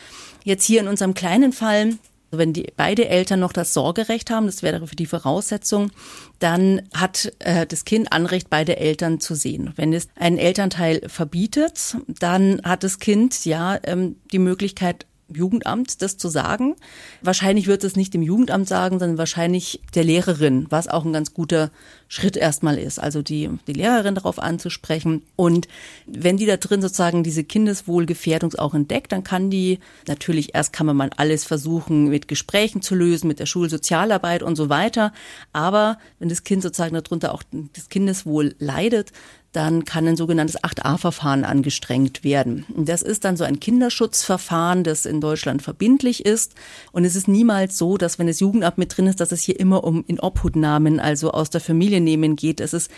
Jetzt 0.45 0.65
hier 0.65 0.81
in 0.81 0.89
unserem 0.89 1.15
kleinen 1.15 1.53
Fall 1.53 1.99
wenn 2.33 2.53
die 2.53 2.67
beide 2.77 3.09
Eltern 3.09 3.41
noch 3.41 3.53
das 3.53 3.75
Sorgerecht 3.75 4.31
haben, 4.31 4.47
das 4.47 4.63
wäre 4.63 4.87
für 4.87 4.97
die 4.97 5.07
Voraussetzung, 5.07 5.91
dann 6.39 6.83
hat 6.95 7.33
äh, 7.41 7.67
das 7.67 7.85
Kind 7.85 8.13
Anrecht, 8.13 8.51
beide 8.51 8.79
Eltern 8.79 9.21
zu 9.21 9.35
sehen. 9.35 9.73
Wenn 9.77 9.93
es 9.93 10.09
einen 10.17 10.39
Elternteil 10.39 11.03
verbietet, 11.09 11.97
dann 12.07 12.61
hat 12.65 12.85
das 12.85 12.99
Kind 12.99 13.45
ja 13.45 13.79
ähm, 13.85 14.17
die 14.33 14.39
Möglichkeit, 14.39 15.07
Jugendamt 15.37 16.03
das 16.03 16.17
zu 16.17 16.29
sagen. 16.29 16.77
Wahrscheinlich 17.21 17.67
wird 17.67 17.85
es 17.85 17.97
nicht 17.97 18.15
dem 18.15 18.23
Jugendamt 18.23 18.69
sagen, 18.69 18.99
sondern 18.99 19.19
wahrscheinlich 19.19 19.81
der 19.95 20.05
Lehrerin, 20.05 20.67
was 20.71 20.89
auch 20.89 21.05
ein 21.05 21.13
ganz 21.13 21.35
guter 21.35 21.71
Schritt 22.09 22.37
erstmal 22.37 22.79
ist. 22.79 22.99
Also 22.99 23.23
die, 23.23 23.49
die 23.67 23.73
Lehrerin 23.73 24.15
darauf 24.15 24.39
anzusprechen. 24.39 25.23
Und 25.37 25.69
wenn 26.07 26.37
die 26.37 26.47
da 26.47 26.57
drin 26.57 26.83
sozusagen 26.83 27.23
diese 27.23 27.45
Kindeswohlgefährdung 27.45 28.55
auch 28.57 28.75
entdeckt, 28.75 29.13
dann 29.13 29.25
kann 29.25 29.51
die, 29.51 29.79
natürlich 30.07 30.55
erst 30.55 30.73
kann 30.73 30.87
man 30.87 30.97
mal 30.97 31.11
alles 31.17 31.45
versuchen 31.45 32.09
mit 32.09 32.29
Gesprächen 32.29 32.83
zu 32.83 32.95
lösen, 32.95 33.29
mit 33.29 33.39
der 33.39 33.47
Schulsozialarbeit 33.47 34.43
und 34.43 34.57
so 34.57 34.69
weiter. 34.69 35.13
Aber 35.53 35.99
wenn 36.19 36.29
das 36.29 36.45
Kind 36.45 36.63
sozusagen 36.63 36.95
darunter 36.95 37.33
auch 37.33 37.43
das 37.75 37.89
Kindeswohl 37.89 38.55
leidet, 38.59 39.13
dann 39.53 39.85
kann 39.85 40.09
ein 40.09 40.17
sogenanntes 40.17 40.59
8a-Verfahren 40.59 41.45
angestrengt 41.45 42.25
werden. 42.25 42.65
Das 42.75 43.03
ist 43.03 43.25
dann 43.25 43.37
so 43.37 43.45
ein 43.45 43.61
Kinderschutzverfahren, 43.61 44.83
das 44.83 45.05
in 45.05 45.21
Deutschland 45.21 45.63
verbindlich 45.63 46.25
ist. 46.25 46.55
Und 46.91 47.05
es 47.05 47.17
ist 47.17 47.29
niemals 47.29 47.77
so, 47.77 47.99
dass 47.99 48.19
wenn 48.19 48.27
das 48.27 48.41
Jugendamt 48.41 48.79
mit 48.79 48.97
drin 48.97 49.07
ist, 49.07 49.21
dass 49.21 49.31
es 49.31 49.43
hier 49.43 49.61
immer 49.61 49.85
um 49.85 50.05
Inobhutnahmen, 50.07 51.01
also 51.01 51.33
aus 51.33 51.51
der 51.51 51.61
Familie 51.61 52.01
nehmen 52.01 52.35
geht. 52.35 52.61
Es 52.61 52.73
ist 52.73 52.91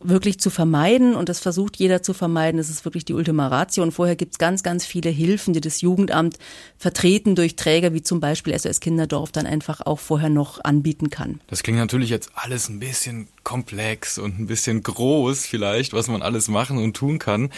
wirklich 0.00 0.38
zu 0.38 0.50
vermeiden 0.50 1.14
und 1.14 1.28
das 1.28 1.40
versucht 1.40 1.76
jeder 1.76 2.02
zu 2.02 2.12
vermeiden. 2.12 2.58
Das 2.58 2.68
ist 2.68 2.84
wirklich 2.84 3.04
die 3.04 3.14
Ultima 3.14 3.48
Ratio. 3.48 3.82
Und 3.82 3.92
vorher 3.92 4.16
gibt's 4.16 4.38
ganz, 4.38 4.62
ganz 4.62 4.84
viele 4.84 5.10
Hilfen, 5.10 5.54
die 5.54 5.60
das 5.60 5.80
Jugendamt 5.80 6.38
vertreten 6.76 7.34
durch 7.34 7.56
Träger 7.56 7.94
wie 7.94 8.02
zum 8.02 8.20
Beispiel 8.20 8.56
SOS 8.58 8.80
Kinderdorf 8.80 9.32
dann 9.32 9.46
einfach 9.46 9.80
auch 9.80 9.98
vorher 9.98 10.28
noch 10.28 10.62
anbieten 10.62 11.10
kann. 11.10 11.40
Das 11.46 11.62
klingt 11.62 11.78
natürlich 11.78 12.10
jetzt 12.10 12.30
alles 12.34 12.68
ein 12.68 12.78
bisschen 12.78 13.28
komplex 13.42 14.18
und 14.18 14.38
ein 14.38 14.46
bisschen 14.46 14.82
groß 14.82 15.46
vielleicht, 15.46 15.92
was 15.92 16.08
man 16.08 16.22
alles 16.22 16.48
machen 16.48 16.78
und 16.78 16.94
tun 16.94 17.18
kann. 17.18 17.50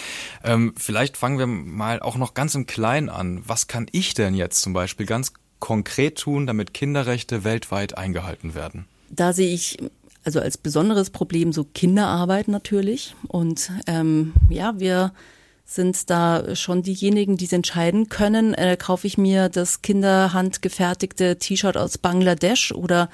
Ähm, 0.45 0.75
vielleicht 0.77 1.17
fangen 1.17 1.39
wir 1.39 1.47
mal 1.47 2.01
auch 2.01 2.17
noch 2.17 2.35
ganz 2.35 2.55
im 2.55 2.67
Kleinen 2.67 3.09
an. 3.09 3.43
Was 3.47 3.67
kann 3.67 3.87
ich 3.93 4.15
denn 4.15 4.35
jetzt 4.35 4.61
zum 4.63 4.73
Beispiel 4.73 5.07
ganz 5.07 5.33
konkret 5.59 6.19
tun, 6.19 6.47
damit 6.47 6.73
Kinderrechte 6.73 7.43
weltweit 7.43 7.99
eingehalten 7.99 8.55
werden? 8.55 8.87
Da 9.11 9.33
sehe 9.33 9.53
ich 9.53 9.79
also 10.25 10.41
als 10.41 10.59
besonderes 10.59 11.11
Problem 11.11 11.53
so 11.53 11.65
Kinderarbeit 11.65 12.49
natürlich. 12.49 13.15
Und 13.29 13.71
ähm, 13.87 14.35
ja, 14.51 14.79
wir 14.79 15.13
sind 15.65 16.09
da 16.09 16.57
schon 16.57 16.83
diejenigen, 16.83 17.37
die 17.37 17.45
es 17.45 17.53
entscheiden 17.53 18.09
können. 18.09 18.55
Äh, 18.55 18.77
kaufe 18.79 19.07
ich 19.07 19.19
mir 19.19 19.49
das 19.49 19.83
kinderhandgefertigte 19.83 21.39
T-Shirt 21.39 21.77
aus 21.77 21.99
Bangladesch 21.99 22.73
oder 22.73 23.11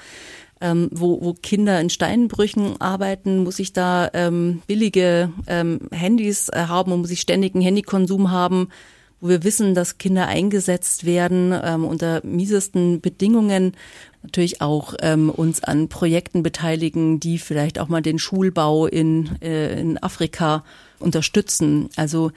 ähm, 0.61 0.89
wo, 0.91 1.21
wo 1.21 1.33
Kinder 1.33 1.79
in 1.81 1.89
Steinbrüchen 1.89 2.79
arbeiten, 2.79 3.43
muss 3.43 3.59
ich 3.59 3.73
da 3.73 4.09
ähm, 4.13 4.61
billige 4.67 5.31
ähm, 5.47 5.81
Handys 5.91 6.47
äh, 6.49 6.65
haben 6.67 6.93
und 6.93 7.01
muss 7.01 7.11
ich 7.11 7.19
ständigen 7.19 7.59
Handykonsum 7.59 8.31
haben, 8.31 8.69
wo 9.19 9.27
wir 9.27 9.43
wissen, 9.43 9.75
dass 9.75 9.97
Kinder 9.97 10.27
eingesetzt 10.27 11.05
werden 11.05 11.53
ähm, 11.61 11.83
unter 11.83 12.25
miesesten 12.25 13.01
Bedingungen 13.01 13.75
natürlich 14.25 14.61
auch 14.61 14.95
ähm, 15.01 15.29
uns 15.29 15.63
an 15.63 15.87
Projekten 15.87 16.43
beteiligen, 16.43 17.19
die 17.19 17.37
vielleicht 17.37 17.79
auch 17.79 17.87
mal 17.87 18.01
den 18.01 18.19
Schulbau 18.19 18.87
in, 18.87 19.41
äh, 19.41 19.79
in 19.79 20.01
Afrika 20.01 20.63
unterstützen. 20.99 21.89
Also, 21.95 22.31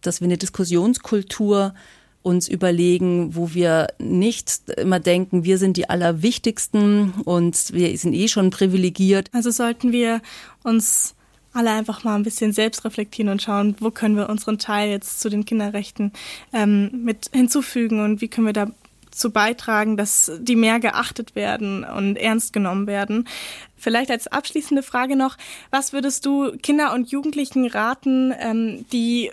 dass 0.00 0.20
wir 0.20 0.26
eine 0.26 0.38
Diskussionskultur 0.38 1.74
uns 2.22 2.48
überlegen, 2.48 3.34
wo 3.34 3.52
wir 3.52 3.88
nicht 3.98 4.68
immer 4.76 5.00
denken, 5.00 5.44
wir 5.44 5.58
sind 5.58 5.76
die 5.76 5.90
Allerwichtigsten 5.90 7.12
und 7.24 7.72
wir 7.72 7.96
sind 7.98 8.14
eh 8.14 8.28
schon 8.28 8.50
privilegiert. 8.50 9.28
Also 9.32 9.50
sollten 9.50 9.90
wir 9.90 10.22
uns 10.62 11.16
alle 11.52 11.72
einfach 11.72 12.04
mal 12.04 12.14
ein 12.14 12.22
bisschen 12.22 12.52
selbst 12.52 12.84
reflektieren 12.84 13.30
und 13.30 13.42
schauen, 13.42 13.74
wo 13.80 13.90
können 13.90 14.16
wir 14.16 14.28
unseren 14.28 14.58
Teil 14.58 14.90
jetzt 14.90 15.20
zu 15.20 15.28
den 15.28 15.44
Kinderrechten 15.44 16.12
ähm, 16.52 17.02
mit 17.04 17.28
hinzufügen 17.32 18.00
und 18.00 18.20
wie 18.20 18.28
können 18.28 18.46
wir 18.46 18.52
da 18.52 18.70
zu 19.12 19.30
beitragen, 19.30 19.96
dass 19.96 20.32
die 20.40 20.56
mehr 20.56 20.80
geachtet 20.80 21.34
werden 21.34 21.84
und 21.84 22.16
ernst 22.16 22.52
genommen 22.52 22.86
werden. 22.86 23.28
Vielleicht 23.76 24.10
als 24.10 24.26
abschließende 24.26 24.82
Frage 24.82 25.16
noch, 25.16 25.36
was 25.70 25.92
würdest 25.92 26.26
du 26.26 26.56
Kinder 26.58 26.92
und 26.92 27.10
Jugendlichen 27.10 27.66
raten, 27.66 28.34
ähm, 28.38 28.84
die 28.92 29.30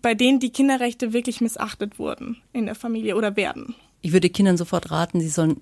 bei 0.00 0.14
denen 0.14 0.40
die 0.40 0.50
Kinderrechte 0.50 1.12
wirklich 1.12 1.40
missachtet 1.40 1.98
wurden 1.98 2.38
in 2.52 2.66
der 2.66 2.74
Familie 2.74 3.16
oder 3.16 3.36
werden? 3.36 3.74
Ich 4.00 4.12
würde 4.12 4.30
Kindern 4.30 4.56
sofort 4.56 4.90
raten, 4.90 5.20
sie 5.20 5.28
sollen 5.28 5.60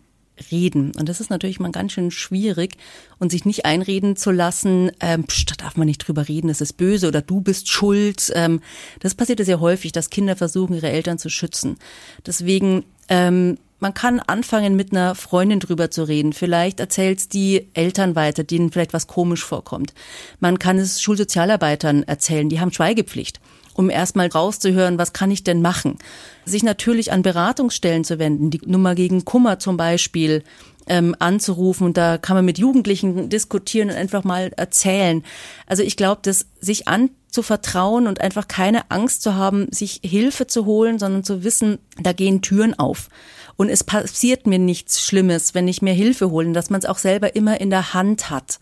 reden. 0.51 0.93
Und 0.99 1.09
das 1.09 1.21
ist 1.21 1.31
natürlich 1.31 1.61
mal 1.61 1.73
ganz 1.73 1.93
schön 1.93 2.11
schwierig 2.11 2.77
und 3.19 3.31
sich 3.31 3.45
nicht 3.45 3.65
einreden 3.65 4.17
zu 4.17 4.31
lassen, 4.31 4.91
ähm, 5.01 5.25
pst, 5.25 5.51
da 5.51 5.55
darf 5.65 5.77
man 5.77 5.87
nicht 5.87 6.07
drüber 6.07 6.29
reden, 6.29 6.49
das 6.49 6.61
ist 6.61 6.75
böse 6.75 7.09
oder 7.09 7.23
du 7.23 7.41
bist 7.41 7.69
schuld. 7.69 8.31
Ähm, 8.35 8.61
das 9.01 9.15
passiert 9.15 9.45
sehr 9.45 9.61
häufig, 9.61 9.93
dass 9.93 10.11
Kinder 10.11 10.37
versuchen, 10.37 10.75
ihre 10.75 10.91
Eltern 10.91 11.19
zu 11.19 11.31
schützen. 11.31 11.79
Deswegen 12.27 12.85
ähm, 13.09 13.59
man 13.79 13.93
kann 13.93 14.21
anfangen, 14.21 14.75
mit 14.75 14.93
einer 14.93 15.15
Freundin 15.15 15.61
drüber 15.61 15.91
zu 15.91 16.05
reden. 16.05 16.33
Vielleicht 16.33 16.81
erzählt 16.81 17.33
die 17.35 17.69
Eltern 17.75 18.17
weiter, 18.17 18.43
denen 18.43 18.73
vielleicht 18.73 18.95
was 18.95 19.07
komisch 19.07 19.45
vorkommt. 19.45 19.93
Man 20.41 20.59
kann 20.59 20.79
es 20.79 21.03
Schulsozialarbeitern 21.03 22.03
erzählen, 22.03 22.49
die 22.49 22.59
haben 22.59 22.73
Schweigepflicht, 22.73 23.41
um 23.75 23.91
erstmal 23.91 24.29
rauszuhören, 24.29 24.99
was 24.99 25.13
kann 25.13 25.31
ich 25.31 25.45
denn 25.45 25.61
machen. 25.61 25.99
Sich 26.47 26.63
natürlich 26.63 27.13
an 27.13 27.23
Beratungsstellen 27.23 28.05
zu 28.05 28.19
wenden, 28.19 28.51
die 28.51 28.61
Nummer 28.65 28.95
gegen 28.95 29.27
Kummer 29.27 29.59
zum 29.59 29.77
Beispiel 29.77 30.43
ähm, 30.87 31.15
anzurufen 31.19 31.87
und 31.87 31.97
da 31.97 32.17
kann 32.17 32.37
man 32.37 32.45
mit 32.45 32.59
Jugendlichen 32.59 33.29
diskutieren 33.29 33.91
und 33.91 33.97
einfach 33.97 34.25
mal 34.25 34.53
erzählen. 34.57 35.23
Also 35.67 35.83
ich 35.83 35.97
glaube, 35.97 36.21
dass 36.23 36.47
sich 36.61 36.89
anzuvertrauen 37.37 38.07
und 38.07 38.21
einfach 38.21 38.49
keine 38.49 38.91
Angst 38.91 39.23
zu 39.23 39.35
haben, 39.35 39.67
sich 39.71 40.01
Hilfe 40.03 40.47
zu 40.47 40.65
holen, 40.65 40.99
sondern 40.99 41.23
zu 41.23 41.45
wissen, 41.45 41.79
da 42.01 42.13
gehen 42.13 42.41
Türen 42.41 42.79
auf. 42.79 43.09
Und 43.57 43.69
es 43.69 43.85
passiert 43.85 44.47
mir 44.47 44.59
nichts 44.59 45.03
Schlimmes, 45.03 45.55
wenn 45.55 45.69
ich 45.69 45.83
mir 45.83 45.93
Hilfe 45.93 46.31
hole, 46.31 46.53
dass 46.53 46.71
man 46.71 46.81
es 46.81 46.87
auch 46.87 46.99
selber 46.99 47.37
immer 47.37 47.61
in 47.61 47.71
der 47.71 47.93
Hand 47.95 48.31
hat. 48.31 48.59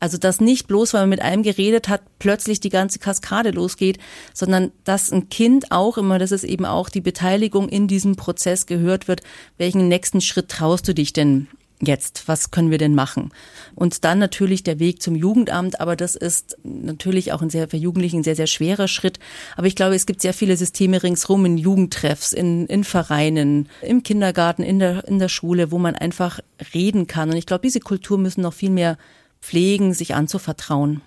Also 0.00 0.16
dass 0.16 0.40
nicht 0.40 0.68
bloß, 0.68 0.94
weil 0.94 1.02
man 1.02 1.10
mit 1.10 1.22
einem 1.22 1.42
geredet 1.42 1.88
hat, 1.88 2.02
plötzlich 2.18 2.60
die 2.60 2.68
ganze 2.68 3.00
Kaskade 3.00 3.50
losgeht, 3.50 3.98
sondern 4.32 4.70
dass 4.84 5.10
ein 5.10 5.28
Kind 5.28 5.72
auch 5.72 5.98
immer, 5.98 6.18
dass 6.18 6.30
es 6.30 6.44
eben 6.44 6.64
auch 6.64 6.88
die 6.88 7.00
Beteiligung 7.00 7.68
in 7.68 7.88
diesem 7.88 8.14
Prozess 8.14 8.66
gehört 8.66 9.08
wird, 9.08 9.22
welchen 9.58 9.88
nächsten 9.88 10.20
Schritt 10.20 10.48
traust 10.48 10.86
du 10.86 10.94
dich 10.94 11.12
denn 11.12 11.48
jetzt? 11.80 12.26
Was 12.26 12.50
können 12.50 12.70
wir 12.70 12.78
denn 12.78 12.94
machen? 12.94 13.30
Und 13.74 14.04
dann 14.04 14.18
natürlich 14.18 14.62
der 14.62 14.78
Weg 14.78 15.02
zum 15.02 15.14
Jugendamt, 15.14 15.80
aber 15.80 15.96
das 15.96 16.16
ist 16.16 16.56
natürlich 16.62 17.32
auch 17.32 17.42
ein 17.42 17.50
sehr, 17.50 17.68
für 17.68 17.76
Jugendlichen 17.76 18.18
ein 18.18 18.24
sehr, 18.24 18.36
sehr 18.36 18.46
schwerer 18.46 18.88
Schritt. 18.88 19.18
Aber 19.56 19.66
ich 19.66 19.76
glaube, 19.76 19.94
es 19.94 20.06
gibt 20.06 20.20
sehr 20.20 20.34
viele 20.34 20.56
Systeme 20.56 21.02
ringsrum 21.02 21.44
in 21.44 21.58
Jugendtreffs, 21.58 22.32
in, 22.32 22.66
in 22.66 22.84
Vereinen, 22.84 23.68
im 23.82 24.02
Kindergarten, 24.02 24.62
in 24.62 24.78
der, 24.78 25.06
in 25.06 25.18
der 25.18 25.28
Schule, 25.28 25.70
wo 25.70 25.78
man 25.78 25.94
einfach 25.94 26.40
reden 26.74 27.06
kann. 27.06 27.30
Und 27.30 27.36
ich 27.36 27.46
glaube, 27.46 27.62
diese 27.62 27.80
Kultur 27.80 28.18
müssen 28.18 28.40
noch 28.42 28.54
viel 28.54 28.70
mehr 28.70 28.98
pflegen, 29.40 29.94
sich 29.94 30.14
anzuvertrauen. 30.14 31.02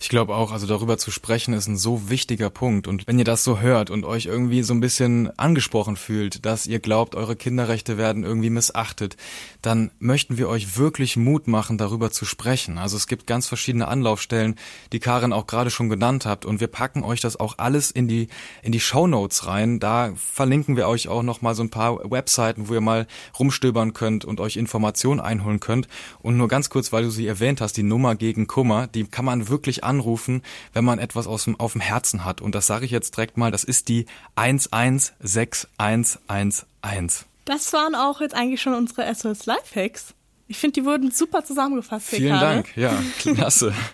Ich 0.00 0.08
glaube 0.08 0.34
auch, 0.34 0.52
also 0.52 0.66
darüber 0.66 0.98
zu 0.98 1.10
sprechen 1.10 1.54
ist 1.54 1.66
ein 1.66 1.76
so 1.76 2.08
wichtiger 2.10 2.50
Punkt. 2.50 2.88
Und 2.88 3.06
wenn 3.06 3.18
ihr 3.18 3.24
das 3.24 3.44
so 3.44 3.60
hört 3.60 3.90
und 3.90 4.04
euch 4.04 4.26
irgendwie 4.26 4.62
so 4.62 4.74
ein 4.74 4.80
bisschen 4.80 5.36
angesprochen 5.38 5.96
fühlt, 5.96 6.44
dass 6.44 6.66
ihr 6.66 6.80
glaubt, 6.80 7.14
eure 7.14 7.36
Kinderrechte 7.36 7.98
werden 7.98 8.24
irgendwie 8.24 8.50
missachtet, 8.50 9.16
dann 9.62 9.90
möchten 9.98 10.38
wir 10.38 10.48
euch 10.48 10.76
wirklich 10.76 11.16
Mut 11.16 11.46
machen, 11.46 11.78
darüber 11.78 12.10
zu 12.10 12.24
sprechen. 12.24 12.78
Also 12.78 12.96
es 12.96 13.06
gibt 13.06 13.26
ganz 13.26 13.46
verschiedene 13.46 13.88
Anlaufstellen, 13.88 14.56
die 14.92 15.00
Karin 15.00 15.32
auch 15.32 15.46
gerade 15.46 15.70
schon 15.70 15.88
genannt 15.88 16.26
habt. 16.26 16.44
Und 16.44 16.60
wir 16.60 16.68
packen 16.68 17.02
euch 17.02 17.20
das 17.20 17.38
auch 17.38 17.58
alles 17.58 17.90
in 17.90 18.08
die, 18.08 18.28
in 18.62 18.72
die 18.72 18.80
Show 18.80 19.06
Notes 19.06 19.46
rein. 19.46 19.80
Da 19.80 20.12
verlinken 20.16 20.76
wir 20.76 20.88
euch 20.88 21.08
auch 21.08 21.22
noch 21.22 21.42
mal 21.42 21.54
so 21.54 21.62
ein 21.62 21.70
paar 21.70 22.10
Webseiten, 22.10 22.68
wo 22.68 22.74
ihr 22.74 22.80
mal 22.80 23.06
rumstöbern 23.38 23.92
könnt 23.92 24.24
und 24.24 24.40
euch 24.40 24.56
Informationen 24.56 25.20
einholen 25.20 25.60
könnt. 25.60 25.88
Und 26.20 26.36
nur 26.36 26.48
ganz 26.48 26.70
kurz, 26.70 26.92
weil 26.92 27.04
du 27.04 27.10
sie 27.10 27.26
erwähnt 27.26 27.60
hast, 27.60 27.76
die 27.76 27.82
Nummer 27.82 28.14
gegen 28.14 28.46
Kummer, 28.46 28.86
die 28.86 29.04
kann 29.04 29.24
man 29.24 29.48
wirklich 29.48 29.59
wirklich 29.60 29.84
anrufen, 29.84 30.40
wenn 30.72 30.84
man 30.84 30.98
etwas 30.98 31.26
aus 31.26 31.44
dem, 31.44 31.60
auf 31.60 31.72
dem 31.72 31.82
Herzen 31.82 32.24
hat. 32.24 32.40
Und 32.40 32.54
das 32.54 32.66
sage 32.66 32.86
ich 32.86 32.90
jetzt 32.90 33.14
direkt 33.16 33.36
mal, 33.36 33.50
das 33.50 33.64
ist 33.64 33.88
die 33.88 34.06
116111. 34.36 37.26
Das 37.44 37.74
waren 37.74 37.94
auch 37.94 38.20
jetzt 38.20 38.34
eigentlich 38.34 38.60
schon 38.62 38.74
unsere 38.74 39.14
SOS 39.14 39.46
Lifehacks. 39.46 40.14
Ich 40.48 40.58
finde, 40.58 40.80
die 40.80 40.86
wurden 40.86 41.10
super 41.10 41.44
zusammengefasst. 41.44 42.08
Vielen 42.08 42.38
Karin. 42.38 42.56
Dank, 42.56 42.74
ja, 42.76 43.02
klasse. 43.18 43.74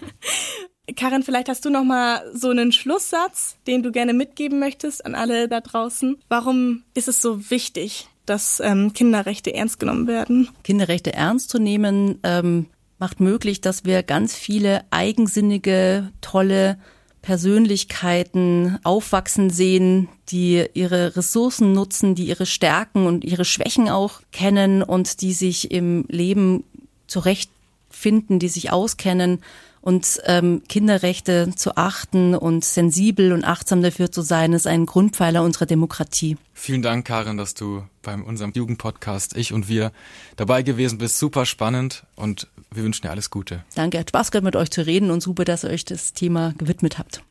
Karin, 0.95 1.25
vielleicht 1.25 1.49
hast 1.49 1.65
du 1.65 1.71
noch 1.71 1.83
mal 1.83 2.23
so 2.33 2.51
einen 2.51 2.71
Schlusssatz, 2.71 3.57
den 3.67 3.83
du 3.83 3.91
gerne 3.91 4.15
mitgeben 4.15 4.61
möchtest 4.61 5.05
an 5.05 5.17
alle 5.17 5.49
da 5.49 5.61
draußen. 5.61 6.17
Warum 6.29 6.85
ist 6.95 7.09
es 7.09 7.21
so 7.21 7.51
wichtig, 7.51 8.09
dass 8.25 8.61
ähm, 8.61 8.93
Kinderrechte 8.93 9.53
ernst 9.53 9.81
genommen 9.81 10.07
werden? 10.07 10.49
Kinderrechte 10.63 11.13
ernst 11.13 11.51
zu 11.51 11.59
nehmen 11.59 12.21
ähm, 12.23 12.67
macht 12.99 13.21
möglich, 13.21 13.61
dass 13.61 13.85
wir 13.85 14.03
ganz 14.03 14.35
viele 14.35 14.85
eigensinnige, 14.91 16.11
tolle 16.21 16.79
Persönlichkeiten 17.23 18.79
aufwachsen 18.85 19.51
sehen, 19.51 20.09
die 20.29 20.65
ihre 20.75 21.17
Ressourcen 21.17 21.73
nutzen, 21.73 22.15
die 22.15 22.29
ihre 22.29 22.47
Stärken 22.47 23.07
und 23.07 23.25
ihre 23.25 23.45
Schwächen 23.45 23.89
auch 23.89 24.21
kennen 24.31 24.83
und 24.83 25.21
die 25.23 25.33
sich 25.33 25.73
im 25.73 26.05
Leben 26.09 26.63
zurechtfinden, 27.09 28.39
die 28.39 28.49
sich 28.49 28.71
auskennen 28.71 29.41
und 29.87 30.21
ähm, 30.25 30.63
Kinderrechte 30.69 31.53
zu 31.55 31.77
achten 31.77 32.35
und 32.35 32.65
sensibel 32.65 33.33
und 33.33 33.45
achtsam 33.45 33.83
dafür 33.83 34.11
zu 34.11 34.23
sein, 34.23 34.53
ist 34.53 34.67
ein 34.67 34.85
Grundpfeiler 34.85 35.45
unserer 35.45 35.67
Demokratie. 35.67 36.37
Vielen 36.55 36.83
Dank, 36.83 37.07
Karin, 37.07 37.37
dass 37.37 37.55
du 37.55 37.85
beim 38.03 38.25
unserem 38.25 38.51
Jugendpodcast 38.53 39.37
Ich 39.37 39.53
und 39.53 39.69
wir 39.69 39.93
dabei 40.35 40.63
gewesen 40.63 40.99
bist. 40.99 41.19
Super 41.19 41.47
spannend 41.47 42.05
und 42.17 42.49
wir 42.73 42.83
wünschen 42.83 43.03
dir 43.03 43.11
alles 43.11 43.31
Gute. 43.31 43.65
Danke, 43.75 43.99
hat 43.99 44.11
Spaß 44.11 44.31
gehabt, 44.31 44.45
mit 44.45 44.57
euch 44.57 44.71
zu 44.71 44.85
reden 44.85 45.11
und 45.11 45.23
super, 45.23 45.45
dass 45.45 45.65
ihr 45.65 45.71
euch 45.71 45.85
das 45.85 46.13
Thema 46.13 46.55
gewidmet 46.59 46.99
habt. 46.99 47.23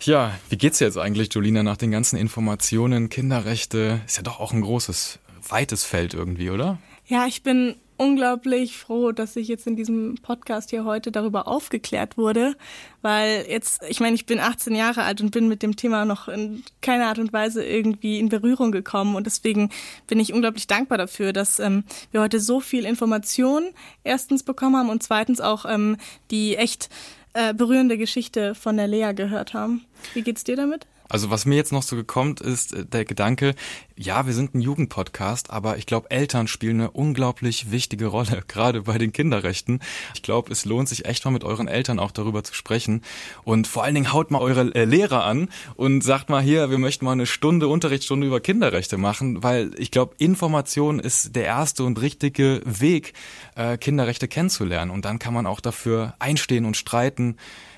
Ja, 0.00 0.32
wie 0.48 0.56
geht's 0.56 0.78
jetzt 0.78 0.96
eigentlich, 0.96 1.32
Jolina, 1.32 1.62
nach 1.62 1.76
den 1.76 1.90
ganzen 1.90 2.16
Informationen? 2.16 3.08
Kinderrechte 3.08 4.00
ist 4.06 4.16
ja 4.16 4.22
doch 4.22 4.38
auch 4.38 4.52
ein 4.52 4.60
großes, 4.60 5.18
weites 5.48 5.84
Feld 5.84 6.14
irgendwie, 6.14 6.50
oder? 6.50 6.78
Ja, 7.06 7.26
ich 7.26 7.42
bin 7.42 7.74
unglaublich 7.98 8.78
froh, 8.78 9.12
dass 9.12 9.36
ich 9.36 9.48
jetzt 9.48 9.66
in 9.66 9.76
diesem 9.76 10.14
Podcast 10.22 10.70
hier 10.70 10.84
heute 10.84 11.12
darüber 11.12 11.46
aufgeklärt 11.46 12.16
wurde, 12.16 12.56
weil 13.02 13.44
jetzt, 13.48 13.82
ich 13.88 14.00
meine, 14.00 14.14
ich 14.14 14.24
bin 14.24 14.40
18 14.40 14.74
Jahre 14.74 15.02
alt 15.02 15.20
und 15.20 15.30
bin 15.30 15.48
mit 15.48 15.62
dem 15.62 15.76
Thema 15.76 16.04
noch 16.04 16.28
in 16.28 16.62
keiner 16.80 17.08
Art 17.08 17.18
und 17.18 17.32
Weise 17.32 17.64
irgendwie 17.64 18.18
in 18.18 18.28
Berührung 18.28 18.72
gekommen 18.72 19.16
und 19.16 19.26
deswegen 19.26 19.70
bin 20.06 20.20
ich 20.20 20.32
unglaublich 20.32 20.66
dankbar 20.66 20.96
dafür, 20.96 21.32
dass 21.32 21.58
ähm, 21.58 21.84
wir 22.12 22.22
heute 22.22 22.40
so 22.40 22.60
viel 22.60 22.86
Information 22.86 23.64
erstens 24.04 24.42
bekommen 24.42 24.76
haben 24.76 24.90
und 24.90 25.02
zweitens 25.02 25.40
auch 25.40 25.66
ähm, 25.68 25.96
die 26.30 26.56
echt 26.56 26.88
äh, 27.34 27.52
berührende 27.52 27.98
Geschichte 27.98 28.54
von 28.54 28.76
der 28.76 28.88
Lea 28.88 29.12
gehört 29.12 29.54
haben. 29.54 29.84
Wie 30.14 30.22
geht's 30.22 30.44
dir 30.44 30.56
damit? 30.56 30.86
Also 31.08 31.30
was 31.30 31.46
mir 31.46 31.56
jetzt 31.56 31.72
noch 31.72 31.82
so 31.82 31.96
gekommen 31.96 32.36
ist, 32.36 32.74
äh, 32.74 32.84
der 32.84 33.04
Gedanke, 33.04 33.54
ja, 33.96 34.26
wir 34.26 34.34
sind 34.34 34.54
ein 34.54 34.60
Jugendpodcast, 34.60 35.50
aber 35.50 35.78
ich 35.78 35.86
glaube, 35.86 36.10
Eltern 36.10 36.46
spielen 36.46 36.80
eine 36.80 36.90
unglaublich 36.90 37.70
wichtige 37.70 38.06
Rolle, 38.06 38.42
gerade 38.48 38.82
bei 38.82 38.98
den 38.98 39.12
Kinderrechten. 39.12 39.80
Ich 40.14 40.22
glaube, 40.22 40.52
es 40.52 40.64
lohnt 40.64 40.88
sich 40.88 41.06
echt 41.06 41.24
mal 41.24 41.30
mit 41.30 41.44
euren 41.44 41.68
Eltern 41.68 41.98
auch 41.98 42.10
darüber 42.10 42.44
zu 42.44 42.54
sprechen. 42.54 43.02
Und 43.44 43.66
vor 43.66 43.84
allen 43.84 43.94
Dingen 43.94 44.12
haut 44.12 44.30
mal 44.30 44.40
eure 44.40 44.74
äh, 44.74 44.84
Lehrer 44.84 45.24
an 45.24 45.48
und 45.76 46.02
sagt 46.02 46.28
mal 46.28 46.42
hier, 46.42 46.70
wir 46.70 46.78
möchten 46.78 47.04
mal 47.04 47.12
eine 47.12 47.26
Stunde, 47.26 47.68
Unterrichtsstunde 47.68 48.26
über 48.26 48.40
Kinderrechte 48.40 48.98
machen, 48.98 49.42
weil 49.42 49.72
ich 49.78 49.90
glaube, 49.90 50.14
Information 50.18 50.98
ist 50.98 51.34
der 51.34 51.44
erste 51.44 51.84
und 51.84 52.00
richtige 52.00 52.60
Weg, 52.64 53.14
äh, 53.56 53.78
Kinderrechte 53.78 54.28
kennenzulernen. 54.28 54.90
Und 54.90 55.04
dann 55.04 55.18
kann 55.18 55.34
man 55.34 55.46
auch 55.46 55.60
dafür 55.60 56.14
einstehen 56.18 56.64
und 56.64 56.76
streiten. 56.76 57.36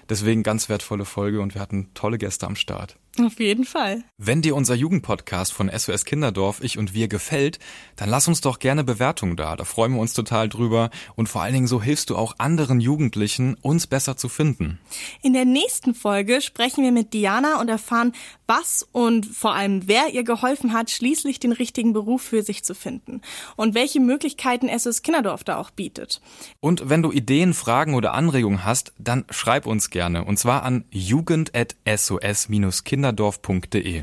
Deswegen 0.09 0.43
ganz 0.43 0.69
wertvolle 0.69 1.05
Folge 1.05 1.41
und 1.41 1.55
wir 1.55 1.61
hatten 1.61 1.91
tolle 1.95 2.19
Gäste 2.19 2.47
am 2.47 2.57
Start. 2.57 3.00
Auf 3.19 3.41
jeden 3.41 3.65
Fall. 3.65 4.05
Wenn 4.19 4.41
dir 4.41 4.55
unser 4.55 4.77
Jugendpodcast 4.77 5.53
von 5.53 5.69
SOS 5.69 6.05
Kinderdorf, 6.05 6.63
ich 6.63 6.79
und 6.79 6.95
wir 6.95 7.09
gefällt, 7.09 7.59
dann 7.97 8.09
lass 8.09 8.29
uns 8.29 8.41
doch 8.41 8.61
gerne 8.61 8.85
Bewertungen 8.85 9.37
da. 9.37 9.57
Da 9.57 9.65
freuen 9.65 9.95
wir 9.95 10.01
uns 10.01 10.15
total 10.15 10.49
drüber. 10.49 10.91
Und 11.17 11.29
vor 11.29 11.43
allen 11.43 11.55
Dingen 11.55 11.67
so 11.67 11.83
hilfst 11.83 12.11
du 12.11 12.17
auch 12.17 12.37
anderen 12.39 12.81
Jugendlichen, 12.81 13.57
uns 13.63 13.89
besser 13.89 14.17
zu 14.17 14.29
finden. 14.29 14.79
In 15.23 15.33
der 15.33 15.45
nächsten 15.45 15.95
Folge 15.95 16.41
sprechen 16.41 16.85
wir 16.85 16.93
mit 16.93 17.13
Diana 17.13 17.61
und 17.61 17.69
erfahren, 17.69 18.13
was 18.47 18.89
und 18.93 19.27
vor 19.27 19.55
allem 19.55 19.89
wer 19.89 20.15
ihr 20.15 20.23
geholfen 20.23 20.73
hat, 20.73 20.91
schließlich 20.91 21.41
den 21.41 21.53
richtigen 21.53 21.93
Beruf 21.93 22.23
für 22.23 22.43
sich 22.43 22.63
zu 22.63 22.75
finden. 22.75 23.23
Und 23.57 23.75
welche 23.75 23.99
Möglichkeiten 23.99 24.69
SOS 24.69 25.03
Kinderdorf 25.03 25.43
da 25.43 25.57
auch 25.57 25.71
bietet. 25.71 26.21
Und 26.61 26.89
wenn 26.89 27.03
du 27.03 27.11
Ideen, 27.11 27.55
Fragen 27.55 27.95
oder 27.95 28.15
Anregungen 28.15 28.65
hast, 28.65 28.93
dann 28.99 29.25
schreib 29.31 29.67
uns 29.67 29.91
gerne. 29.91 30.25
Und 30.25 30.39
zwar 30.39 30.63
an 30.63 30.85
jugend.sos-kinderdorf 30.91 33.00
kinderdorf.de. 33.01 34.03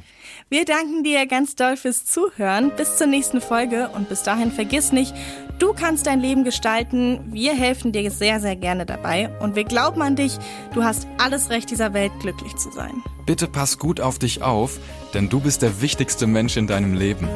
Wir 0.50 0.66
danken 0.66 1.04
dir 1.04 1.26
ganz 1.28 1.56
doll 1.56 1.78
fürs 1.78 2.06
Zuhören. 2.06 2.72
Bis 2.76 2.98
zur 2.98 3.08
nächsten 3.08 3.42
Folge 3.42 3.90
und 3.94 4.10
bis 4.10 4.24
dahin 4.24 4.52
vergiss 4.52 4.92
nicht, 4.92 5.14
du 5.60 5.74
kannst 5.74 6.08
dein 6.08 6.20
Leben 6.20 6.44
gestalten. 6.44 7.20
Wir 7.32 7.54
helfen 7.54 7.92
dir 7.92 8.10
sehr, 8.12 8.40
sehr 8.40 8.56
gerne 8.56 8.86
dabei 8.86 9.30
und 9.40 9.56
wir 9.56 9.66
glauben 9.66 10.02
an 10.02 10.16
dich. 10.16 10.38
Du 10.74 10.84
hast 10.84 11.08
alles 11.18 11.50
Recht 11.50 11.70
dieser 11.70 11.94
Welt, 11.94 12.12
glücklich 12.20 12.56
zu 12.56 12.72
sein. 12.72 13.04
Bitte 13.26 13.48
pass 13.48 13.78
gut 13.78 14.00
auf 14.02 14.20
dich 14.20 14.42
auf, 14.42 14.80
denn 15.14 15.30
du 15.30 15.42
bist 15.42 15.62
der 15.62 15.82
wichtigste 15.82 16.28
Mensch 16.28 16.58
in 16.58 16.68
deinem 16.68 16.94
Leben. 16.94 17.28